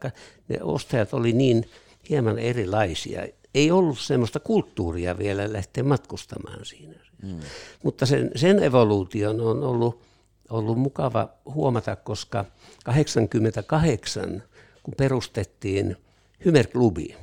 ne 0.49 0.57
ostajat 0.62 1.14
oli 1.14 1.33
niin 1.33 1.64
hieman 2.09 2.39
erilaisia. 2.39 3.26
Ei 3.55 3.70
ollut 3.70 3.99
semmoista 3.99 4.41
kulttuuria 4.41 5.18
vielä 5.18 5.53
lähteä 5.53 5.85
matkustamaan 5.85 6.64
siinä. 6.64 6.95
Mm. 7.22 7.41
Mutta 7.85 8.07
sen, 8.07 8.31
sen 8.37 8.62
evoluution 8.62 9.41
on 9.41 9.64
ollut, 9.64 10.03
ollut 10.51 10.78
mukava 10.78 11.28
huomata, 11.44 11.96
koska 11.96 12.44
88, 12.84 14.42
kun 14.82 14.94
perustettiin 14.96 15.96
Hymerklubi 16.44 17.16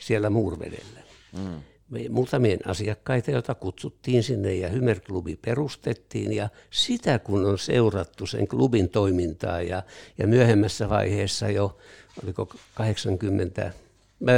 siellä 0.00 0.30
Muurvedellä, 0.30 1.00
mm. 1.32 1.62
me 1.90 2.08
muutamien 2.08 2.58
asiakkaita, 2.66 3.30
joita 3.30 3.54
kutsuttiin 3.54 4.22
sinne 4.22 4.54
ja 4.54 4.68
Hymerklubi 4.68 5.36
perustettiin 5.36 6.32
ja 6.32 6.48
sitä 6.70 7.18
kun 7.18 7.46
on 7.46 7.58
seurattu 7.58 8.26
sen 8.26 8.48
klubin 8.48 8.88
toimintaa 8.88 9.62
ja, 9.62 9.82
ja 10.18 10.26
myöhemmässä 10.26 10.88
vaiheessa 10.88 11.48
jo, 11.48 11.78
oliko 12.22 12.48
80, 12.74 13.72
mä 14.20 14.32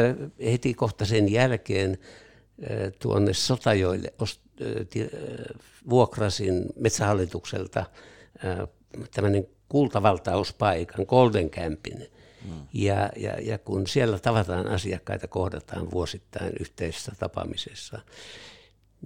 heti 0.44 0.74
kohta 0.74 1.04
sen 1.04 1.32
jälkeen 1.32 1.98
eh, 2.58 2.92
tuonne 2.98 3.34
Sotajoille 3.34 4.12
ost- 4.22 4.42
ti- 4.90 5.00
eh, 5.00 5.08
vuokrasin 5.90 6.66
metsähallitukselta 6.76 7.84
tämmöinen 9.14 9.46
kultavaltauspaikan, 9.68 11.04
Golden 11.08 11.50
Campin. 11.50 12.10
Mm. 12.44 12.52
Ja, 12.72 13.10
ja, 13.16 13.40
ja 13.40 13.58
kun 13.58 13.86
siellä 13.86 14.18
tavataan 14.18 14.66
asiakkaita, 14.66 15.28
kohdataan 15.28 15.90
vuosittain 15.90 16.52
yhteisessä 16.60 17.12
tapaamisessa, 17.18 18.00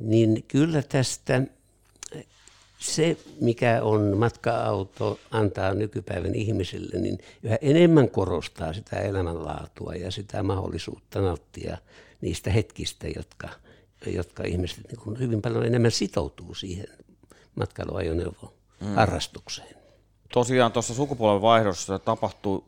niin 0.00 0.44
kyllä 0.48 0.82
tästä 0.82 1.42
se, 2.78 3.16
mikä 3.40 3.82
on 3.82 4.16
matka-auto, 4.16 5.18
antaa 5.30 5.74
nykypäivän 5.74 6.34
ihmisille, 6.34 7.00
niin 7.00 7.18
yhä 7.42 7.58
enemmän 7.60 8.10
korostaa 8.10 8.72
sitä 8.72 8.96
elämänlaatua 8.96 9.94
ja 9.94 10.10
sitä 10.10 10.42
mahdollisuutta 10.42 11.20
nauttia 11.20 11.78
niistä 12.20 12.50
hetkistä, 12.50 13.08
jotka, 13.16 13.48
jotka 14.06 14.44
ihmiset 14.44 14.84
niin 14.92 15.18
hyvin 15.18 15.42
paljon 15.42 15.66
enemmän 15.66 15.90
sitoutuu 15.90 16.54
siihen 16.54 16.86
matkailuajoneuvon 17.54 18.55
mm. 18.80 18.94
harrastukseen. 18.94 19.76
Tosiaan 20.32 20.72
tuossa 20.72 20.94
sukupolvenvaihdossa 20.94 21.98
tapahtui, 21.98 22.64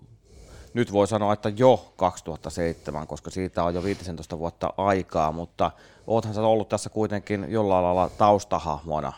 nyt 0.75 0.93
voi 0.93 1.09
sanoa, 1.09 1.33
että 1.33 1.49
jo 1.49 1.93
2007, 1.97 3.07
koska 3.07 3.31
siitä 3.31 3.65
on 3.65 3.75
jo 3.75 3.85
15 3.85 4.39
vuotta 4.39 4.73
aikaa, 4.77 5.33
mutta 5.33 5.71
oothan 6.07 6.35
sä 6.35 6.43
ollut 6.43 6.69
tässä 6.69 6.91
kuitenkin 6.91 7.47
jollain 7.49 7.85
lailla 7.85 8.11
taustahahmona 8.19 9.13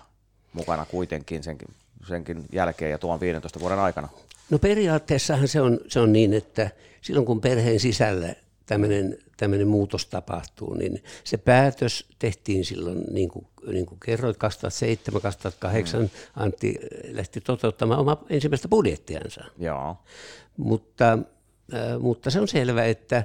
mukana 0.53 0.87
kuitenkin 0.87 1.43
senkin, 1.43 1.69
senkin 2.09 2.45
jälkeen 2.53 2.91
ja 2.91 2.99
tuon 2.99 3.21
15 3.21 3.61
vuoden 3.61 3.79
aikana. 3.79 4.09
No 4.51 4.59
periaatteessahan 4.59 5.49
se 5.49 5.61
on, 5.61 5.81
se 5.89 6.01
on 6.01 6.13
niin, 6.13 6.35
että 6.35 6.71
silloin 7.01 7.27
kun 7.27 7.41
perheen 7.41 7.81
sisällä 7.81 8.35
tämmöinen, 8.71 9.19
tämmöinen 9.37 9.69
muutos 9.69 10.07
tapahtuu, 10.07 10.75
niin 10.75 11.03
se 11.25 11.37
päätös 11.37 12.07
tehtiin 12.19 12.65
silloin, 12.65 13.05
niin 13.13 13.29
kuin, 13.29 13.47
niin 13.67 13.87
kuin 13.87 14.01
kerroit, 14.05 14.37
2007-2008 14.37 14.41
mm. 16.01 16.09
Antti 16.37 16.79
lähti 17.09 17.41
toteuttamaan 17.41 18.01
omaa 18.01 18.25
ensimmäistä 18.29 18.69
budjettiansa. 18.69 19.45
Joo. 19.59 19.97
Mutta, 20.57 21.13
äh, 21.75 22.01
mutta 22.01 22.31
se 22.31 22.41
on 22.41 22.49
selvä, 22.49 22.85
että 22.85 23.25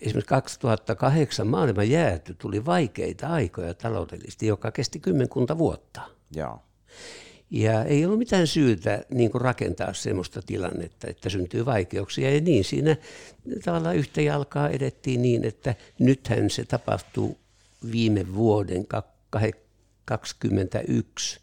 esimerkiksi 0.00 0.28
2008 0.28 1.46
maailman 1.46 1.90
jääty 1.90 2.34
tuli 2.34 2.66
vaikeita 2.66 3.28
aikoja 3.28 3.74
taloudellisesti, 3.74 4.46
joka 4.46 4.70
kesti 4.70 5.00
kymmenkunta 5.00 5.58
vuotta. 5.58 6.00
Joo. 6.34 6.62
Ja 7.50 7.84
ei 7.84 8.04
ollut 8.04 8.18
mitään 8.18 8.46
syytä 8.46 9.04
niin 9.10 9.30
kuin 9.30 9.40
rakentaa 9.40 9.92
sellaista 9.92 10.42
tilannetta, 10.42 11.06
että 11.10 11.28
syntyy 11.28 11.66
vaikeuksia. 11.66 12.34
Ja 12.34 12.40
niin 12.40 12.64
siinä 12.64 12.96
tavallaan 13.64 13.96
yhtä 13.96 14.20
jalkaa 14.20 14.68
edettiin 14.68 15.22
niin, 15.22 15.44
että 15.44 15.74
nythän 15.98 16.50
se 16.50 16.64
tapahtuu 16.64 17.38
viime 17.92 18.34
vuoden 18.34 18.86
2021 18.86 21.40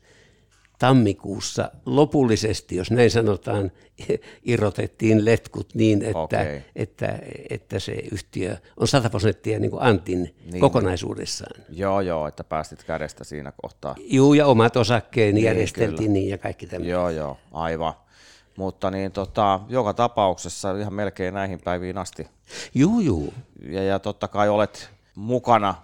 tammikuussa 0.80 1.72
lopullisesti, 1.86 2.76
jos 2.76 2.92
näin 2.92 3.12
sanotaan, 3.12 3.72
irrotettiin 4.46 5.26
letkut 5.26 5.76
niin, 5.76 6.04
että, 6.04 6.20
okay. 6.20 6.62
että, 6.76 7.20
että 7.50 7.80
se 7.80 7.92
yhtiö 8.12 8.58
on 8.78 8.88
100 8.88 9.10
prosenttia 9.10 9.60
niin 9.60 9.72
Antin 9.80 10.36
niin. 10.52 10.62
kokonaisuudessaan. 10.62 11.64
Joo, 11.70 12.02
joo, 12.02 12.28
että 12.28 12.44
päästit 12.44 12.84
kädestä 12.84 13.24
siinä 13.24 13.54
kohtaa. 13.62 13.96
Joo, 14.00 14.34
ja 14.34 14.48
omat 14.48 14.78
osakkeeni 14.78 15.34
niin, 15.34 15.46
järjesteltiin 15.46 15.98
kyllä. 15.98 16.12
niin 16.12 16.30
ja 16.30 16.38
kaikki 16.38 16.68
tämä. 16.68 16.86
Joo, 16.86 17.10
joo, 17.10 17.38
aivan. 17.52 17.94
Mutta 18.58 18.92
niin, 18.92 19.12
tota, 19.12 19.60
joka 19.70 19.94
tapauksessa 19.94 20.78
ihan 20.78 20.94
melkein 20.94 21.34
näihin 21.34 21.60
päiviin 21.64 21.98
asti. 21.98 22.28
Joo, 22.74 23.00
joo. 23.00 23.34
Ja, 23.70 23.84
ja 23.84 24.00
totta 24.00 24.28
kai 24.28 24.50
olet 24.50 24.90
mukana 25.16 25.76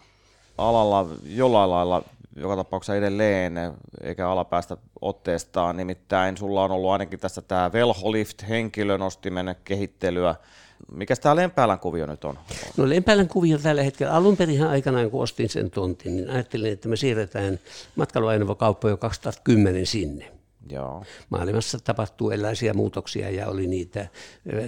alalla 0.58 1.08
jollain 1.24 1.70
lailla 1.70 2.04
joka 2.40 2.56
tapauksessa 2.56 2.96
edelleen, 2.96 3.54
eikä 4.02 4.30
alapäästä 4.30 4.78
otteestaan. 5.02 5.78
Nimittäin 5.78 6.38
sulla 6.38 6.64
on 6.64 6.72
ollut 6.72 6.92
ainakin 6.92 7.20
tässä 7.20 7.42
tämä 7.42 7.72
Velholift 7.72 8.50
henkilönostimen 8.50 9.56
kehittelyä. 9.64 10.36
Mikä 10.92 11.16
tämä 11.16 11.36
Lempäälän 11.36 11.80
kuvio 11.80 12.06
nyt 12.06 12.26
on? 12.26 12.40
No 12.78 12.90
Lempäälän 12.90 13.28
kuvio 13.28 13.58
tällä 13.58 13.84
hetkellä, 13.84 14.14
alun 14.14 14.38
perin 14.38 14.68
aikanaan 14.68 15.12
kun 15.12 15.24
ostin 15.24 15.50
sen 15.50 15.72
tontin, 15.72 16.16
niin 16.16 16.30
ajattelin, 16.30 16.74
että 16.74 16.90
me 16.90 16.96
siirretään 16.96 17.60
matkailuajoneuvokauppa 17.96 18.90
jo 18.90 18.98
2010 18.98 19.86
sinne. 19.86 20.32
Joo. 20.72 21.04
Maailmassa 21.30 21.80
tapahtuu 21.84 22.32
erilaisia 22.32 22.74
muutoksia 22.74 23.30
ja 23.30 23.48
oli 23.48 23.68
niitä, 23.68 24.08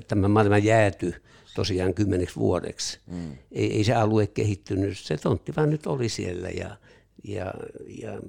tämä 0.07 0.27
maailma 0.27 0.57
jääty 0.57 1.15
tosiaan 1.55 1.93
kymmeneksi 1.93 2.35
vuodeksi. 2.35 2.99
Mm. 3.07 3.37
Ei, 3.51 3.77
ei 3.77 3.83
se 3.83 3.93
alue 3.93 4.27
kehittynyt, 4.27 4.97
se 4.97 5.17
tontti 5.17 5.53
vaan 5.55 5.69
nyt 5.69 5.87
oli 5.87 6.09
siellä 6.09 6.49
ja 6.49 6.75
ja, 7.23 7.53
ja 7.87 8.21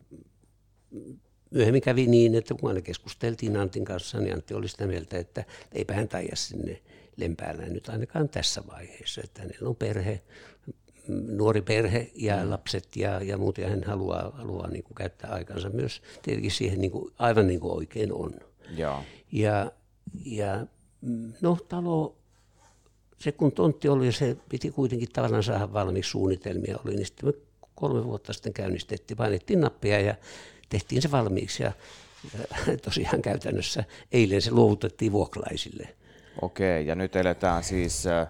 myöhemmin 1.50 1.82
kävi 1.82 2.06
niin, 2.06 2.34
että 2.34 2.54
kun 2.54 2.68
aina 2.68 2.80
keskusteltiin 2.80 3.56
Antin 3.56 3.84
kanssa, 3.84 4.20
niin 4.20 4.34
Antti 4.34 4.54
oli 4.54 4.68
sitä 4.68 4.86
mieltä, 4.86 5.18
että 5.18 5.44
eipä 5.72 5.94
hän 5.94 6.08
taida 6.08 6.36
sinne 6.36 6.82
Lempäälään 7.16 7.72
nyt 7.72 7.88
ainakaan 7.88 8.28
tässä 8.28 8.62
vaiheessa, 8.66 9.20
että 9.24 9.42
hänellä 9.42 9.68
on 9.68 9.76
perhe, 9.76 10.22
nuori 11.08 11.62
perhe 11.62 12.10
ja 12.14 12.44
mm. 12.44 12.50
lapset 12.50 12.96
ja, 12.96 13.22
ja 13.22 13.38
muut, 13.38 13.58
ja 13.58 13.68
hän 13.68 13.84
haluaa, 13.84 14.30
haluaa 14.30 14.68
niin 14.68 14.84
kuin 14.84 14.94
käyttää 14.94 15.30
aikansa 15.30 15.70
myös 15.70 16.02
tietenkin 16.22 16.50
siihen 16.50 16.80
niin 16.80 16.90
kuin, 16.90 17.12
aivan 17.18 17.46
niin 17.46 17.60
kuin 17.60 17.76
oikein 17.76 18.12
on. 18.12 18.34
Ja, 18.76 19.02
ja, 19.32 19.72
ja 20.24 20.66
no 21.40 21.58
talo, 21.68 22.16
se 23.18 23.32
kun 23.32 23.52
tontti 23.52 23.88
oli, 23.88 24.12
se 24.12 24.36
piti 24.48 24.70
kuitenkin 24.70 25.08
tavallaan 25.12 25.42
saada 25.42 25.72
valmiiksi 25.72 26.10
suunnitelmia 26.10 26.78
oli, 26.84 26.94
niin 26.94 27.06
sitten 27.06 27.28
me 27.28 27.34
kolme 27.74 28.04
vuotta 28.04 28.32
sitten 28.32 28.52
käynnistettiin, 28.52 29.16
painettiin 29.16 29.60
nappia 29.60 30.00
ja 30.00 30.14
tehtiin 30.68 31.02
se 31.02 31.10
valmiiksi 31.10 31.62
ja 31.62 31.72
tosiaan 32.84 33.22
käytännössä 33.22 33.84
eilen 34.12 34.42
se 34.42 34.50
luovutettiin 34.50 35.12
vuokralaisille. 35.12 35.88
Okei, 36.42 36.86
ja 36.86 36.94
nyt 36.94 37.16
eletään 37.16 37.64
siis, 37.64 38.06
äh, 38.06 38.28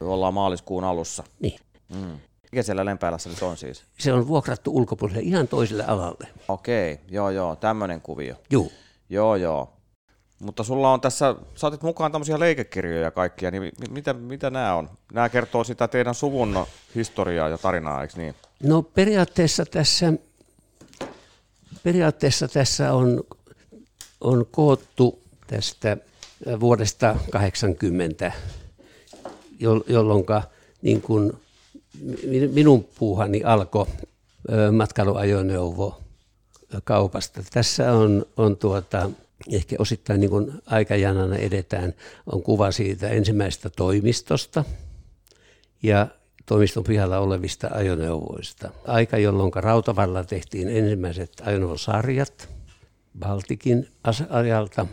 ollaan 0.00 0.34
maaliskuun 0.34 0.84
alussa. 0.84 1.24
Niin. 1.40 1.60
Mm. 1.94 2.20
Mikä 2.52 2.62
siellä 2.62 2.84
Lempäälässä 2.84 3.30
nyt 3.30 3.42
on 3.42 3.56
siis? 3.56 3.84
Se 3.98 4.12
on 4.12 4.28
vuokrattu 4.28 4.76
ulkopuolelle 4.76 5.20
ihan 5.20 5.48
toiselle 5.48 5.84
alalle. 5.84 6.28
Okei, 6.48 7.00
joo 7.08 7.30
joo, 7.30 7.56
tämmöinen 7.56 8.00
kuvio. 8.00 8.34
Joo. 8.50 8.68
Joo 9.08 9.36
joo. 9.36 9.72
Mutta 10.38 10.64
sulla 10.64 10.92
on 10.92 11.00
tässä, 11.00 11.34
saatit 11.54 11.82
mukaan 11.82 12.12
tämmöisiä 12.12 12.40
leikekirjoja 12.40 13.00
ja 13.00 13.10
kaikkia, 13.10 13.50
niin 13.50 13.72
mitä, 13.90 14.12
mitä 14.14 14.50
nämä 14.50 14.74
on? 14.74 14.90
Nämä 15.12 15.28
kertoo 15.28 15.64
sitä 15.64 15.88
teidän 15.88 16.14
suvun 16.14 16.66
historiaa 16.94 17.48
ja 17.48 17.58
tarinaa, 17.58 18.02
eikö 18.02 18.14
niin? 18.16 18.34
No 18.62 18.82
periaatteessa 18.82 19.66
tässä, 19.66 20.12
periaatteessa 21.82 22.48
tässä 22.48 22.92
on, 22.92 23.24
on 24.20 24.46
koottu 24.50 25.22
tästä 25.46 25.96
vuodesta 26.60 27.16
80, 27.30 28.32
jolloin 29.88 30.24
niin 30.82 31.02
kun 31.02 31.40
minun 32.52 32.84
puuhani 32.98 33.42
alkoi 33.44 33.86
matkailuajoneuvo 34.72 36.00
kaupasta. 36.84 37.42
Tässä 37.52 37.92
on, 37.92 38.26
on 38.36 38.56
tuota, 38.56 39.10
ehkä 39.52 39.76
osittain 39.78 40.20
niin 40.20 40.30
kuin 40.30 40.52
aikajanana 40.66 41.36
edetään, 41.36 41.94
on 42.32 42.42
kuva 42.42 42.72
siitä 42.72 43.08
ensimmäisestä 43.08 43.70
toimistosta 43.70 44.64
ja 45.82 46.06
toimiston 46.50 46.84
pihalla 46.84 47.18
olevista 47.18 47.68
ajoneuvoista. 47.74 48.70
Aika, 48.86 49.18
jolloin 49.18 49.52
Rautavalla 49.54 50.24
tehtiin 50.24 50.68
ensimmäiset 50.68 51.32
ajoneuvosarjat 51.44 52.48
Baltikin 53.18 53.88
ajalta. 54.30 54.86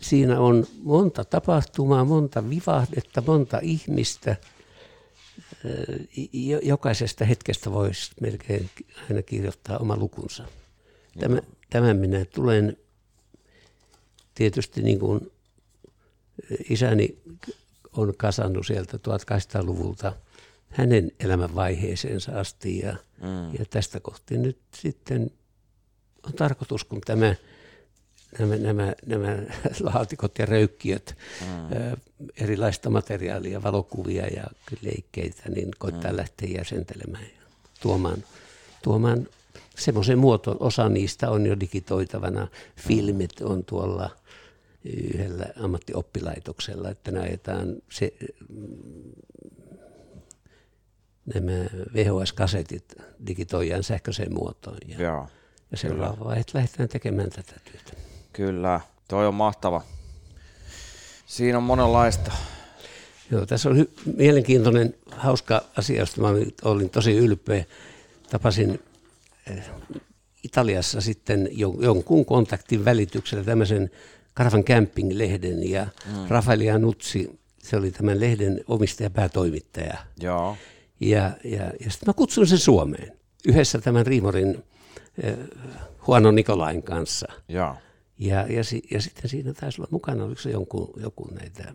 Siinä 0.00 0.40
on 0.40 0.66
monta 0.82 1.24
tapahtumaa, 1.24 2.04
monta 2.04 2.50
vivahdetta, 2.50 3.22
monta 3.26 3.58
ihmistä. 3.62 4.36
Jokaisesta 6.62 7.24
hetkestä 7.24 7.72
voisi 7.72 8.12
melkein 8.20 8.70
aina 9.10 9.22
kirjoittaa 9.22 9.78
oma 9.78 9.96
lukunsa. 9.96 10.44
Tämä, 11.18 11.40
tämän 11.70 11.96
minä 11.96 12.24
tulen 12.24 12.76
tietysti 14.34 14.82
niin 14.82 14.98
kuin 14.98 15.32
isäni 16.70 17.18
on 17.92 18.14
kasannut 18.16 18.66
sieltä 18.66 18.96
1800-luvulta 18.96 20.12
hänen 20.74 21.12
elämänvaiheeseensa 21.20 22.40
asti 22.40 22.78
ja, 22.78 22.96
mm. 23.22 23.54
ja 23.58 23.64
tästä 23.70 24.00
kohti 24.00 24.38
nyt 24.38 24.58
sitten 24.74 25.30
on 26.26 26.32
tarkoitus, 26.32 26.84
kun 26.84 27.00
tämä, 27.00 27.34
nämä, 28.38 28.56
nämä, 28.56 28.92
nämä 29.06 29.38
laatikot 29.94 30.38
ja 30.38 30.46
röykkiöt, 30.46 31.16
mm. 31.40 31.46
ä, 31.46 31.96
erilaista 32.36 32.90
materiaalia, 32.90 33.62
valokuvia 33.62 34.26
ja 34.26 34.44
leikkeitä, 34.82 35.42
niin 35.48 35.70
koittaa 35.78 36.10
mm. 36.10 36.16
lähteä 36.16 36.48
jäsentelemään 36.48 37.24
ja 37.24 37.42
tuomaan, 37.80 38.24
tuomaan 38.82 39.28
semmoisen 39.76 40.18
muotoon. 40.18 40.56
Osa 40.60 40.88
niistä 40.88 41.30
on 41.30 41.46
jo 41.46 41.60
digitoitavana, 41.60 42.48
filmit 42.76 43.40
on 43.40 43.64
tuolla– 43.64 44.10
yhdellä 44.84 45.46
ammattioppilaitoksella, 45.56 46.90
että 46.90 47.10
näetään 47.10 47.76
se, 47.90 48.12
nämä 51.34 51.52
VHS-kasetit 51.94 52.94
digitoidaan 53.26 53.82
sähköiseen 53.82 54.34
muotoon. 54.34 54.78
Ja, 54.88 55.02
Joo, 55.02 55.28
ja 55.70 55.76
seuraava 55.76 56.24
vaihe 56.24 56.44
lähdetään 56.54 56.88
tekemään 56.88 57.30
tätä 57.30 57.52
työtä. 57.64 57.92
Kyllä, 58.32 58.80
toi 59.08 59.26
on 59.26 59.34
mahtava. 59.34 59.82
Siinä 61.26 61.58
on 61.58 61.64
monenlaista. 61.64 62.32
Joo, 63.30 63.46
tässä 63.46 63.68
on 63.68 63.76
hy- 63.76 64.12
mielenkiintoinen, 64.16 64.94
hauska 65.10 65.64
asia, 65.76 65.98
josta 65.98 66.20
mä 66.20 66.28
olin 66.64 66.90
tosi 66.90 67.16
ylpeä. 67.16 67.64
Tapasin 68.30 68.80
eh, 69.50 69.64
Italiassa 70.44 71.00
sitten 71.00 71.48
jonkun 71.80 72.24
kontaktin 72.24 72.84
välityksellä 72.84 73.44
tämmöisen 73.44 73.90
Karvan 74.34 74.64
Camping-lehden 74.64 75.70
ja 75.70 75.86
mm. 76.06 76.28
Rafael 76.28 76.78
Nutsi, 76.78 77.40
se 77.58 77.76
oli 77.76 77.90
tämän 77.90 78.20
lehden 78.20 78.60
omistaja 78.68 79.10
päätoimittaja. 79.10 79.96
Joo. 80.20 80.56
Ja, 81.00 81.32
ja, 81.44 81.64
ja 81.64 81.90
sitten 81.90 82.06
mä 82.06 82.12
kutsuin 82.12 82.46
sen 82.46 82.58
Suomeen 82.58 83.12
yhdessä 83.48 83.80
tämän 83.80 84.06
Riimorin 84.06 84.64
eh, 85.22 85.36
Huono 86.06 86.30
Nikolain 86.30 86.82
kanssa. 86.82 87.26
Joo. 87.48 87.76
Ja, 88.18 88.36
ja, 88.36 88.62
ja 88.90 89.02
sitten 89.02 89.30
siinä 89.30 89.52
taisi 89.52 89.80
olla 89.80 89.88
mukana, 89.90 90.24
oliko 90.24 90.40
se 90.40 90.50
jonkun, 90.50 90.92
joku 90.96 91.28
näitä, 91.30 91.74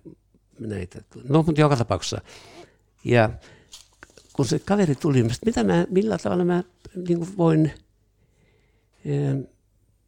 näitä, 0.60 1.02
no 1.30 1.44
mutta 1.44 1.62
joka 1.62 1.76
tapauksessa. 1.76 2.22
Ja 3.04 3.30
kun 4.34 4.46
se 4.46 4.60
kaveri 4.60 4.96
tuli, 4.96 5.24
mä 5.24 5.30
mitä 5.46 5.64
mä, 5.64 5.88
millä 5.90 6.18
tavalla 6.18 6.46
mä 6.46 6.64
niin 7.08 7.38
voin, 7.38 7.72
eh, 9.06 9.36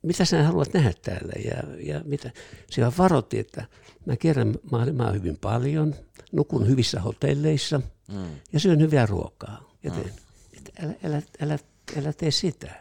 mitä 0.02 0.26
sinä 0.26 0.44
haluat 0.44 0.74
nähdä 0.74 0.94
täällä 1.02 1.34
ja, 1.46 1.78
ja 1.94 2.02
mitä. 2.06 2.32
Siellä 2.70 2.94
varoitti, 2.98 3.40
että 3.40 3.66
mä 4.06 4.16
kierrän 4.16 4.56
maailmaa 4.72 5.12
hyvin 5.12 5.38
paljon, 5.38 5.96
nukun 6.32 6.68
hyvissä 6.68 7.02
hotelleissa 7.02 7.82
mm. 8.12 8.36
ja 8.54 8.60
syön 8.60 8.80
hyvää 8.80 9.06
ruokaa. 9.06 9.72
Ja 9.84 9.92
teen, 9.92 10.06
mm. 10.06 10.58
että 10.58 10.72
älä, 10.84 10.94
älä, 11.04 11.22
älä, 11.42 11.60
älä 12.00 12.14
tee 12.14 12.32
sitä, 12.32 12.72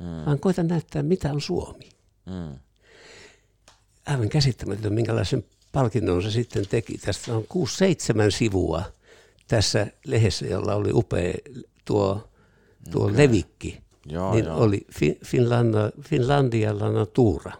mm. 0.00 0.26
vaan 0.26 0.38
koita 0.38 0.62
näyttää, 0.62 1.02
mitä 1.02 1.32
on 1.32 1.40
Suomi. 1.40 1.88
Mm. 2.26 2.58
Aivan 4.06 4.28
käsittämätön, 4.28 4.92
minkälaisen 4.92 5.44
palkinnon 5.72 6.22
se 6.22 6.30
sitten 6.30 6.68
teki. 6.68 6.98
Tästä 6.98 7.36
on 7.36 7.42
6-7 7.42 7.46
sivua 8.28 8.82
tässä 9.48 9.86
lehdessä, 10.06 10.46
jolla 10.46 10.74
oli 10.74 10.90
upea 10.92 11.34
tuo, 11.84 12.28
tuo 12.90 13.04
okay. 13.04 13.16
levikki, 13.16 13.80
Joo, 14.06 14.32
niin 14.34 14.44
joo. 14.44 14.58
oli 14.58 14.86
fi, 14.92 15.18
Finlandia, 15.24 15.90
Finlandialla 16.02 16.90
natura. 16.90 17.52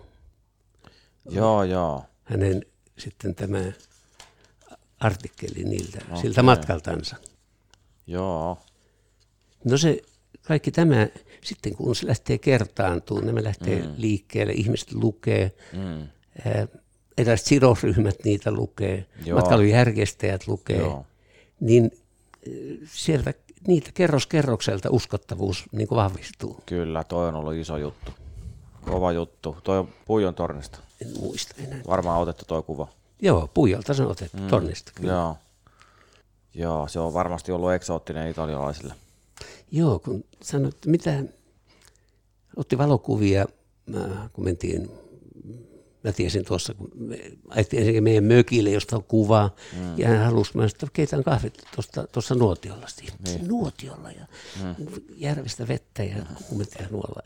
Joo, 1.31 1.63
joo. 1.63 2.05
Hänen 2.25 2.67
sitten 2.99 3.35
tämä 3.35 3.59
artikkeli 5.01 5.65
niiltä, 5.65 5.99
okay. 6.09 6.23
siltä 6.23 6.43
matkaltansa. 6.43 7.17
Joo. 8.07 8.59
No 9.65 9.79
se 9.79 10.03
kaikki 10.43 10.71
tämä, 10.71 11.09
sitten 11.45 11.75
kun 11.75 11.97
se 11.97 12.07
lähtee 12.07 12.39
kertaantumaan, 12.39 13.27
nämä 13.27 13.45
lähtee 13.45 13.83
mm. 13.83 13.95
liikkeelle, 13.97 14.53
ihmiset 14.53 14.93
lukee, 14.93 15.53
Mm. 15.73 16.09
ää, 16.47 16.69
erilaiset 17.19 17.47
sidosryhmät 17.47 18.17
niitä 18.25 18.51
lukee, 18.53 19.07
Joo. 19.25 19.39
matkailujärjestäjät 19.39 20.47
lukee, 20.47 20.79
Joo. 20.79 21.07
niin 21.61 21.91
äh, 21.95 22.89
sieltä 22.93 23.35
niitä 23.67 23.91
kerros 23.95 24.27
kerrokselta 24.27 24.91
uskottavuus 24.91 25.65
niin 25.73 25.89
kuin 25.89 25.97
vahvistuu. 25.97 26.61
Kyllä, 26.67 27.05
toi 27.05 27.29
on 27.29 27.35
ollut 27.35 27.55
iso 27.55 27.77
juttu. 27.77 28.13
Kova 28.81 29.13
juttu. 29.13 29.57
Toi 29.65 29.79
on 29.79 29.89
Puijon 30.05 30.35
tornista. 30.35 30.79
En 31.03 31.09
muista 31.21 31.55
enää. 31.65 31.81
Varmaan 31.87 32.21
otettu 32.21 32.45
toi 32.45 32.63
kuva. 32.63 32.89
Joo, 33.23 33.49
puijalta 33.55 33.95
se 33.95 34.03
on 34.03 34.11
otettu 34.11 34.37
mm. 34.37 34.49
tornista. 34.49 34.93
Kyllä. 34.95 35.13
Joo. 35.13 35.37
Joo, 36.55 36.89
se 36.89 37.01
on 37.01 37.15
varmasti 37.15 37.53
ollut 37.53 37.73
eksoottinen 37.73 38.31
italialaisille. 38.31 38.95
Joo, 39.71 39.99
kun 39.99 40.25
sanoit, 40.43 40.75
että 40.75 40.91
mitä, 40.91 41.23
otti 42.57 42.79
valokuvia, 42.79 43.47
mä, 43.87 44.29
kun 44.33 44.45
mentiin, 44.45 44.91
mä 46.05 46.13
tiesin 46.13 46.45
tuossa, 46.45 46.75
kun 46.75 46.91
me 46.95 47.33
ajettiin 47.49 47.81
ensinnäkin 47.81 48.05
meidän 48.05 48.25
mökille, 48.25 48.71
josta 48.71 48.97
on 48.97 49.05
kuva, 49.05 49.51
mm. 49.73 49.99
ja 49.99 50.09
hän 50.09 50.25
halusi, 50.25 50.51
mä 50.55 50.61
sanoin, 50.61 50.71
että 50.71 50.87
keitän 50.93 51.25
kahvit 51.25 51.63
tuossa, 51.75 52.07
tuossa 52.13 52.35
nuotiolla. 52.35 52.87
Niin. 53.25 53.49
Nuotiolla 53.49 54.11
ja 54.11 54.27
mm. 54.63 54.87
järvestä 55.17 55.69
vettä 55.69 56.05
ja 56.05 56.17
kuumettia 56.49 56.87
nuolla. 56.91 57.23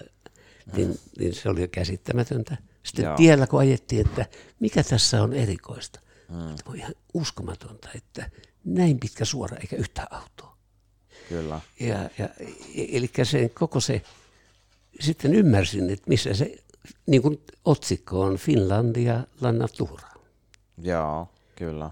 Niin, 0.76 0.98
niin, 1.18 1.34
se 1.34 1.48
oli 1.48 1.60
jo 1.60 1.68
käsittämätöntä. 1.68 2.56
Sitten 2.82 3.04
Joo. 3.04 3.16
Tiellä, 3.16 3.46
kun 3.46 3.60
ajettiin, 3.60 4.06
että 4.06 4.26
mikä 4.60 4.82
tässä 4.82 5.22
on 5.22 5.32
erikoista. 5.32 6.00
Mm. 6.28 6.36
Tämä 6.36 6.66
on 6.66 6.76
ihan 6.76 6.94
uskomatonta, 7.14 7.88
että 7.94 8.30
näin 8.64 9.00
pitkä 9.00 9.24
suora 9.24 9.56
eikä 9.56 9.76
yhtään 9.76 10.08
autoa. 10.10 10.56
Kyllä. 11.28 11.60
Ja, 11.80 12.10
ja, 12.18 12.28
eli 12.74 13.10
se 13.22 13.48
koko 13.48 13.80
se, 13.80 14.02
sitten 15.00 15.34
ymmärsin, 15.34 15.90
että 15.90 16.04
missä 16.08 16.34
se, 16.34 16.56
niin 17.06 17.22
kuin 17.22 17.40
otsikko 17.64 18.20
on 18.20 18.36
Finlandia 18.36 19.24
la 19.40 19.52
natura. 19.52 20.08
Joo, 20.78 21.28
kyllä. 21.56 21.90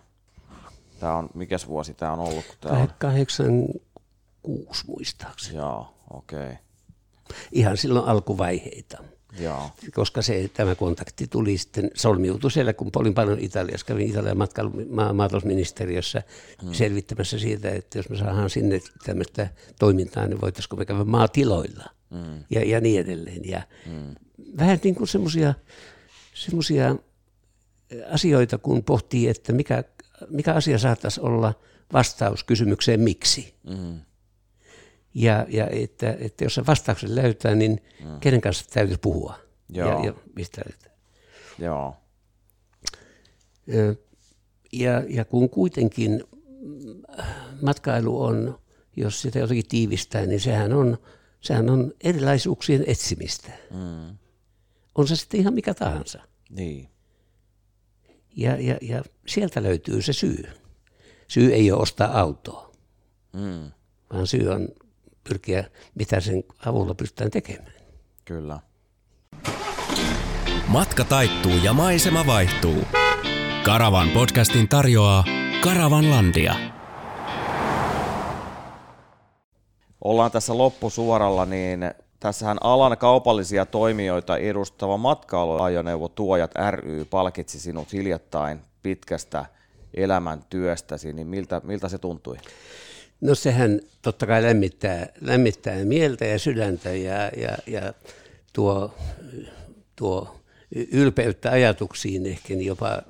Tää 1.00 1.16
on, 1.16 1.30
mikäs 1.34 1.68
vuosi 1.68 1.94
tää 1.94 2.12
on 2.12 2.20
ollut? 2.20 2.44
Kun 2.62 2.70
on? 2.70 2.88
86 2.98 4.84
muistaakseni. 4.86 5.56
Joo, 5.56 5.94
okei. 6.10 6.38
Okay. 6.42 6.56
Ihan 7.52 7.76
silloin 7.76 8.08
alkuvaiheita. 8.08 9.04
Joo, 9.40 9.70
Koska 9.94 10.22
se, 10.22 10.50
tämä 10.54 10.74
kontakti 10.74 11.26
tuli 11.26 11.58
sitten, 11.58 11.90
solmiutui 11.94 12.50
siellä, 12.50 12.72
kun 12.72 12.90
olin 12.96 13.14
paljon 13.14 13.38
Italiassa, 13.40 13.86
kävin 13.86 14.10
Italian 14.10 14.38
matkailu, 14.38 14.72
ma- 14.90 15.12
maatalousministeriössä 15.12 16.22
hmm. 16.62 16.72
selvittämässä 16.72 17.38
siitä, 17.38 17.70
että 17.70 17.98
jos 17.98 18.08
me 18.08 18.16
saadaan 18.16 18.50
sinne 18.50 18.80
tämmöistä 19.04 19.48
toimintaa, 19.78 20.26
niin 20.26 20.40
voitaisiko 20.40 20.76
me 20.76 20.84
käydä 20.84 21.04
maatiloilla 21.04 21.84
hmm. 22.10 22.44
ja, 22.50 22.64
ja 22.64 22.80
niin 22.80 23.00
edelleen. 23.00 23.48
Ja 23.48 23.62
hmm. 23.86 24.14
Vähän 24.58 24.78
niin 24.84 24.94
kuin 24.94 25.08
semmoisia 25.08 25.54
semmosia 26.34 26.96
asioita, 28.10 28.58
kun 28.58 28.84
pohtii, 28.84 29.28
että 29.28 29.52
mikä, 29.52 29.84
mikä 30.28 30.54
asia 30.54 30.78
saattaisi 30.78 31.20
olla 31.20 31.54
vastaus 31.92 32.44
kysymykseen 32.44 33.00
miksi. 33.00 33.54
mm. 33.68 34.00
Ja, 35.14 35.46
ja 35.48 35.66
että, 35.66 36.16
että 36.20 36.44
jos 36.44 36.54
se 36.54 36.66
vastauksen 36.66 37.14
löytää, 37.14 37.54
niin 37.54 37.82
mm. 38.04 38.20
kenen 38.20 38.40
kanssa 38.40 38.64
täytyisi 38.70 39.00
puhua. 39.00 39.38
Joo. 39.68 39.88
Ja, 39.88 40.04
ja, 40.04 40.14
mistä, 40.36 40.62
joo, 41.58 41.96
Ö, 43.74 43.94
ja, 44.72 45.02
ja 45.08 45.24
kun 45.24 45.50
kuitenkin 45.50 46.24
mm, 46.60 47.02
matkailu 47.62 48.22
on, 48.22 48.58
jos 48.96 49.22
sitä 49.22 49.38
jotenkin 49.38 49.68
tiivistää, 49.68 50.26
niin 50.26 50.40
sehän 50.40 50.72
on, 50.72 50.98
sehän 51.40 51.70
on 51.70 51.92
erilaisuuksien 52.00 52.84
etsimistä. 52.86 53.52
mm. 53.70 54.16
On 54.94 55.08
se 55.08 55.16
sitten 55.16 55.40
ihan 55.40 55.54
mikä 55.54 55.74
tahansa. 55.74 56.22
niin, 56.50 56.88
Ja, 58.36 58.56
ja, 58.56 58.78
ja 58.82 59.02
sieltä 59.26 59.62
löytyy 59.62 60.02
se 60.02 60.12
syy. 60.12 60.44
Syy 61.28 61.52
ei 61.54 61.72
ole 61.72 61.82
ostaa 61.82 62.20
autoa, 62.20 62.72
mm. 63.32 63.70
vaan 64.12 64.26
syy 64.26 64.48
on 64.48 64.68
pyrkiä, 65.28 65.64
mitä 65.94 66.20
sen 66.20 66.44
avulla 66.66 66.94
pystytään 66.94 67.30
tekemään. 67.30 67.72
kyllä. 68.24 68.60
Matka 70.68 71.04
taittuu 71.04 71.52
ja 71.62 71.72
maisema 71.72 72.26
vaihtuu. 72.26 72.84
Karavan 73.64 74.08
podcastin 74.10 74.68
tarjoaa 74.68 75.24
Karavanlandia. 75.60 76.54
Ollaan 80.04 80.30
tässä 80.30 80.58
loppusuoralla, 80.58 81.46
niin 81.46 81.80
tässähän 82.20 82.58
alan 82.60 82.98
kaupallisia 82.98 83.66
toimijoita 83.66 84.36
edustava 84.36 84.96
matkailuajoneuvotuojat 84.96 86.50
ry 86.70 87.04
palkitsi 87.04 87.60
sinut 87.60 87.92
hiljattain 87.92 88.60
pitkästä 88.82 89.46
elämäntyöstäsi, 89.94 91.12
niin 91.12 91.26
miltä, 91.26 91.60
miltä 91.64 91.88
se 91.88 91.98
tuntui? 91.98 92.36
No 93.20 93.34
sehän 93.34 93.80
totta 94.02 94.26
kai 94.26 94.42
lämmittää, 94.42 95.06
lämmittää 95.20 95.84
mieltä 95.84 96.24
ja 96.24 96.38
sydäntä 96.38 96.90
ja, 96.90 97.30
ja, 97.36 97.58
ja 97.66 97.92
tuo, 98.52 98.94
tuo 99.96 100.40
ylpeyttä 100.92 101.50
ajatuksiin 101.50 102.26
ehkä 102.26 102.54
niin 102.54 102.66
jopa 102.66 103.02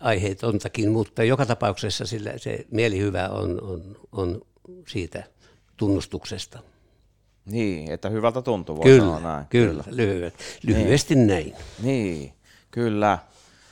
aiheetontakin, 0.00 0.92
mutta 0.92 1.24
joka 1.24 1.46
tapauksessa 1.46 2.06
sillä 2.06 2.32
se 2.36 2.66
mielihyvä 2.70 3.28
on, 3.28 3.62
on, 3.62 3.96
on 4.12 4.42
siitä 4.88 5.24
tunnustuksesta. 5.76 6.58
Niin, 7.46 7.90
että 7.90 8.08
hyvältä 8.08 8.42
tuntuu, 8.42 8.80
Kyllä, 8.80 9.20
näin. 9.20 9.46
kyllä, 9.46 9.84
lyhyet, 9.90 10.34
lyhyesti 10.62 11.14
näin. 11.14 11.54
Niin, 11.82 12.32
kyllä. 12.70 13.18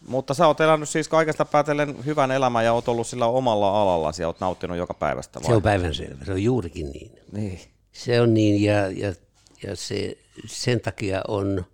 Mutta 0.08 0.34
sä 0.34 0.46
oot 0.46 0.60
elänyt 0.60 0.88
siis 0.88 1.08
kaikesta 1.08 1.44
päätellen 1.44 2.04
hyvän 2.04 2.30
elämän 2.30 2.64
ja 2.64 2.72
oot 2.72 2.88
ollut 2.88 3.06
sillä 3.06 3.26
omalla 3.26 3.82
alallasi 3.82 4.22
ja 4.22 4.26
oot 4.26 4.40
nauttinut 4.40 4.76
joka 4.76 4.94
päivästä 4.94 5.40
vai? 5.40 5.46
Se 5.46 5.54
on 5.54 5.62
päivänselvä, 5.62 6.24
se 6.24 6.32
on 6.32 6.42
juurikin 6.42 6.90
niin. 6.92 7.12
Niin, 7.32 7.60
Se 7.92 8.20
on 8.20 8.34
niin 8.34 8.62
ja, 8.62 8.90
ja, 8.90 9.14
ja 9.62 9.76
se, 9.76 10.16
sen 10.46 10.80
takia 10.80 11.22
on, 11.28 11.64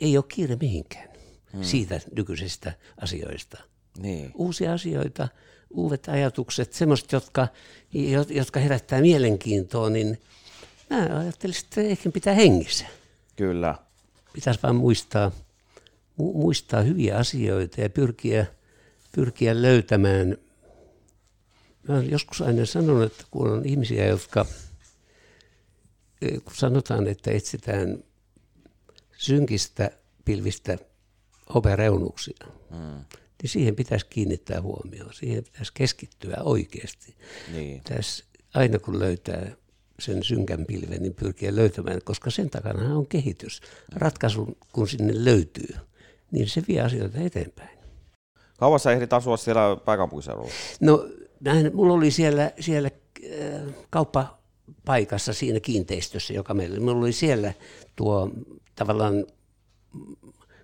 ei 0.00 0.16
ole 0.16 0.24
kiire 0.28 0.56
mihinkään 0.60 1.08
hmm. 1.52 1.62
siitä 1.62 2.00
nykyisestä 2.16 2.72
asioista. 3.02 3.58
niin, 3.98 4.30
Uusia 4.34 4.72
asioita, 4.72 5.28
uudet 5.70 6.08
ajatukset, 6.08 6.72
semmoiset, 6.72 7.12
jotka, 7.12 7.48
jo- 7.92 8.26
jotka 8.28 8.60
herättää 8.60 9.00
mielenkiintoa, 9.00 9.90
niin 9.90 10.20
mä 10.90 11.18
ajattelin, 11.18 11.56
että 11.64 11.80
ehkä 11.80 12.10
pitää 12.10 12.34
hengissä. 12.34 12.86
kyllä. 13.36 13.74
Pitäisi 14.32 14.60
vaan 14.62 14.76
muistaa, 14.76 15.28
mu- 15.28 15.43
muistaa 16.16 16.82
hyviä 16.82 17.16
asioita 17.16 17.80
ja 17.80 17.90
pyrkiä, 17.90 18.46
pyrkiä 19.14 19.62
löytämään. 19.62 20.36
Mä 21.88 21.94
olen 21.94 22.10
joskus 22.10 22.42
aina 22.42 22.66
sanonut, 22.66 23.12
että 23.12 23.24
kun 23.30 23.50
on 23.50 23.66
ihmisiä, 23.66 24.06
jotka, 24.06 24.46
eh, 26.22 26.42
kun 26.44 26.54
sanotaan, 26.54 27.06
että 27.06 27.30
etsitään 27.30 28.04
synkistä 29.16 29.90
pilvistä 30.24 30.78
hopeareunuksia, 31.54 32.46
mm. 32.70 33.04
niin 33.42 33.50
siihen 33.50 33.76
pitäisi 33.76 34.06
kiinnittää 34.06 34.62
huomioon. 34.62 35.14
Siihen 35.14 35.44
pitäisi 35.44 35.72
keskittyä 35.74 36.36
oikeasti. 36.42 37.16
Niin, 37.52 37.78
Pitäisi 37.78 38.24
aina 38.54 38.78
kun 38.78 38.98
löytää 38.98 39.56
sen 39.98 40.22
synkän 40.22 40.66
pilven, 40.66 41.02
niin 41.02 41.14
pyrkiä 41.14 41.56
löytämään, 41.56 42.00
koska 42.04 42.30
sen 42.30 42.50
takana 42.50 42.96
on 42.96 43.06
kehitys. 43.06 43.60
Ratkaisu, 43.92 44.58
kun 44.72 44.88
sinne 44.88 45.24
löytyy, 45.24 45.74
niin 46.34 46.48
se 46.48 46.62
vie 46.68 46.80
asioita 46.80 47.18
eteenpäin. 47.20 47.78
Kauan 48.58 48.80
sä 48.80 48.92
ehdit 48.92 49.12
asua 49.12 49.36
siellä 49.36 49.76
pääkaupunkiseudulla? 49.84 50.50
No, 50.80 51.08
näin, 51.40 51.70
mulla 51.76 51.94
oli 51.94 52.10
siellä, 52.10 52.50
siellä 52.60 52.90
äh, 53.24 53.74
kauppapaikassa 53.90 55.32
siinä 55.32 55.60
kiinteistössä, 55.60 56.32
joka 56.34 56.54
meillä 56.54 56.74
oli. 56.74 56.80
Mulla 56.84 56.98
oli 57.00 57.12
siellä 57.12 57.52
tuo 57.96 58.30
tavallaan, 58.74 59.24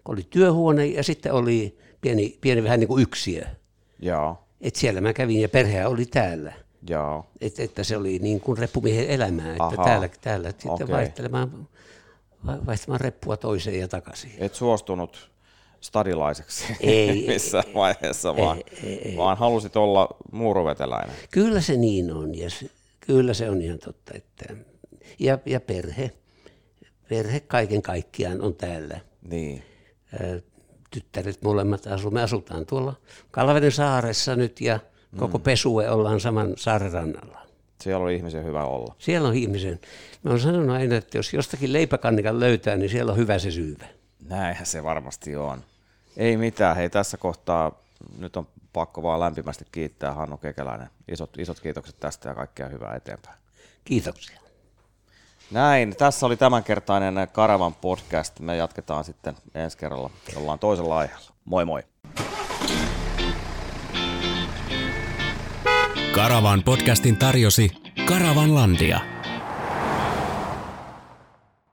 oli 0.09 0.27
työhuone 0.31 0.87
ja 0.87 1.03
sitten 1.03 1.33
oli 1.33 1.79
pieni, 2.01 2.39
pieni 2.41 2.63
vähän 2.65 2.81
niin 2.81 2.89
kuin 2.89 3.03
yksiö. 3.03 3.45
Joo, 3.99 4.39
Et 4.61 4.77
siellä 4.77 5.01
mä 5.01 5.13
kävin 5.13 5.41
ja 5.41 5.49
perhe 5.49 5.87
oli 5.87 6.07
täällä. 6.07 6.53
joo, 6.89 7.27
Et, 7.41 7.61
että 7.61 7.85
se 7.85 7.97
oli 7.97 8.19
niin 8.19 8.41
kuin 8.41 8.59
reppumiehen 8.59 9.07
elämää, 9.09 9.51
että 9.53 9.65
Ahaa. 9.65 9.85
täällä, 9.85 10.09
täällä 10.21 10.51
sitten 10.51 10.71
Okei. 10.71 10.89
vaihtelemaan, 10.89 11.69
va- 12.47 12.67
vaihtamaan 12.67 13.01
reppua 13.01 13.37
toiseen 13.37 13.79
ja 13.81 13.89
takaisin. 13.89 14.33
et 14.39 14.55
suostunut 14.55 15.30
stadilaiseksi 15.81 16.65
Ei, 16.81 17.25
missään 17.29 17.65
vaiheessa, 17.75 18.37
vaan, 18.37 18.59
ei, 18.85 19.09
ei. 19.09 19.17
vaan 19.17 19.37
halusit 19.37 19.77
olla 19.77 20.09
muuruveteläinen. 20.33 21.17
Kyllä 21.31 21.61
se 21.61 21.77
niin 21.77 22.13
on 22.13 22.39
ja 22.39 22.51
se, 22.51 22.71
kyllä 23.01 23.35
se 23.35 23.51
on 23.51 23.63
ihan 23.63 23.79
totta. 23.79 24.13
Että, 24.15 24.55
ja, 25.19 25.39
ja 25.47 25.61
perhe, 25.61 26.11
perhe 27.09 27.41
kaiken 27.41 27.83
kaikkiaan 27.83 28.41
on 28.43 28.55
täällä. 28.55 29.01
Niin. 29.23 29.63
Tyttäret 30.91 31.43
molemmat 31.43 31.87
asuu. 31.87 32.11
Me 32.11 32.23
asutaan 32.23 32.67
tuolla 32.67 32.95
Kalveden 33.31 33.73
saaressa 33.73 34.37
nyt 34.37 34.61
ja 34.61 34.81
koko 35.17 35.39
pesue 35.39 35.91
ollaan 35.91 36.21
saman 36.21 36.53
saaren 36.57 36.93
rannalla. 36.93 37.41
Siellä 37.81 38.05
oli 38.05 38.17
ihmisen 38.17 38.45
hyvä 38.45 38.65
olla. 38.65 38.95
Siellä 38.99 39.29
on 39.29 39.35
ihmisen. 39.35 39.81
Mä 40.23 40.31
oon 40.31 40.41
sanonut 40.41 40.77
aina, 40.77 40.97
että 40.97 41.19
jos 41.19 41.35
jostakin 41.35 41.73
leipäkannikan 41.73 42.41
löytää, 42.41 42.77
niin 42.77 42.91
siellä 42.91 43.13
on 43.13 43.19
hyvä 43.19 43.39
se 43.39 43.51
syyvä. 43.51 43.87
Näinhän 44.29 44.67
se 44.67 44.85
varmasti 44.85 45.37
on. 45.37 45.65
Ei 46.17 46.37
mitään. 46.37 46.77
Hei, 46.77 46.91
tässä 46.91 47.17
kohtaa 47.17 47.73
nyt 48.19 48.37
on 48.37 48.47
pakko 48.73 49.03
vaan 49.03 49.21
lämpimästi 49.21 49.67
kiittää 49.73 50.15
Hannu 50.15 50.37
Kekäläinen. 50.37 50.91
Isot, 51.09 51.39
isot 51.39 51.61
kiitokset 51.61 52.01
tästä 52.01 52.29
ja 52.29 52.35
kaikkea 52.35 52.69
hyvää 52.69 52.95
eteenpäin. 52.95 53.39
Kiitoksia. 53.85 54.41
Näin, 55.51 55.97
tässä 55.97 56.27
oli 56.27 56.37
tämänkertainen 56.37 57.29
Karavan 57.33 57.75
podcast. 57.75 58.41
Me 58.41 58.57
jatketaan 58.57 59.05
sitten 59.05 59.37
ensi 59.55 59.79
kerralla. 59.79 60.11
Ollaan 60.37 60.59
toisella 60.59 60.99
aiheella. 60.99 61.31
Moi 61.45 61.65
moi. 61.65 61.83
Karavan 66.15 66.63
podcastin 66.63 67.17
tarjosi 67.17 67.71
Karavanlandia. 68.05 69.01